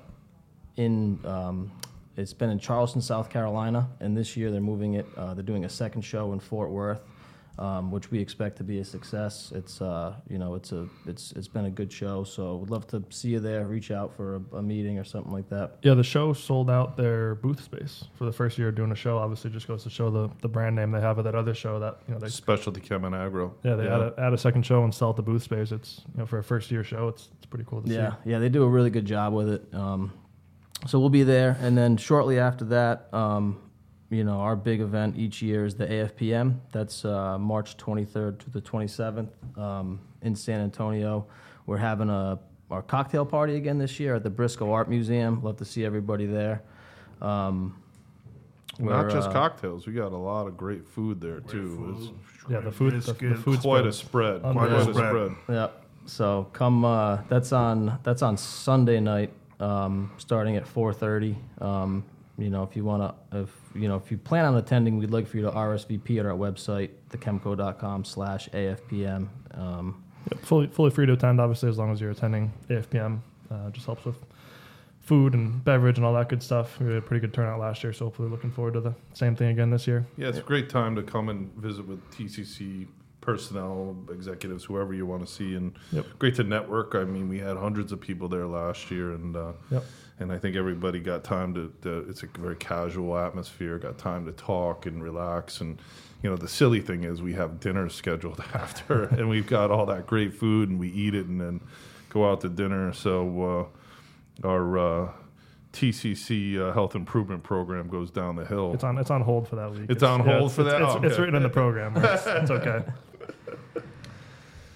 in 0.76 1.20
um, 1.26 1.72
it's 2.18 2.34
been 2.34 2.50
in 2.50 2.60
Charleston, 2.60 3.02
South 3.02 3.30
Carolina, 3.30 3.88
and 4.00 4.16
this 4.16 4.36
year 4.38 4.52
they're 4.52 4.62
moving 4.62 4.94
it. 4.96 5.06
Uh, 5.18 5.34
they're 5.34 5.44
doing 5.44 5.66
a 5.66 5.70
second 5.70 6.02
show 6.02 6.34
in 6.34 6.40
Fort 6.40 6.70
Worth. 6.70 7.02
Um, 7.58 7.90
which 7.90 8.12
we 8.12 8.20
expect 8.20 8.58
to 8.58 8.66
be 8.66 8.80
a 8.80 8.84
success. 8.84 9.54
It's 9.56 9.82
uh, 9.82 10.16
you 10.28 10.38
know 10.38 10.56
it's 10.56 10.74
a 10.74 10.90
it's 11.08 11.32
it's 11.38 11.48
been 11.48 11.64
a 11.64 11.70
good 11.70 11.90
show, 11.90 12.26
so 12.26 12.58
would 12.58 12.70
love 12.70 12.86
to 12.88 13.02
see 13.12 13.30
you 13.30 13.40
there. 13.40 13.66
Reach 13.66 13.92
out 13.92 14.14
for 14.14 14.36
a, 14.52 14.58
a 14.58 14.62
meeting 14.62 15.00
or 15.00 15.06
something 15.06 15.32
like 15.32 15.48
that. 15.52 15.78
Yeah, 15.82 15.94
the 15.94 16.04
show 16.04 16.34
sold 16.34 16.70
out 16.70 16.98
their 16.98 17.36
booth 17.36 17.64
space 17.64 18.04
for 18.16 18.26
the 18.26 18.34
first 18.34 18.58
year 18.58 18.68
of 18.68 18.76
doing 18.76 18.92
a 18.92 18.96
show. 18.96 19.18
Obviously, 19.18 19.52
just 19.52 19.70
goes 19.70 19.84
to 19.84 19.90
show 19.90 20.10
the, 20.12 20.30
the 20.42 20.50
brand 20.50 20.76
name 20.76 20.92
they 20.92 21.00
have 21.00 21.18
of 21.18 21.24
that 21.24 21.34
other 21.36 21.54
show 21.54 21.80
that 21.80 22.00
you 22.10 22.14
know 22.14 22.20
they 22.20 22.28
Specialty 22.28 22.82
Chem 22.82 23.06
and 23.06 23.16
Agro. 23.16 23.56
yeah 23.64 23.76
they 23.76 23.88
Add, 23.88 24.02
a, 24.02 24.14
add 24.18 24.34
a 24.34 24.38
second 24.38 24.64
show 24.66 24.84
and 24.84 24.94
sell 24.94 25.12
at 25.12 25.16
the 25.16 25.24
booth 25.24 25.44
space. 25.44 25.72
It's 25.72 26.02
you 26.14 26.20
know 26.20 26.26
for 26.26 26.40
a 26.40 26.44
first 26.44 26.70
year 26.72 26.84
show, 26.84 27.08
it's 27.08 27.30
it's 27.38 27.46
pretty 27.46 27.64
cool 27.66 27.82
to 27.84 27.90
Yeah, 27.90 28.16
see. 28.26 28.32
yeah, 28.32 28.40
they 28.40 28.50
do 28.50 28.64
a 28.64 28.70
really 28.70 28.90
good 28.90 29.06
job 29.06 29.32
with 29.32 29.48
it. 29.48 29.74
Um, 29.74 30.12
so 30.88 31.00
we'll 31.00 31.10
be 31.10 31.24
there, 31.24 31.58
and 31.62 31.78
then 31.78 31.98
shortly 31.98 32.40
after 32.40 32.66
that, 32.66 33.14
um, 33.14 33.58
you 34.10 34.24
know, 34.24 34.40
our 34.40 34.56
big 34.56 34.82
event 34.82 35.18
each 35.18 35.42
year 35.42 35.66
is 35.66 35.76
the 35.76 35.86
AFPM. 35.88 36.60
That's 36.72 37.04
uh, 37.06 37.38
March 37.40 37.76
23rd 37.78 38.40
to 38.40 38.50
the 38.50 38.62
27th 38.62 39.30
um, 39.58 40.00
in 40.22 40.36
San 40.36 40.62
Antonio. 40.62 41.26
We're 41.66 41.78
having 41.78 42.10
a 42.10 42.40
our 42.72 42.82
cocktail 42.82 43.26
party 43.26 43.56
again 43.58 43.78
this 43.78 44.00
year 44.00 44.16
at 44.16 44.24
the 44.24 44.30
Briscoe 44.30 44.72
Art 44.72 44.90
Museum. 44.90 45.42
Love 45.44 45.58
to 45.58 45.66
see 45.66 45.86
everybody 45.86 46.26
there. 46.26 46.64
Um, 47.22 47.80
Not 48.80 49.06
we're, 49.06 49.10
just 49.12 49.30
uh, 49.30 49.34
cocktails. 49.34 49.86
We 49.86 49.94
got 49.94 50.12
a 50.12 50.18
lot 50.18 50.48
of 50.48 50.58
great 50.58 50.88
food 50.88 51.22
there 51.22 51.42
too. 51.42 51.96
It's 51.98 52.50
Yeah, 52.50 52.62
the 52.62 52.72
food, 52.72 52.94
the, 52.94 53.14
the 53.14 53.14
Brisket. 53.14 53.38
food 53.44 53.60
quite 53.62 53.86
a 53.86 53.94
spread. 53.94 54.40
spread. 54.42 54.54
Quite 54.54 54.72
a 54.72 54.82
Spread. 54.82 54.96
spread. 54.96 55.32
Yeah. 55.48 55.68
So 56.08 56.48
come. 56.54 56.84
Uh, 56.86 57.20
that's 57.30 57.52
on. 57.52 58.00
That's 58.04 58.22
on 58.24 58.36
Sunday 58.38 59.00
night, 59.00 59.32
um, 59.60 60.12
starting 60.18 60.56
at 60.56 60.66
4:30. 60.66 61.36
Um, 61.62 62.04
you 62.38 62.50
know, 62.50 62.64
if 62.64 62.76
you 62.76 62.84
want 62.84 63.02
to, 63.02 63.14
if 63.40 63.50
you 63.74 63.88
know, 63.88 63.96
if 63.96 64.12
you 64.12 64.18
plan 64.18 64.44
on 64.46 64.58
attending, 64.58 64.98
we'd 64.98 65.12
like 65.12 65.26
for 65.28 65.38
you 65.38 65.44
to 65.44 65.52
RSVP 65.52 66.20
at 66.20 66.26
our 66.26 66.34
website, 66.34 66.90
thechemco.com/afpm. 67.10 69.28
Um, 69.54 70.02
Yep, 70.32 70.40
fully 70.42 70.68
fully 70.68 70.90
free 70.90 71.06
to 71.06 71.14
attend. 71.14 71.40
Obviously, 71.40 71.70
as 71.70 71.78
long 71.78 71.92
as 71.92 72.02
you're 72.02 72.12
attending 72.12 72.52
AFPM, 72.70 73.20
uh, 73.52 73.70
just 73.70 73.86
helps 73.86 74.06
with 74.06 74.16
food 75.02 75.36
and 75.36 75.64
beverage 75.64 75.98
and 75.98 76.06
all 76.06 76.14
that 76.16 76.30
good 76.30 76.42
stuff. 76.42 76.80
We 76.80 76.88
had 76.88 76.96
a 76.96 77.02
pretty 77.02 77.22
good 77.22 77.32
turnout 77.32 77.60
last 77.60 77.84
year, 77.84 77.94
so 77.94 78.06
hopefully 78.06 78.30
looking 78.30 78.50
forward 78.50 78.74
to 78.74 78.82
the 78.82 78.96
same 79.14 79.36
thing 79.36 79.50
again 79.50 79.70
this 79.70 79.86
year. 79.86 80.04
Yeah, 80.18 80.30
it's 80.30 80.40
a 80.40 80.42
great 80.42 80.68
time 80.68 80.96
to 80.96 81.04
come 81.04 81.30
and 81.30 81.54
visit 81.58 81.88
with 81.88 82.00
TCC 82.10 82.88
personnel, 83.26 83.98
executives, 84.12 84.64
whoever 84.64 84.94
you 84.94 85.06
want 85.06 85.26
to 85.26 85.32
see, 85.32 85.56
and 85.56 85.74
Yep. 85.92 86.06
great 86.20 86.36
to 86.36 86.44
network. 86.44 86.94
I 86.96 87.04
mean, 87.04 87.28
we 87.28 87.40
had 87.40 87.58
hundreds 87.58 87.92
of 87.92 88.00
people 88.00 88.28
there 88.30 88.46
last 88.46 88.92
year, 88.92 89.12
and 89.14 89.36
uh, 89.36 89.54
Yep. 89.72 89.84
and 90.20 90.32
I 90.32 90.38
think 90.38 90.56
everybody 90.56 91.00
got 91.00 91.24
time 91.24 91.54
to, 91.56 91.74
to. 91.82 92.06
It's 92.10 92.22
a 92.24 92.28
very 92.40 92.56
casual 92.56 93.18
atmosphere. 93.18 93.80
Got 93.80 93.98
time 93.98 94.26
to 94.28 94.32
talk 94.32 94.86
and 94.86 95.04
relax, 95.04 95.60
and 95.60 95.82
you 96.22 96.30
know 96.30 96.36
the 96.38 96.48
silly 96.48 96.82
thing 96.82 97.04
is 97.04 97.22
we 97.22 97.34
have 97.34 97.60
dinner 97.60 97.90
scheduled 98.02 98.42
after, 98.54 99.04
and 99.18 99.28
we've 99.28 99.48
got 99.48 99.72
all 99.72 99.88
that 99.88 100.06
great 100.06 100.34
food, 100.34 100.70
and 100.70 100.80
we 100.80 100.90
eat 100.90 101.16
it, 101.16 101.26
and 101.26 101.42
then 101.42 101.62
go 102.10 102.30
out 102.30 102.42
to 102.42 102.50
dinner. 102.50 102.94
So 102.94 103.70
uh, 104.44 104.48
our 104.48 104.78
uh, 104.78 105.12
TCC 105.74 106.58
uh, 106.58 106.72
health 106.74 106.96
improvement 106.96 107.44
program 107.44 107.88
goes 107.90 108.10
down 108.12 108.36
the 108.36 108.46
hill. 108.46 108.74
It's 108.74 108.84
on 108.84 108.98
it's 108.98 109.12
on 109.12 109.22
hold 109.22 109.48
for 109.48 109.56
that 109.58 109.72
week. 109.72 109.90
It's 109.90 110.04
on 110.04 110.22
hold 110.22 110.52
for 110.54 110.62
it's, 110.62 110.72
that? 110.72 110.82
It's, 110.82 110.96
Oh, 110.96 111.02
it's 111.04 111.18
written 111.20 111.36
in 111.36 111.44
the 111.44 111.50
program. 111.50 111.94
It's, 111.98 112.26
it's 112.28 112.52
okay. 112.52 112.84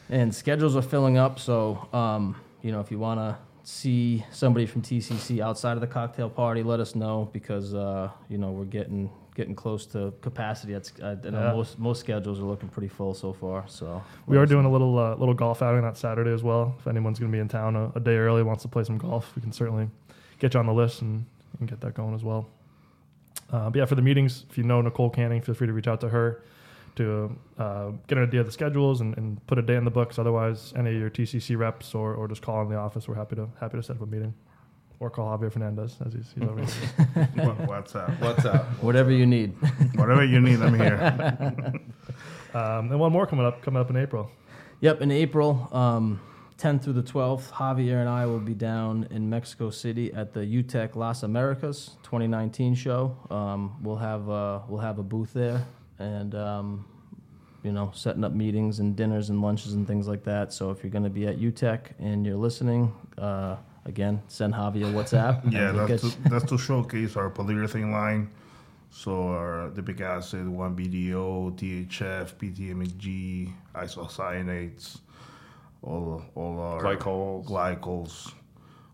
and 0.09 0.33
schedules 0.33 0.75
are 0.75 0.81
filling 0.81 1.17
up, 1.17 1.39
so 1.39 1.87
um, 1.93 2.35
you 2.61 2.71
know, 2.71 2.79
if 2.79 2.91
you 2.91 2.99
want 2.99 3.19
to 3.19 3.37
see 3.63 4.25
somebody 4.31 4.65
from 4.65 4.81
TCC 4.81 5.39
outside 5.41 5.73
of 5.73 5.81
the 5.81 5.87
cocktail 5.87 6.29
party, 6.29 6.63
let 6.63 6.79
us 6.79 6.95
know 6.95 7.29
because 7.31 7.73
uh, 7.73 8.09
you 8.29 8.37
know 8.37 8.51
we're 8.51 8.65
getting 8.65 9.09
getting 9.35 9.55
close 9.55 9.85
to 9.85 10.11
capacity. 10.21 10.73
It's, 10.73 10.91
I, 11.01 11.11
I 11.11 11.13
know 11.13 11.39
Yeah. 11.39 11.53
most 11.53 11.79
most 11.79 11.99
schedules 11.99 12.39
are 12.39 12.43
looking 12.43 12.67
pretty 12.69 12.87
full 12.89 13.13
so 13.13 13.31
far. 13.31 13.63
So 13.67 14.01
We 14.25 14.37
are 14.37 14.45
doing 14.45 14.65
a 14.65 14.71
little 14.71 14.97
uh, 14.97 15.15
little 15.15 15.35
golf 15.35 15.61
outing 15.61 15.83
that 15.83 15.97
Saturday 15.97 16.31
as 16.31 16.43
well. 16.43 16.75
If 16.79 16.87
anyone's 16.87 17.19
going 17.19 17.31
to 17.31 17.35
be 17.35 17.39
in 17.39 17.47
town 17.47 17.75
a, 17.75 17.91
a 17.95 17.99
day 17.99 18.15
early, 18.17 18.43
wants 18.43 18.63
to 18.63 18.67
play 18.67 18.83
some 18.83 18.97
golf, 18.97 19.31
we 19.35 19.41
can 19.41 19.51
certainly 19.51 19.89
get 20.39 20.53
you 20.55 20.59
on 20.59 20.65
the 20.65 20.73
list 20.73 21.01
and, 21.01 21.25
and 21.59 21.69
get 21.69 21.79
that 21.81 21.93
going 21.93 22.15
as 22.15 22.23
well. 22.23 22.47
Uh, 23.51 23.69
but 23.69 23.77
yeah, 23.79 23.85
for 23.85 23.95
the 23.95 24.01
meetings, 24.01 24.45
if 24.49 24.57
you 24.57 24.63
know 24.63 24.81
Nicole 24.81 25.09
Canning, 25.09 25.41
feel 25.41 25.55
free 25.55 25.67
to 25.67 25.73
reach 25.73 25.87
out 25.87 26.01
to 26.01 26.09
her 26.09 26.43
to 26.95 27.35
uh, 27.57 27.91
get 28.07 28.17
an 28.17 28.23
idea 28.25 28.39
of 28.41 28.45
the 28.45 28.51
schedules 28.51 29.01
and, 29.01 29.15
and 29.17 29.45
put 29.47 29.57
a 29.57 29.61
day 29.61 29.75
in 29.75 29.85
the 29.85 29.91
books. 29.91 30.17
Otherwise, 30.19 30.73
any 30.75 30.91
of 30.91 30.95
your 30.95 31.09
TCC 31.09 31.57
reps 31.57 31.93
or, 31.95 32.13
or 32.13 32.27
just 32.27 32.41
call 32.41 32.61
in 32.61 32.69
the 32.69 32.75
office. 32.77 33.07
We're 33.07 33.15
happy 33.15 33.35
to 33.35 33.47
happy 33.59 33.77
to 33.77 33.83
set 33.83 33.95
up 33.97 34.01
a 34.01 34.05
meeting, 34.05 34.33
or 34.99 35.09
call 35.09 35.27
Javier 35.37 35.51
Fernandez 35.51 35.97
as 36.05 36.13
he's, 36.13 36.31
he's 36.33 36.43
already. 36.43 36.71
What- 37.35 37.59
What's 37.67 37.95
up? 37.95 38.09
What's 38.21 38.45
up? 38.45 38.65
Whatever 38.83 39.11
you 39.11 39.25
need. 39.25 39.53
Whatever 39.95 40.23
you 40.25 40.39
need, 40.41 40.61
I'm 40.61 40.73
here. 40.73 41.73
um, 42.53 42.91
and 42.91 42.99
one 42.99 43.11
more 43.11 43.25
coming 43.27 43.45
up 43.45 43.61
coming 43.61 43.79
up 43.81 43.89
in 43.89 43.97
April. 43.97 44.29
Yep, 44.81 45.01
in 45.01 45.11
April, 45.11 45.67
um, 45.73 46.21
10th 46.57 46.83
through 46.83 46.93
the 46.93 47.03
12th, 47.03 47.51
Javier 47.51 47.99
and 47.99 48.07
I 48.09 48.25
will 48.25 48.39
be 48.39 48.53
down 48.53 49.07
in 49.11 49.29
Mexico 49.29 49.69
City 49.69 50.13
at 50.13 50.33
the 50.33 50.39
UTECH 50.41 50.95
Las 50.95 51.23
Americas 51.23 51.97
2019 52.03 52.75
show. 52.75 53.17
Um, 53.29 53.81
we'll 53.83 53.97
have 53.97 54.29
uh, 54.29 54.59
we'll 54.69 54.79
have 54.81 54.99
a 54.99 55.03
booth 55.03 55.33
there, 55.33 55.65
and 55.99 56.33
um, 56.35 56.85
you 57.63 57.71
know, 57.71 57.91
setting 57.93 58.23
up 58.23 58.33
meetings 58.33 58.79
and 58.79 58.95
dinners 58.95 59.29
and 59.29 59.41
lunches 59.41 59.73
and 59.73 59.85
things 59.85 60.07
like 60.07 60.23
that. 60.23 60.53
So 60.53 60.71
if 60.71 60.83
you're 60.83 60.91
going 60.91 61.03
to 61.03 61.09
be 61.09 61.27
at 61.27 61.39
UTECH 61.39 61.91
and 61.99 62.25
you're 62.25 62.37
listening, 62.37 62.93
uh, 63.17 63.57
again, 63.85 64.21
send 64.27 64.53
Javier 64.53 64.89
a 64.89 64.93
WhatsApp. 64.93 65.51
Yeah, 65.51 65.71
that's 65.71 66.03
get 66.03 66.11
to, 66.11 66.29
that's 66.29 66.45
to 66.45 66.57
showcase 66.57 67.15
our 67.15 67.29
polyurethane 67.29 67.91
line. 67.91 68.29
So 68.91 69.27
our 69.27 69.69
adipic 69.69 70.01
acid, 70.01 70.47
one 70.47 70.75
BDO, 70.75 71.57
THF, 71.59 72.33
PTMG, 72.35 73.53
isocyanates, 73.75 74.99
all 75.83 76.23
all 76.33 76.59
our 76.59 76.81
Glycols. 76.81 77.45
glycols, 77.45 78.33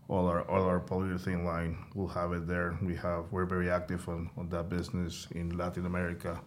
all 0.08 0.26
our 0.26 0.42
all 0.42 0.64
our 0.64 0.80
polyurethane 0.80 1.44
line. 1.44 1.78
We'll 1.94 2.08
have 2.08 2.32
it 2.32 2.46
there. 2.46 2.76
We 2.82 2.94
have 2.96 3.24
we're 3.30 3.46
very 3.46 3.70
active 3.70 4.06
on, 4.08 4.28
on 4.36 4.50
that 4.50 4.68
business 4.68 5.28
in 5.30 5.56
Latin 5.56 5.86
America 5.86 6.38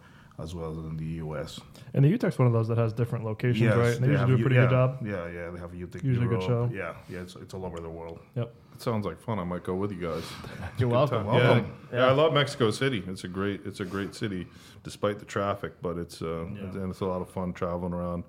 as 0.42 0.54
well 0.54 0.70
as 0.70 0.84
in 0.86 0.96
the 0.96 1.04
U.S. 1.24 1.60
And 1.94 2.04
the 2.04 2.16
UTECH's 2.16 2.38
one 2.38 2.46
of 2.46 2.52
those 2.52 2.68
that 2.68 2.78
has 2.78 2.92
different 2.92 3.24
locations, 3.24 3.60
Yes, 3.60 3.76
right? 3.76 3.94
And 3.96 4.04
they 4.04 4.16
have 4.16 4.28
usually 4.28 4.36
do 4.36 4.42
a 4.42 4.44
pretty 4.44 4.54
yeah, 4.56 4.60
good 4.62 4.70
job. 4.70 4.98
Yeah, 5.04 5.28
yeah, 5.28 5.50
they 5.50 5.58
have 5.60 5.72
a 5.72 5.76
UTEC 5.76 6.04
Usually 6.04 6.26
a 6.26 6.28
good 6.28 6.42
show. 6.42 6.70
Yeah, 6.72 6.94
yeah, 7.08 7.20
it's, 7.20 7.36
it's 7.36 7.54
all 7.54 7.64
over 7.64 7.80
the 7.80 7.88
world. 7.90 8.20
Yep. 8.36 8.54
It 8.74 8.82
sounds 8.82 9.04
like 9.04 9.20
fun. 9.20 9.38
I 9.38 9.44
might 9.44 9.62
go 9.64 9.74
with 9.74 9.92
you 9.92 10.00
guys. 10.00 10.24
You're 10.78 10.88
Good 10.88 10.96
welcome. 10.96 11.24
time. 11.24 11.26
welcome. 11.26 11.72
Yeah. 11.92 11.98
yeah, 11.98 12.06
I 12.06 12.12
love 12.12 12.32
Mexico 12.32 12.70
City. 12.70 13.02
It's 13.06 13.24
a 13.24 13.28
great, 13.28 13.60
it's 13.66 13.80
a 13.80 13.84
great 13.84 14.14
city, 14.14 14.46
despite 14.84 15.18
the 15.18 15.26
traffic. 15.26 15.72
But 15.82 15.98
it's 15.98 16.22
uh, 16.22 16.46
Yeah. 16.46 16.62
and 16.80 16.90
it's 16.90 17.00
a 17.00 17.06
lot 17.06 17.20
of 17.20 17.28
fun 17.30 17.52
traveling 17.52 17.92
around 17.92 18.24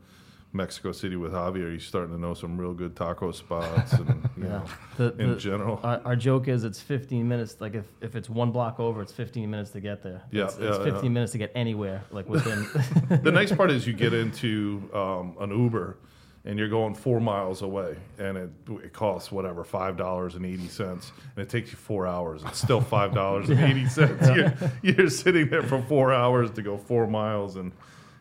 Mexico 0.53 0.91
City 0.91 1.15
with 1.15 1.31
Javier, 1.31 1.69
you're 1.71 1.79
starting 1.79 2.13
to 2.13 2.19
know 2.21 2.33
some 2.33 2.57
real 2.57 2.73
good 2.73 2.95
taco 2.95 3.31
spots, 3.31 3.93
and 3.93 4.29
you 4.37 4.43
Yeah. 4.43 4.49
know, 4.49 4.65
The, 4.97 5.15
in 5.17 5.29
the, 5.31 5.35
general. 5.37 5.79
our, 5.83 6.01
our 6.03 6.15
joke 6.15 6.47
is 6.49 6.63
it's 6.65 6.79
15 6.81 7.27
minutes. 7.27 7.55
Like 7.59 7.73
if, 7.75 7.85
if 8.01 8.15
it's 8.15 8.29
one 8.29 8.51
block 8.51 8.79
over, 8.79 9.01
it's 9.01 9.13
15 9.13 9.49
minutes 9.49 9.69
to 9.71 9.79
get 9.79 10.03
there. 10.03 10.23
Yeah, 10.31 10.45
it's, 10.45 10.57
it's 10.57 10.77
15 10.77 11.03
yeah. 11.03 11.09
minutes 11.09 11.31
to 11.33 11.37
get 11.37 11.51
anywhere. 11.55 12.03
Like 12.11 12.27
within. 12.27 12.67
the 13.23 13.31
nice 13.31 13.51
part 13.51 13.71
is 13.71 13.87
you 13.87 13.93
get 13.93 14.13
into 14.13 14.89
um, 14.93 15.37
an 15.39 15.51
Uber 15.51 15.97
and 16.43 16.57
you're 16.57 16.69
going 16.69 16.95
four 16.95 17.21
miles 17.21 17.61
away, 17.61 17.95
and 18.17 18.35
it, 18.35 18.49
it 18.83 18.93
costs 18.93 19.31
whatever 19.31 19.63
five 19.63 19.95
dollars 19.95 20.33
and 20.33 20.43
eighty 20.43 20.67
cents, 20.67 21.11
and 21.35 21.43
it 21.43 21.49
takes 21.49 21.69
you 21.71 21.77
four 21.77 22.07
hours. 22.07 22.41
It's 22.47 22.59
still 22.59 22.81
five 22.81 23.13
dollars 23.13 23.49
and 23.51 23.59
eighty 23.59 23.85
cents. 23.87 24.27
You're, 24.27 24.53
you're 24.81 25.09
sitting 25.11 25.49
there 25.49 25.61
for 25.61 25.83
four 25.83 26.11
hours 26.11 26.49
to 26.51 26.63
go 26.63 26.77
four 26.79 27.05
miles, 27.05 27.57
and 27.57 27.71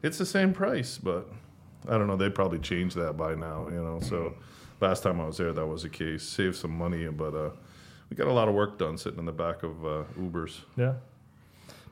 it's 0.03 0.19
the 0.19 0.27
same 0.27 0.53
price. 0.53 0.99
But 0.99 1.29
I 1.89 1.99
don't 1.99 2.07
know. 2.07 2.17
They 2.17 2.31
probably 2.31 2.59
changed 2.59 2.97
that 2.97 3.17
by 3.17 3.35
now, 3.35 3.67
you 3.69 3.83
know. 3.83 4.01
So 4.01 4.35
last 4.81 5.03
time 5.03 5.21
I 5.21 5.27
was 5.27 5.37
there, 5.39 5.53
that 5.53 5.67
was 5.67 5.83
the 5.83 5.89
case. 5.89 6.23
Save 6.23 6.57
some 6.57 6.77
money, 6.77 7.07
but 7.09 7.35
uh, 7.35 7.51
we 8.11 8.17
got 8.17 8.27
a 8.27 8.33
lot 8.33 8.49
of 8.49 8.55
work 8.55 8.79
done 8.79 8.99
sitting 8.99 9.19
in 9.19 9.25
the 9.25 9.33
back 9.33 9.63
of 9.63 9.85
uh, 9.85 10.03
Ubers. 10.19 10.61
Yeah. 10.77 10.95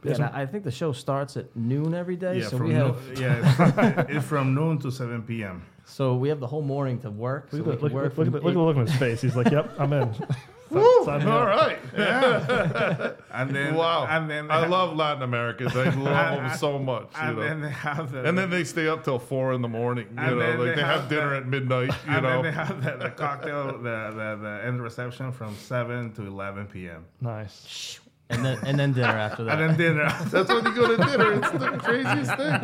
yeah, 0.04 0.14
and 0.14 0.24
I 0.24 0.42
I 0.42 0.46
think 0.46 0.64
the 0.64 0.70
show 0.70 0.92
starts 0.92 1.36
at 1.36 1.54
noon 1.56 1.94
every 1.94 2.16
day. 2.16 2.38
Yeah, 2.38 2.48
so 2.48 2.58
from 2.58 2.68
we 2.68 2.74
have 2.74 3.06
noon, 3.08 3.16
yeah, 3.20 4.04
it's 4.08 4.26
from, 4.26 4.54
noon 4.54 4.78
to 4.80 4.90
seven 4.90 5.22
p.m. 5.22 5.62
so 5.84 6.14
we 6.16 6.28
have 6.28 6.40
the 6.40 6.46
whole 6.46 6.62
morning 6.62 6.98
to 7.00 7.10
work. 7.10 7.48
So 7.50 7.58
Look, 7.58 7.66
at 7.74 7.78
the- 7.80 7.84
look, 7.86 7.92
look, 7.94 8.04
at 8.04 8.14
the, 8.14 8.22
look 8.22 8.44
at 8.44 8.54
the 8.54 8.60
look 8.60 8.76
on 8.76 8.86
his 8.86 8.96
face. 8.96 9.20
He's 9.22 9.36
like, 9.36 9.50
"Yep, 9.50 9.74
I'm 9.78 9.92
in." 9.92 10.14
Woo! 10.70 11.04
Sign 11.04 11.24
me 11.24 11.30
All 11.30 11.38
up. 11.48 11.56
right. 11.56 13.14
And 13.30 13.50
then 13.54 13.74
wow. 13.74 14.06
and 14.08 14.28
then 14.28 14.50
I 14.50 14.66
love 14.66 14.96
Latin 14.96 15.22
Americans. 15.22 15.74
I 15.76 15.90
love 15.90 16.36
them 16.36 16.56
so 16.58 16.78
much. 16.78 17.08
You 17.14 17.20
and 17.22 17.36
know? 17.36 17.42
then 17.42 17.60
they 17.62 17.70
have 17.70 18.10
the 18.12 18.24
and 18.24 18.36
then 18.36 18.50
they 18.50 18.64
stay 18.64 18.88
up 18.88 19.04
till 19.04 19.18
four 19.18 19.52
in 19.52 19.62
the 19.62 19.68
morning. 19.68 20.08
You 20.10 20.14
know, 20.14 20.34
like 20.36 20.58
they 20.58 20.64
they 20.74 20.80
have 20.82 21.00
have 21.02 21.08
dinner 21.08 21.30
the- 21.30 21.36
at 21.38 21.46
midnight. 21.46 21.90
You 22.06 22.12
and 22.14 22.22
know, 22.22 22.42
then 22.42 22.42
they 22.42 22.50
have 22.52 22.82
the, 22.84 22.96
the 23.04 23.10
cocktail, 23.10 23.66
the, 23.78 23.80
the 24.10 24.38
the 24.42 24.60
end 24.66 24.82
reception 24.82 25.30
from 25.32 25.54
seven 25.56 26.12
to 26.14 26.22
eleven 26.26 26.66
p.m. 26.66 27.04
Nice. 27.20 28.00
and 28.30 28.44
then 28.44 28.58
and 28.66 28.78
then 28.78 28.92
dinner 28.92 29.06
after 29.06 29.44
that. 29.44 29.60
And 29.60 29.70
then 29.70 29.78
dinner. 29.78 30.08
that's 30.30 30.48
when 30.48 30.64
you 30.64 30.74
go 30.74 30.88
to 30.88 30.96
dinner. 30.96 31.32
It's 31.34 31.50
the 31.50 31.78
craziest 31.78 32.34
thing. 32.36 32.60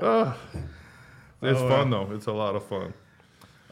Oh, 0.00 0.36
it's 1.42 1.60
Oh, 1.60 1.68
fun 1.68 1.90
though. 1.90 2.10
It's 2.12 2.26
a 2.26 2.32
lot 2.32 2.56
of 2.56 2.64
fun. 2.66 2.92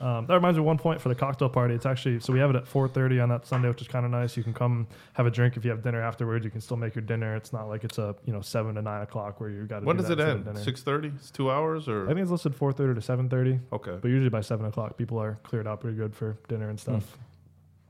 Um, 0.01 0.25
that 0.27 0.35
reminds 0.35 0.57
me 0.57 0.61
of 0.63 0.67
one 0.67 0.79
point 0.79 0.99
for 1.01 1.11
the 1.11 1.15
cocktail 1.15 1.51
party. 1.51 1.75
It's 1.75 1.85
actually 1.85 2.21
so 2.21 2.33
we 2.33 2.39
have 2.39 2.49
it 2.49 2.57
at 2.57 2.65
4:30 2.65 3.23
on 3.23 3.29
that 3.29 3.47
Sunday, 3.47 3.69
which 3.69 3.83
is 3.83 3.89
kind 3.89 4.07
of 4.07 4.11
nice. 4.11 4.35
You 4.37 4.43
can 4.43 4.55
come 4.55 4.87
have 5.13 5.27
a 5.27 5.31
drink 5.31 5.57
if 5.59 5.65
you 5.65 5.71
have 5.71 5.83
dinner 5.83 6.01
afterwards. 6.01 6.43
You 6.45 6.51
can 6.51 6.63
still 6.63 6.79
make 6.79 6.95
your 6.95 7.03
dinner. 7.03 7.37
It's 7.37 7.53
not 7.53 7.69
like 7.69 7.85
it's 7.85 7.99
a 7.99 8.15
you 8.25 8.33
know 8.33 8.41
seven 8.41 8.77
to 8.77 8.83
nine 8.83 9.03
o'clock 9.03 9.41
where 9.41 9.51
you 9.51 9.65
got 9.67 9.81
to. 9.81 9.85
When 9.87 9.97
do 9.97 10.03
does 10.03 10.11
it 10.11 10.19
end? 10.19 10.47
dinner. 10.47 10.59
Six 10.61 10.83
thirty? 10.83 11.09
It's 11.17 11.31
two 11.31 11.51
hours, 11.51 11.87
or 11.87 12.05
I 12.05 12.09
think 12.09 12.21
it's 12.21 12.31
listed 12.31 12.55
4:30 12.57 12.95
to 12.95 13.01
7:30, 13.01 13.61
okay? 13.75 13.99
but 14.01 14.09
usually 14.09 14.31
by 14.31 14.41
seven 14.41 14.65
o'clock 14.67 14.97
people 14.97 15.19
are 15.19 15.39
cleared 15.43 15.67
out 15.67 15.81
pretty 15.83 15.97
good 15.99 16.15
for 16.15 16.39
dinner 16.49 16.71
and 16.71 16.81
stuff. 16.81 17.19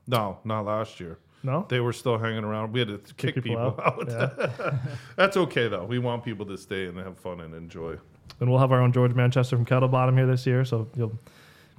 No, 0.09 0.39
not 0.45 0.65
last 0.65 0.99
year. 0.99 1.19
No, 1.43 1.65
They 1.71 1.81
were 1.81 1.95
still 1.95 2.19
hanging 2.19 2.45
around. 2.45 2.73
We 2.73 2.81
had 2.81 2.89
to 2.89 3.15
kick, 3.15 3.43
people, 3.43 3.57
out. 3.59 4.05
Yeah. 4.07 4.77
That's 5.17 5.37
okay 5.39 5.69
though. 5.69 5.85
We 5.87 5.99
want 5.99 6.23
people 6.23 6.45
to 6.47 6.59
stay 6.59 6.87
and 6.87 6.99
have 6.99 7.19
fun 7.19 7.41
and 7.41 7.55
enjoy. 7.55 7.97
and 8.41 8.51
we'll 8.51 8.59
have 8.59 8.73
our 8.73 8.81
own 8.83 8.93
George 8.93 9.15
Manchester 9.15 9.57
from 9.57 9.65
Kettlebottom 9.65 10.17
here 10.19 10.27
this 10.27 10.45
year, 10.47 10.65
so 10.67 10.87
you'll 10.97 11.19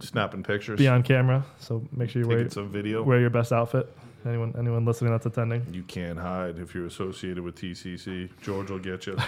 Snapping 0.01 0.43
pictures, 0.43 0.77
be 0.77 0.87
on 0.87 1.03
camera. 1.03 1.45
So 1.59 1.87
make 1.91 2.09
sure 2.09 2.21
you 2.21 2.27
wear, 2.27 2.49
some 2.49 2.69
video. 2.69 3.03
wear 3.03 3.19
your 3.19 3.29
best 3.29 3.51
outfit. 3.51 3.91
Anyone 4.25 4.53
anyone 4.57 4.85
listening 4.85 5.11
that's 5.11 5.25
attending. 5.25 5.65
You 5.71 5.83
can't 5.83 6.19
hide 6.19 6.59
if 6.59 6.75
you're 6.75 6.85
associated 6.85 7.43
with 7.43 7.55
TCC. 7.55 8.29
George 8.41 8.69
will 8.69 8.79
get 8.79 9.07
you. 9.07 9.17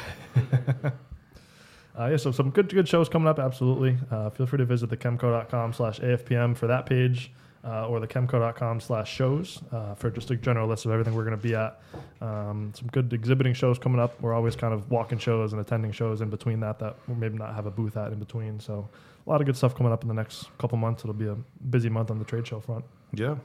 Uh, 1.96 2.08
yeah, 2.08 2.18
so 2.18 2.32
some 2.32 2.50
good 2.50 2.70
good 2.70 2.88
shows 2.88 3.08
coming 3.08 3.28
up. 3.28 3.38
Absolutely. 3.38 3.96
Uh, 4.10 4.30
feel 4.32 4.48
free 4.48 4.58
to 4.58 4.66
visit 4.66 4.90
the 4.90 4.98
chemco.com 4.98 5.74
slash 5.74 6.00
AFPM 6.00 6.58
for 6.58 6.66
that 6.66 6.88
page 6.88 7.32
uh, 7.64 7.88
or 7.88 8.00
the 8.00 8.08
chemco.com 8.08 8.80
slash 8.80 9.14
shows 9.14 9.62
uh, 9.72 9.94
for 9.96 10.10
just 10.10 10.32
a 10.32 10.36
general 10.36 10.68
list 10.68 10.86
of 10.86 10.92
everything 10.92 11.14
we're 11.14 11.24
going 11.24 11.38
to 11.38 11.44
be 11.44 11.56
at. 11.56 11.80
Um, 12.20 12.74
some 12.76 12.88
good 12.88 13.14
exhibiting 13.14 13.54
shows 13.54 13.78
coming 13.78 14.00
up. 14.00 14.20
We're 14.22 14.34
always 14.34 14.56
kind 14.56 14.74
of 14.74 14.90
walking 14.90 15.20
shows 15.20 15.54
and 15.54 15.62
attending 15.62 15.92
shows 15.92 16.22
in 16.22 16.30
between 16.30 16.60
that 16.62 16.80
that 16.80 16.98
we 17.08 17.16
maybe 17.16 17.38
not 17.38 17.54
have 17.54 17.66
a 17.66 17.72
booth 17.72 17.96
at 17.96 18.12
in 18.12 18.20
between. 18.20 18.60
So 18.60 18.90
a 19.26 19.30
lot 19.30 19.42
of 19.42 19.46
good 19.46 19.56
stuff 19.58 19.76
coming 19.76 19.92
up 19.94 20.02
in 20.04 20.08
the 20.08 20.14
next 20.14 20.56
couple 20.58 20.78
months. 20.78 21.04
It'll 21.04 21.14
be 21.14 21.28
a 21.28 21.38
busy 21.70 21.90
month 21.90 22.12
on 22.12 22.20
the 22.20 22.26
trade 22.26 22.46
show 22.48 22.60
front. 22.60 22.84
Yeah, 23.14 23.36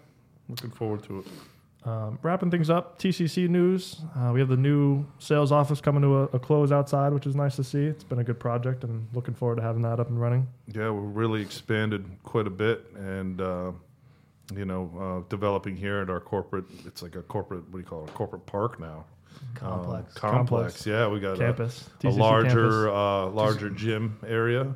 looking 0.49 0.71
forward 0.71 1.03
to 1.05 1.21
it. 1.21 1.27
Um, 1.85 2.19
wrapping 2.23 2.51
things 2.51 2.69
up, 2.71 2.99
TCC 2.99 3.49
news. 3.49 4.03
Uh, 4.17 4.33
we 4.35 4.41
have 4.41 4.49
the 4.49 4.57
new 4.57 5.07
sales 5.21 5.53
office 5.53 5.81
coming 5.81 6.03
to 6.03 6.17
a, 6.19 6.23
a 6.25 6.39
close 6.39 6.73
outside, 6.73 7.13
which 7.13 7.25
is 7.27 7.37
nice 7.37 7.57
to 7.57 7.65
see. 7.65 7.85
It's 7.85 8.05
been 8.05 8.19
a 8.19 8.25
good 8.25 8.41
project, 8.41 8.83
and 8.85 9.07
looking 9.15 9.35
forward 9.35 9.57
to 9.57 9.63
having 9.63 9.83
that 9.83 10.01
up 10.01 10.09
and 10.09 10.21
running. 10.21 10.49
Yeah, 10.67 10.91
we're 10.91 11.01
really 11.01 11.41
expanded 11.41 12.05
quite 12.25 12.47
a 12.49 12.51
bit, 12.51 12.85
and 12.97 13.41
uh, 13.41 13.73
you 14.55 14.65
know, 14.65 14.91
uh, 15.25 15.29
developing 15.29 15.77
here 15.77 16.01
at 16.01 16.11
our 16.11 16.21
corporate. 16.21 16.65
It's 16.85 17.01
like 17.01 17.15
a 17.15 17.23
corporate. 17.23 17.63
What 17.69 17.73
do 17.73 17.79
you 17.79 17.85
call 17.85 18.05
it? 18.05 18.11
A 18.11 18.13
corporate 18.13 18.45
park 18.47 18.81
now. 18.81 19.05
Complex. 19.55 20.17
Um, 20.17 20.21
complex. 20.21 20.21
Complex. 20.21 20.87
Yeah, 20.87 21.07
we 21.09 21.21
got 21.21 21.35
a- 21.35 21.39
Campus, 21.39 21.89
a, 22.03 22.07
TCC 22.07 22.19
larger, 22.19 22.49
campus. 22.49 22.93
uh, 22.93 23.27
larger 23.29 23.71
gym 23.71 24.19
area. 24.27 24.75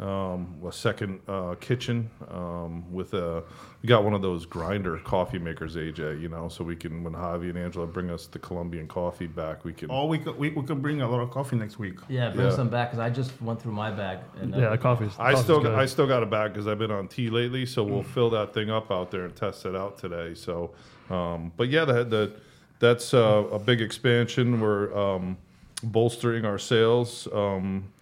Um, 0.00 0.56
a 0.66 0.72
second 0.72 1.20
uh, 1.28 1.56
kitchen 1.60 2.08
um, 2.30 2.90
with 2.90 3.12
a. 3.12 3.42
We 3.82 3.86
got 3.86 4.02
one 4.02 4.14
of 4.14 4.22
those 4.22 4.46
grinder 4.46 4.96
coffee 4.98 5.38
makers, 5.38 5.76
AJ. 5.76 6.22
You 6.22 6.30
know, 6.30 6.48
so 6.48 6.64
we 6.64 6.74
can 6.74 7.04
when 7.04 7.12
Javi 7.12 7.50
and 7.50 7.58
Angela 7.58 7.86
bring 7.86 8.08
us 8.10 8.26
the 8.26 8.38
Colombian 8.38 8.88
coffee 8.88 9.26
back, 9.26 9.62
we 9.62 9.74
can. 9.74 9.90
Or 9.90 10.08
we 10.08 10.18
could 10.18 10.38
we, 10.38 10.48
we 10.50 10.62
could 10.62 10.80
bring 10.80 11.02
a 11.02 11.08
lot 11.10 11.20
of 11.20 11.30
coffee 11.30 11.56
next 11.56 11.78
week. 11.78 11.98
Yeah, 12.08 12.30
bring 12.30 12.46
Yeah. 12.46 12.56
some 12.56 12.70
back 12.70 12.90
because 12.90 12.98
I 12.98 13.10
just 13.10 13.30
went 13.42 13.60
through 13.60 13.72
my 13.72 13.90
bag. 13.90 14.20
And, 14.40 14.54
uh, 14.54 14.58
Yeah, 14.58 14.68
the 14.70 14.78
coffee's. 14.78 15.12
I 15.18 15.32
coffee's 15.32 15.44
still 15.44 15.60
good. 15.60 15.74
I 15.74 15.84
still 15.84 16.06
got 16.06 16.22
a 16.22 16.26
bag 16.26 16.54
because 16.54 16.66
I've 16.66 16.78
been 16.78 16.90
on 16.90 17.06
tea 17.06 17.28
lately, 17.28 17.66
so 17.66 17.82
we'll 17.84 18.02
fill 18.02 18.30
that 18.30 18.54
thing 18.54 18.70
up 18.70 18.90
out 18.90 19.10
there 19.10 19.26
and 19.26 19.36
test 19.36 19.66
it 19.66 19.76
out 19.76 19.98
today. 19.98 20.32
So, 20.32 20.70
um, 21.10 21.52
but 21.58 21.68
yeah, 21.68 21.84
the, 21.84 22.04
the 22.04 22.32
that's 22.78 23.12
uh, 23.12 23.44
a 23.52 23.58
big 23.58 23.82
expansion. 23.82 24.62
We're 24.62 24.96
um, 24.96 25.36
bolstering 25.82 26.46
our 26.46 26.58
sales 26.58 27.28
um, 27.34 27.92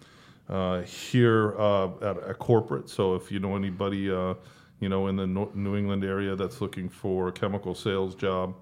uh, 0.49 0.81
here 0.81 1.59
uh, 1.59 1.89
at 2.01 2.17
a 2.29 2.33
corporate. 2.33 2.89
So 2.89 3.15
if 3.15 3.31
you 3.31 3.39
know 3.39 3.55
anybody, 3.55 4.11
uh, 4.11 4.33
you 4.79 4.89
know, 4.89 5.07
in 5.07 5.15
the 5.15 5.27
New 5.27 5.75
England 5.75 6.03
area 6.03 6.35
that's 6.35 6.61
looking 6.61 6.89
for 6.89 7.27
a 7.27 7.31
chemical 7.31 7.75
sales 7.75 8.15
job. 8.15 8.55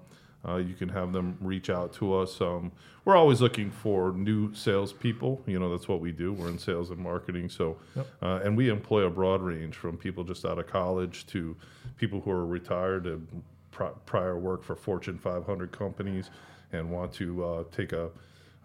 Uh, 0.46 0.56
you 0.56 0.74
can 0.74 0.88
have 0.88 1.12
them 1.12 1.36
reach 1.40 1.68
out 1.68 1.92
to 1.92 2.14
us. 2.14 2.40
Um, 2.40 2.70
we're 3.04 3.16
always 3.16 3.40
looking 3.40 3.70
for 3.70 4.12
new 4.12 4.54
salespeople. 4.54 5.42
You 5.46 5.58
know, 5.58 5.70
that's 5.70 5.88
what 5.88 6.00
we 6.00 6.12
do. 6.12 6.32
We're 6.32 6.48
in 6.48 6.58
sales 6.58 6.90
and 6.90 6.98
marketing. 6.98 7.48
So, 7.48 7.76
uh, 8.22 8.40
and 8.44 8.56
we 8.56 8.68
employ 8.68 9.02
a 9.02 9.10
broad 9.10 9.42
range 9.42 9.74
from 9.74 9.96
people 9.96 10.24
just 10.24 10.44
out 10.44 10.58
of 10.58 10.66
college 10.66 11.26
to 11.28 11.56
people 11.96 12.20
who 12.20 12.30
are 12.30 12.46
retired 12.46 13.06
and 13.06 13.42
pri- 13.72 13.90
prior 14.06 14.38
work 14.38 14.62
for 14.62 14.76
Fortune 14.76 15.18
500 15.18 15.72
companies 15.72 16.30
and 16.72 16.90
want 16.90 17.12
to 17.14 17.44
uh, 17.44 17.64
take 17.72 17.92
a 17.92 18.10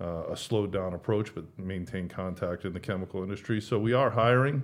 uh, 0.04 0.24
a 0.32 0.38
slowed 0.38 0.72
down 0.72 0.94
approach 0.94 1.34
but 1.34 1.46
maintain 1.58 2.08
contact 2.10 2.66
in 2.66 2.74
the 2.74 2.80
chemical 2.80 3.24
industry. 3.24 3.62
So 3.62 3.80
we 3.80 3.94
are 3.94 4.10
hiring. 4.10 4.62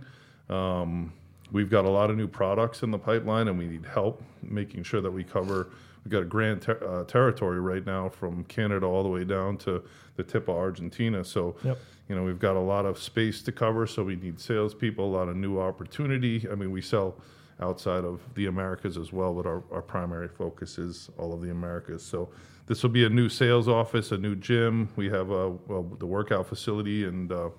Um, 0.50 1.14
we've 1.52 1.70
got 1.70 1.86
a 1.86 1.90
lot 1.90 2.10
of 2.10 2.18
new 2.18 2.28
products 2.28 2.84
in 2.84 2.92
the 2.92 2.98
pipeline, 3.00 3.48
and 3.48 3.58
we 3.58 3.68
need 3.68 3.86
help 3.86 4.22
making 4.44 4.84
sure 4.84 5.02
that 5.02 5.12
we 5.12 5.24
cover. 5.24 5.70
We've 6.04 6.12
got 6.12 6.24
a 6.24 6.26
grand 6.26 6.62
ter- 6.62 6.84
uh, 6.86 7.04
territory 7.06 7.60
right 7.62 7.86
now 7.86 8.10
from 8.10 8.44
Canada 8.46 8.86
all 8.86 9.04
the 9.04 9.10
way 9.10 9.24
down 9.24 9.58
to 9.60 9.84
the 10.18 10.24
tip 10.24 10.48
of 10.50 10.56
Argentina. 10.56 11.24
So, 11.24 11.56
Yep. 11.64 11.78
you 12.10 12.16
know, 12.16 12.24
we've 12.24 12.40
got 12.40 12.56
a 12.56 12.60
lot 12.60 12.86
of 12.86 12.98
space 13.00 13.42
to 13.44 13.52
cover. 13.52 13.88
So 13.88 14.04
we 14.04 14.16
need 14.16 14.40
salespeople, 14.40 15.06
a 15.06 15.14
lot 15.16 15.30
of 15.30 15.36
new 15.38 15.60
opportunity. 15.60 16.46
I 16.52 16.56
mean, 16.56 16.72
we 16.72 16.82
sell 16.82 17.16
outside 17.62 18.06
of 18.06 18.22
the 18.36 18.46
Americas 18.48 18.98
as 18.98 19.12
well, 19.14 19.34
but 19.34 19.46
our, 19.46 19.62
our 19.72 19.82
primary 19.82 20.30
focus 20.30 20.78
is 20.78 21.10
all 21.18 21.34
of 21.34 21.42
the 21.42 21.52
Americas. 21.52 22.04
So 22.04 22.30
this 22.70 22.84
will 22.84 22.92
be 22.92 23.04
a 23.04 23.10
new 23.10 23.30
sales 23.30 23.68
office, 23.68 24.12
a 24.12 24.18
new 24.18 24.36
gym. 24.36 24.90
We 24.96 25.10
have 25.10 25.32
a, 25.32 25.50
well, 25.50 25.82
the 25.98 26.06
workout 26.06 26.46
facility 26.46 27.04
and 27.04 27.32
uh, 27.32 27.50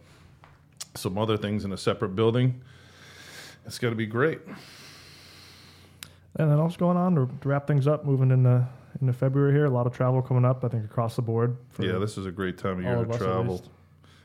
some 0.95 1.19
other 1.19 1.37
things 1.37 1.65
in 1.65 1.73
a 1.73 1.77
separate 1.77 2.15
building. 2.15 2.63
It's 3.67 3.81
going 3.81 3.91
to 3.91 3.97
be 3.97 4.07
great. 4.07 4.39
And 6.37 6.49
then 6.49 6.61
else 6.61 6.77
going 6.77 6.97
on 6.97 7.17
to, 7.17 7.29
wrap 7.43 7.67
things 7.67 7.89
up, 7.89 8.05
moving 8.05 8.31
into 8.31 8.67
into 9.01 9.13
February 9.13 9.53
here. 9.53 9.65
A 9.65 9.71
lot 9.71 9.87
of 9.87 9.93
travel 9.93 10.23
coming 10.23 10.45
up. 10.45 10.65
I 10.65 10.69
think 10.69 10.85
across 10.85 11.17
the 11.17 11.23
board. 11.23 11.57
Yeah, 11.81 11.99
this 11.99 12.17
is 12.17 12.27
a 12.27 12.31
great 12.31 12.57
time 12.57 12.79
of 12.79 12.85
year 12.85 13.05
to 13.05 13.19
travel. 13.19 13.65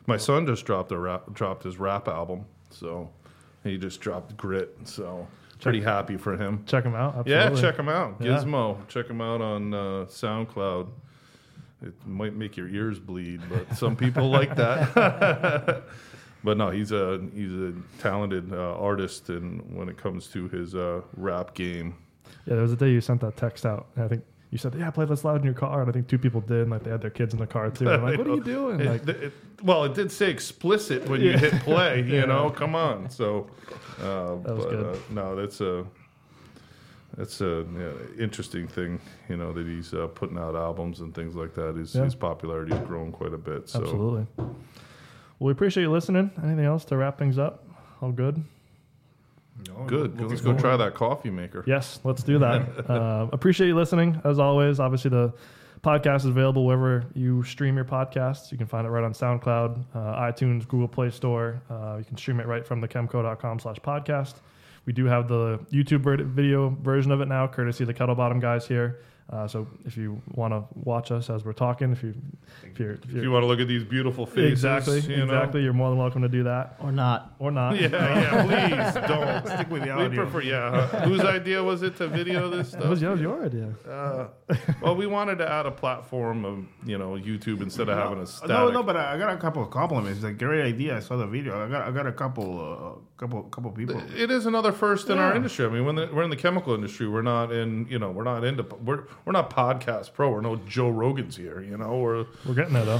My 0.05 0.17
son 0.17 0.45
just 0.45 0.65
dropped 0.65 0.91
a 0.91 0.99
rap, 0.99 1.33
dropped 1.33 1.63
his 1.63 1.79
rap 1.79 2.07
album, 2.07 2.45
so 2.69 3.09
he 3.63 3.79
just 3.79 4.01
dropped 4.01 4.37
Grit. 4.37 4.77
So 4.83 5.27
pretty 5.65 5.81
happy 5.81 6.15
for 6.15 6.37
him. 6.37 6.63
Check 6.65 6.83
him 6.83 6.95
out. 6.95 7.25
Yeah, 7.25 7.49
check 7.53 7.75
him 7.75 7.89
out. 7.89 8.17
Yeah. 8.19 8.37
Gizmo, 8.37 8.87
check 8.87 9.07
him 9.07 9.19
out 9.19 9.41
on 9.41 9.73
uh, 9.73 9.77
SoundCloud. 10.07 10.89
It 11.81 11.93
might 12.05 12.35
make 12.35 12.55
your 12.55 12.69
ears 12.69 12.99
bleed, 12.99 13.41
but 13.49 13.75
some 13.75 13.95
people 13.95 14.29
like 14.29 14.55
that. 14.55 15.83
but 16.43 16.57
no, 16.57 16.69
he's 16.69 16.91
a 16.91 17.19
he's 17.33 17.51
a 17.51 17.73
talented 17.99 18.53
uh, 18.53 18.77
artist, 18.77 19.29
and 19.29 19.75
when 19.75 19.89
it 19.89 19.97
comes 19.97 20.27
to 20.27 20.47
his 20.49 20.75
uh, 20.75 21.01
rap 21.17 21.53
game, 21.53 21.95
Yeah, 22.45 22.53
there 22.53 22.61
was 22.61 22.71
a 22.71 22.77
day 22.77 22.91
you 22.91 23.01
sent 23.01 23.21
that 23.21 23.35
text 23.35 23.65
out. 23.65 23.87
I 23.97 24.07
think 24.07 24.23
you 24.55 24.59
said, 24.59 24.73
"Yeah, 24.73 24.89
play 24.89 25.03
this 25.03 25.25
loud 25.25 25.41
in 25.41 25.43
your 25.43 25.53
car," 25.53 25.81
and 25.81 25.89
I 25.89 25.91
think 25.91 26.07
two 26.07 26.17
people 26.17 26.39
did, 26.39 26.61
and 26.61 26.71
like 26.71 26.83
they 26.85 26.91
had 26.91 27.01
their 27.01 27.09
kids 27.09 27.33
in 27.33 27.41
the 27.41 27.45
car 27.45 27.69
too. 27.71 27.89
I'm 27.91 28.01
like, 28.01 28.17
"What 28.17 28.25
are 28.25 28.35
you 28.35 28.43
doing?" 28.55 28.79
It- 28.79 28.85
Like, 28.89 29.07
it- 29.09 29.33
well, 29.61 29.83
it 29.83 29.93
did 29.93 30.09
say 30.13 30.29
explicit 30.31 31.09
when 31.09 31.19
you 31.19 31.37
hit 31.37 31.51
play. 31.63 32.01
You 32.07 32.15
Yeah. 32.19 32.25
know, 32.25 32.49
come 32.49 32.73
on. 32.73 33.09
So, 33.09 33.47
uh, 34.01 34.35
That 34.45 34.55
was 34.55 34.65
but, 34.65 34.69
good. 34.69 34.85
Uh, 34.95 34.97
no, 35.11 35.35
that's 35.35 35.59
a 35.59 35.85
that's 37.17 37.41
a 37.41 37.65
yeah, 37.77 38.23
interesting 38.23 38.65
thing. 38.67 39.01
You 39.27 39.35
know 39.35 39.51
that 39.51 39.67
he's 39.67 39.93
uh, 39.93 40.07
putting 40.07 40.37
out 40.37 40.55
albums 40.55 41.01
and 41.01 41.13
things 41.13 41.35
like 41.35 41.53
that. 41.55 41.75
His, 41.75 41.93
Yeah. 41.93 42.05
his 42.05 42.15
popularity 42.15 42.73
has 42.73 42.85
grown 42.87 43.11
quite 43.11 43.33
a 43.33 43.37
bit. 43.37 43.67
So, 43.67 43.81
absolutely. 43.81 44.25
Well, 44.37 44.55
we 45.39 45.51
appreciate 45.51 45.83
you 45.83 45.91
listening. 45.91 46.31
Anything 46.41 46.63
else 46.65 46.85
to 46.85 46.95
wrap 46.97 47.17
things 47.17 47.37
up? 47.37 47.65
All 48.01 48.11
good. 48.13 48.41
No, 49.67 49.85
good. 49.85 50.19
Let's 50.21 50.41
go 50.41 50.53
try 50.57 50.77
that 50.77 50.93
coffee 50.93 51.29
maker. 51.29 51.63
Yes, 51.65 51.99
let's 52.03 52.23
do 52.23 52.39
that. 52.39 52.89
uh, 52.89 53.27
appreciate 53.31 53.67
you 53.67 53.75
listening 53.75 54.21
as 54.23 54.39
always. 54.39 54.79
Obviously, 54.79 55.09
the 55.09 55.33
podcast 55.83 56.17
is 56.17 56.25
available 56.25 56.65
wherever 56.65 57.05
you 57.13 57.43
stream 57.43 57.75
your 57.75 57.85
podcasts. 57.85 58.51
You 58.51 58.57
can 58.57 58.67
find 58.67 58.87
it 58.87 58.89
right 58.89 59.03
on 59.03 59.13
SoundCloud, 59.13 59.85
uh, 59.93 59.97
iTunes, 60.19 60.67
Google 60.67 60.87
Play 60.87 61.11
Store. 61.11 61.61
Uh, 61.69 61.97
you 61.99 62.05
can 62.05 62.17
stream 62.17 62.39
it 62.39 62.47
right 62.47 62.65
from 62.65 62.81
the 62.81 62.87
chemco.com 62.87 63.59
slash 63.59 63.77
podcast. 63.77 64.35
We 64.85 64.93
do 64.93 65.05
have 65.05 65.27
the 65.27 65.59
YouTube 65.71 66.25
video 66.27 66.69
version 66.81 67.11
of 67.11 67.21
it 67.21 67.27
now, 67.27 67.47
courtesy 67.47 67.83
of 67.83 67.87
the 67.87 67.93
Kettlebottom 67.93 68.41
guys 68.41 68.67
here. 68.67 68.99
Uh, 69.27 69.47
so 69.47 69.67
if 69.85 69.97
you 69.97 70.21
want 70.35 70.53
to 70.53 70.63
watch 70.83 71.09
us 71.11 71.31
as 71.31 71.43
we're 71.43 71.51
talking, 71.51 71.91
if 71.91 72.03
you 72.03 72.13
if 72.63 72.79
you're, 72.79 72.91
if 72.91 73.05
If 73.05 73.11
you're 73.11 73.23
you 73.23 73.31
want 73.31 73.41
to 73.41 73.47
look 73.47 73.59
at 73.59 73.67
these 73.67 73.83
beautiful 73.83 74.27
faces, 74.27 74.51
exactly 74.51 74.99
you 74.99 75.17
know? 75.17 75.23
exactly, 75.23 75.63
you're 75.63 75.73
more 75.73 75.89
than 75.89 75.97
welcome 75.97 76.21
to 76.21 76.29
do 76.29 76.43
that 76.43 76.75
Or 76.79 76.91
not. 76.91 77.33
or 77.39 77.49
not. 77.49 77.75
Yeah, 77.79 77.87
yeah. 77.91 78.43
Please 78.93 79.07
don't. 79.07 79.47
Stick 79.57 79.71
with 79.71 79.81
the 79.81 79.87
We 79.95 80.03
audio. 80.03 80.21
prefer, 80.29 80.41
yeah. 80.41 80.85
Whose 81.05 81.21
idea 81.21 81.63
was 81.63 81.81
it 81.81 81.95
to 81.97 82.07
video 82.07 82.51
this 82.51 82.69
stuff? 82.69 82.83
That 82.83 82.89
was, 82.89 83.01
that 83.01 83.09
was 83.09 83.19
your 83.21 83.43
idea. 83.43 83.73
Uh, 83.89 84.27
well, 84.83 84.95
we 84.95 85.07
wanted 85.07 85.39
to 85.39 85.51
add 85.51 85.65
a 85.65 85.71
platform 85.71 86.45
of 86.45 86.63
you 86.85 86.99
know 86.99 87.13
YouTube 87.13 87.61
instead 87.63 87.89
of 87.89 87.97
having 87.97 88.19
a 88.21 88.27
static. 88.27 88.49
No, 88.49 88.69
no, 88.69 88.83
but 88.83 88.95
I 88.95 89.15
I 89.15 89.17
got 89.17 89.33
a 89.33 89.37
couple 89.37 89.63
of 89.63 89.71
compliments. 89.71 90.17
It's 90.17 90.23
like 90.23 90.37
great 90.37 90.63
idea. 90.63 90.95
I 90.97 90.99
saw 90.99 91.17
the 91.17 91.25
video. 91.25 91.65
I 91.65 91.67
got 91.67 91.87
I 91.87 91.89
got 91.91 92.05
a 92.05 92.11
couple 92.11 92.59
uh, 92.59 92.99
couple 93.17 93.41
couple 93.43 93.71
people. 93.71 94.01
it 94.15 94.29
is 94.29 94.45
another 94.45 94.71
first 94.71 95.09
in 95.09 95.17
our 95.17 95.35
industry. 95.35 95.65
I 95.65 95.69
mean, 95.69 95.85
when 95.85 95.95
the, 95.95 96.09
we're 96.13 96.23
in 96.23 96.29
the 96.29 96.35
chemical 96.35 96.73
industry, 96.73 97.07
we're 97.07 97.21
not 97.21 97.51
in 97.51 97.87
you 97.89 97.97
know 97.97 98.11
we're 98.11 98.23
not 98.23 98.43
into 98.43 98.63
we're 98.83 99.05
we're 99.23 99.31
not 99.31 99.49
podcast 99.49 100.13
pro. 100.13 100.29
We're 100.29 100.41
no 100.41 100.57
Joe 100.57 100.91
Rogans 100.91 101.35
here. 101.35 101.61
You 101.61 101.77
know, 101.77 101.97
we're 101.97 102.25
We're 102.45 102.55
getting 102.55 102.73
there 102.73 102.85
though. 102.85 102.99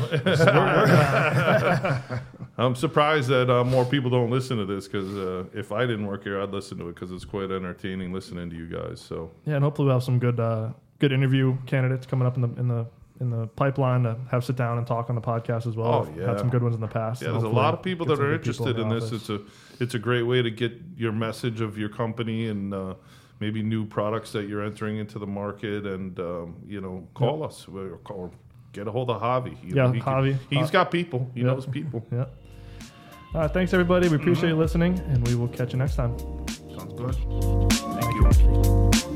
I'm 2.57 2.76
surprised 2.76 3.28
that 3.30 3.49
uh, 3.49 3.66
more 3.66 3.84
people 3.84 4.09
don't 4.09 4.30
listen 4.30 4.57
to 4.57 4.66
this 4.66 4.88
because 4.88 5.13
uh, 5.16 5.43
if 5.53 5.74
I 5.74 5.82
didn't 5.86 6.07
work 6.07 6.24
here, 6.24 6.41
I'd 6.41 6.51
listen 6.51 6.78
to 6.78 6.88
it 6.88 6.95
because 6.95 7.11
it's 7.11 7.26
quite 7.26 7.51
entertaining 7.51 8.13
listening 8.13 8.49
to 8.49 8.55
you 8.55 8.68
guys. 8.68 9.01
So 9.01 9.32
Yeah, 9.45 9.55
and 9.55 9.63
hopefully 9.63 9.88
we'll 9.88 9.95
have 9.95 10.03
some 10.03 10.20
good 10.20 10.39
uh, 10.39 10.70
good 10.99 11.11
interview 11.11 11.57
candidates 11.66 12.05
coming 12.05 12.26
up 12.26 12.36
in 12.38 12.41
the 12.41 12.49
in 12.57 12.68
the 12.70 12.88
in 13.22 13.30
the 13.30 13.47
pipeline 13.47 14.03
to 14.03 14.18
have 14.30 14.43
sit 14.43 14.55
down 14.55 14.78
and 14.78 14.86
talk 14.86 15.09
on 15.09 15.16
the 15.16 15.22
podcast 15.22 15.66
as 15.68 15.76
well. 15.76 16.07
Oh, 16.09 16.20
yeah. 16.20 16.28
Had 16.30 16.39
some 16.39 16.49
good 16.49 16.61
ones 16.63 16.76
in 16.76 16.82
the 16.82 16.88
past. 16.88 17.22
Yeah, 17.22 17.32
there's 17.32 17.43
a 17.43 17.47
lot 17.49 17.74
of 17.74 17.82
people 17.82 18.05
that 18.07 18.20
are 18.20 18.34
interested 18.34 18.78
in 18.78 18.89
the 18.89 18.99
this. 18.99 19.11
It's 19.11 19.30
a 19.30 19.41
it's 19.80 19.93
a 19.95 19.99
great 19.99 20.24
way 20.24 20.41
to 20.41 20.51
get 20.51 20.74
your 20.97 21.11
message 21.11 21.61
of 21.61 21.78
your 21.78 21.89
company 21.89 22.47
and 22.49 22.74
uh, 22.74 22.95
maybe 23.39 23.61
new 23.63 23.86
products 23.86 24.32
that 24.34 24.47
you're 24.49 24.61
entering 24.63 24.97
into 24.97 25.18
the 25.20 25.28
market. 25.28 25.86
And 25.86 26.20
um, 26.20 26.55
you 26.68 26.82
know, 26.82 27.07
call 27.13 27.43
us 27.43 27.68
or, 27.74 27.97
call, 28.03 28.18
or 28.18 28.32
get 28.74 28.88
a 28.88 28.91
hold 28.91 29.09
of 29.09 29.22
Javi. 29.22 29.51
You 29.63 29.76
Yeah, 29.76 29.88
know, 29.88 29.91
he 29.93 30.01
can- 30.01 30.13
Javi. 30.13 30.38
he's 30.49 30.68
Uh, 30.68 30.72
got 30.72 30.91
people. 30.91 31.30
He 31.34 31.41
yeah. 31.41 31.47
knows 31.47 31.66
people. 31.66 32.05
yeah. 32.11 32.26
All 33.34 33.41
right, 33.41 33.51
thanks 33.51 33.74
everybody. 33.74 34.07
We 34.07 34.16
appreciate 34.16 34.49
you 34.49 34.55
listening, 34.55 34.97
and 35.09 35.28
we 35.28 35.36
will 35.36 35.49
catch 35.49 35.74
you 35.74 35.80
next 35.80 35.95
time. 35.95 36.18
Sounds 36.78 36.93
good. 36.93 37.16
Thank 37.72 39.05
you. 39.05 39.14